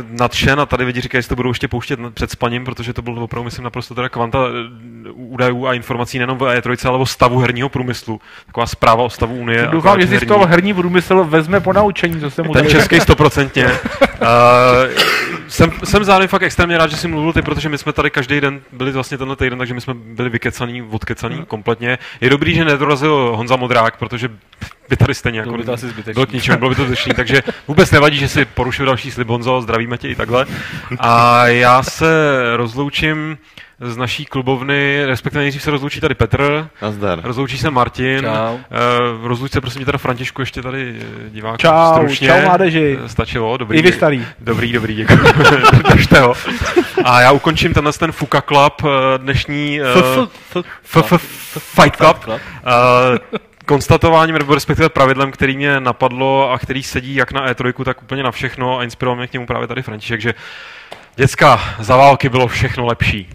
[0.09, 3.23] nadšen a tady lidi říkají, že to budou ještě pouštět před spaním, protože to bylo
[3.23, 7.39] opravdu, myslím, naprosto teda kvanta eh, údajů a informací nejenom v E3, ale o stavu
[7.39, 8.21] herního průmyslu.
[8.45, 9.67] Taková zpráva o stavu Unie.
[9.71, 10.27] Doufám, že si z herní.
[10.27, 13.65] toho herní průmysl vezme po naučení, co se mu Ten český stoprocentně.
[13.65, 13.71] Uh,
[15.47, 18.41] jsem, jsem zároveň fakt extrémně rád, že jsi mluvil ty, protože my jsme tady každý
[18.41, 21.45] den byli vlastně tenhle týden, takže my jsme byli vykecaný, odkecaný Mhm.
[21.45, 21.97] kompletně.
[22.21, 24.29] Je dobrý, že nedorazil Honza Modrák, protože
[24.89, 26.13] by tady stejně jako Bylo by to asi zbytečný.
[26.13, 29.27] bylo k ničemu, bylo by to zbytečný, takže vůbec nevadí, že si porušil další slib
[29.27, 30.45] Honzo, zdravíme tě i takhle.
[30.99, 32.07] A já se
[32.55, 33.37] rozloučím
[33.79, 37.19] z naší klubovny, respektive nejdřív se rozloučí tady Petr, Nazdar.
[37.23, 38.53] rozloučí se Martin, Čau.
[38.55, 42.27] Uh, rozluč se prosím tě teda Františku ještě tady eh, diváků Čau, stručně.
[42.27, 42.97] čau, mládeži.
[43.05, 43.79] Eh, Stačilo, dobrý.
[43.79, 44.25] I vy starý.
[44.39, 45.19] Dobrý, dobrý, děkuji.
[45.93, 46.33] Držte ho.
[47.03, 49.83] A já ukončím tenhle ten Fuka Club eh, dnešní eh,
[50.83, 51.21] f- f-
[51.81, 52.39] Fight Club.
[53.65, 58.23] Konstatováním, nebo respektive pravidlem, který mě napadlo a který sedí jak na E3, tak úplně
[58.23, 60.33] na všechno a inspiroval mě k němu právě tady František, že
[61.15, 63.29] děcka, za války bylo všechno lepší.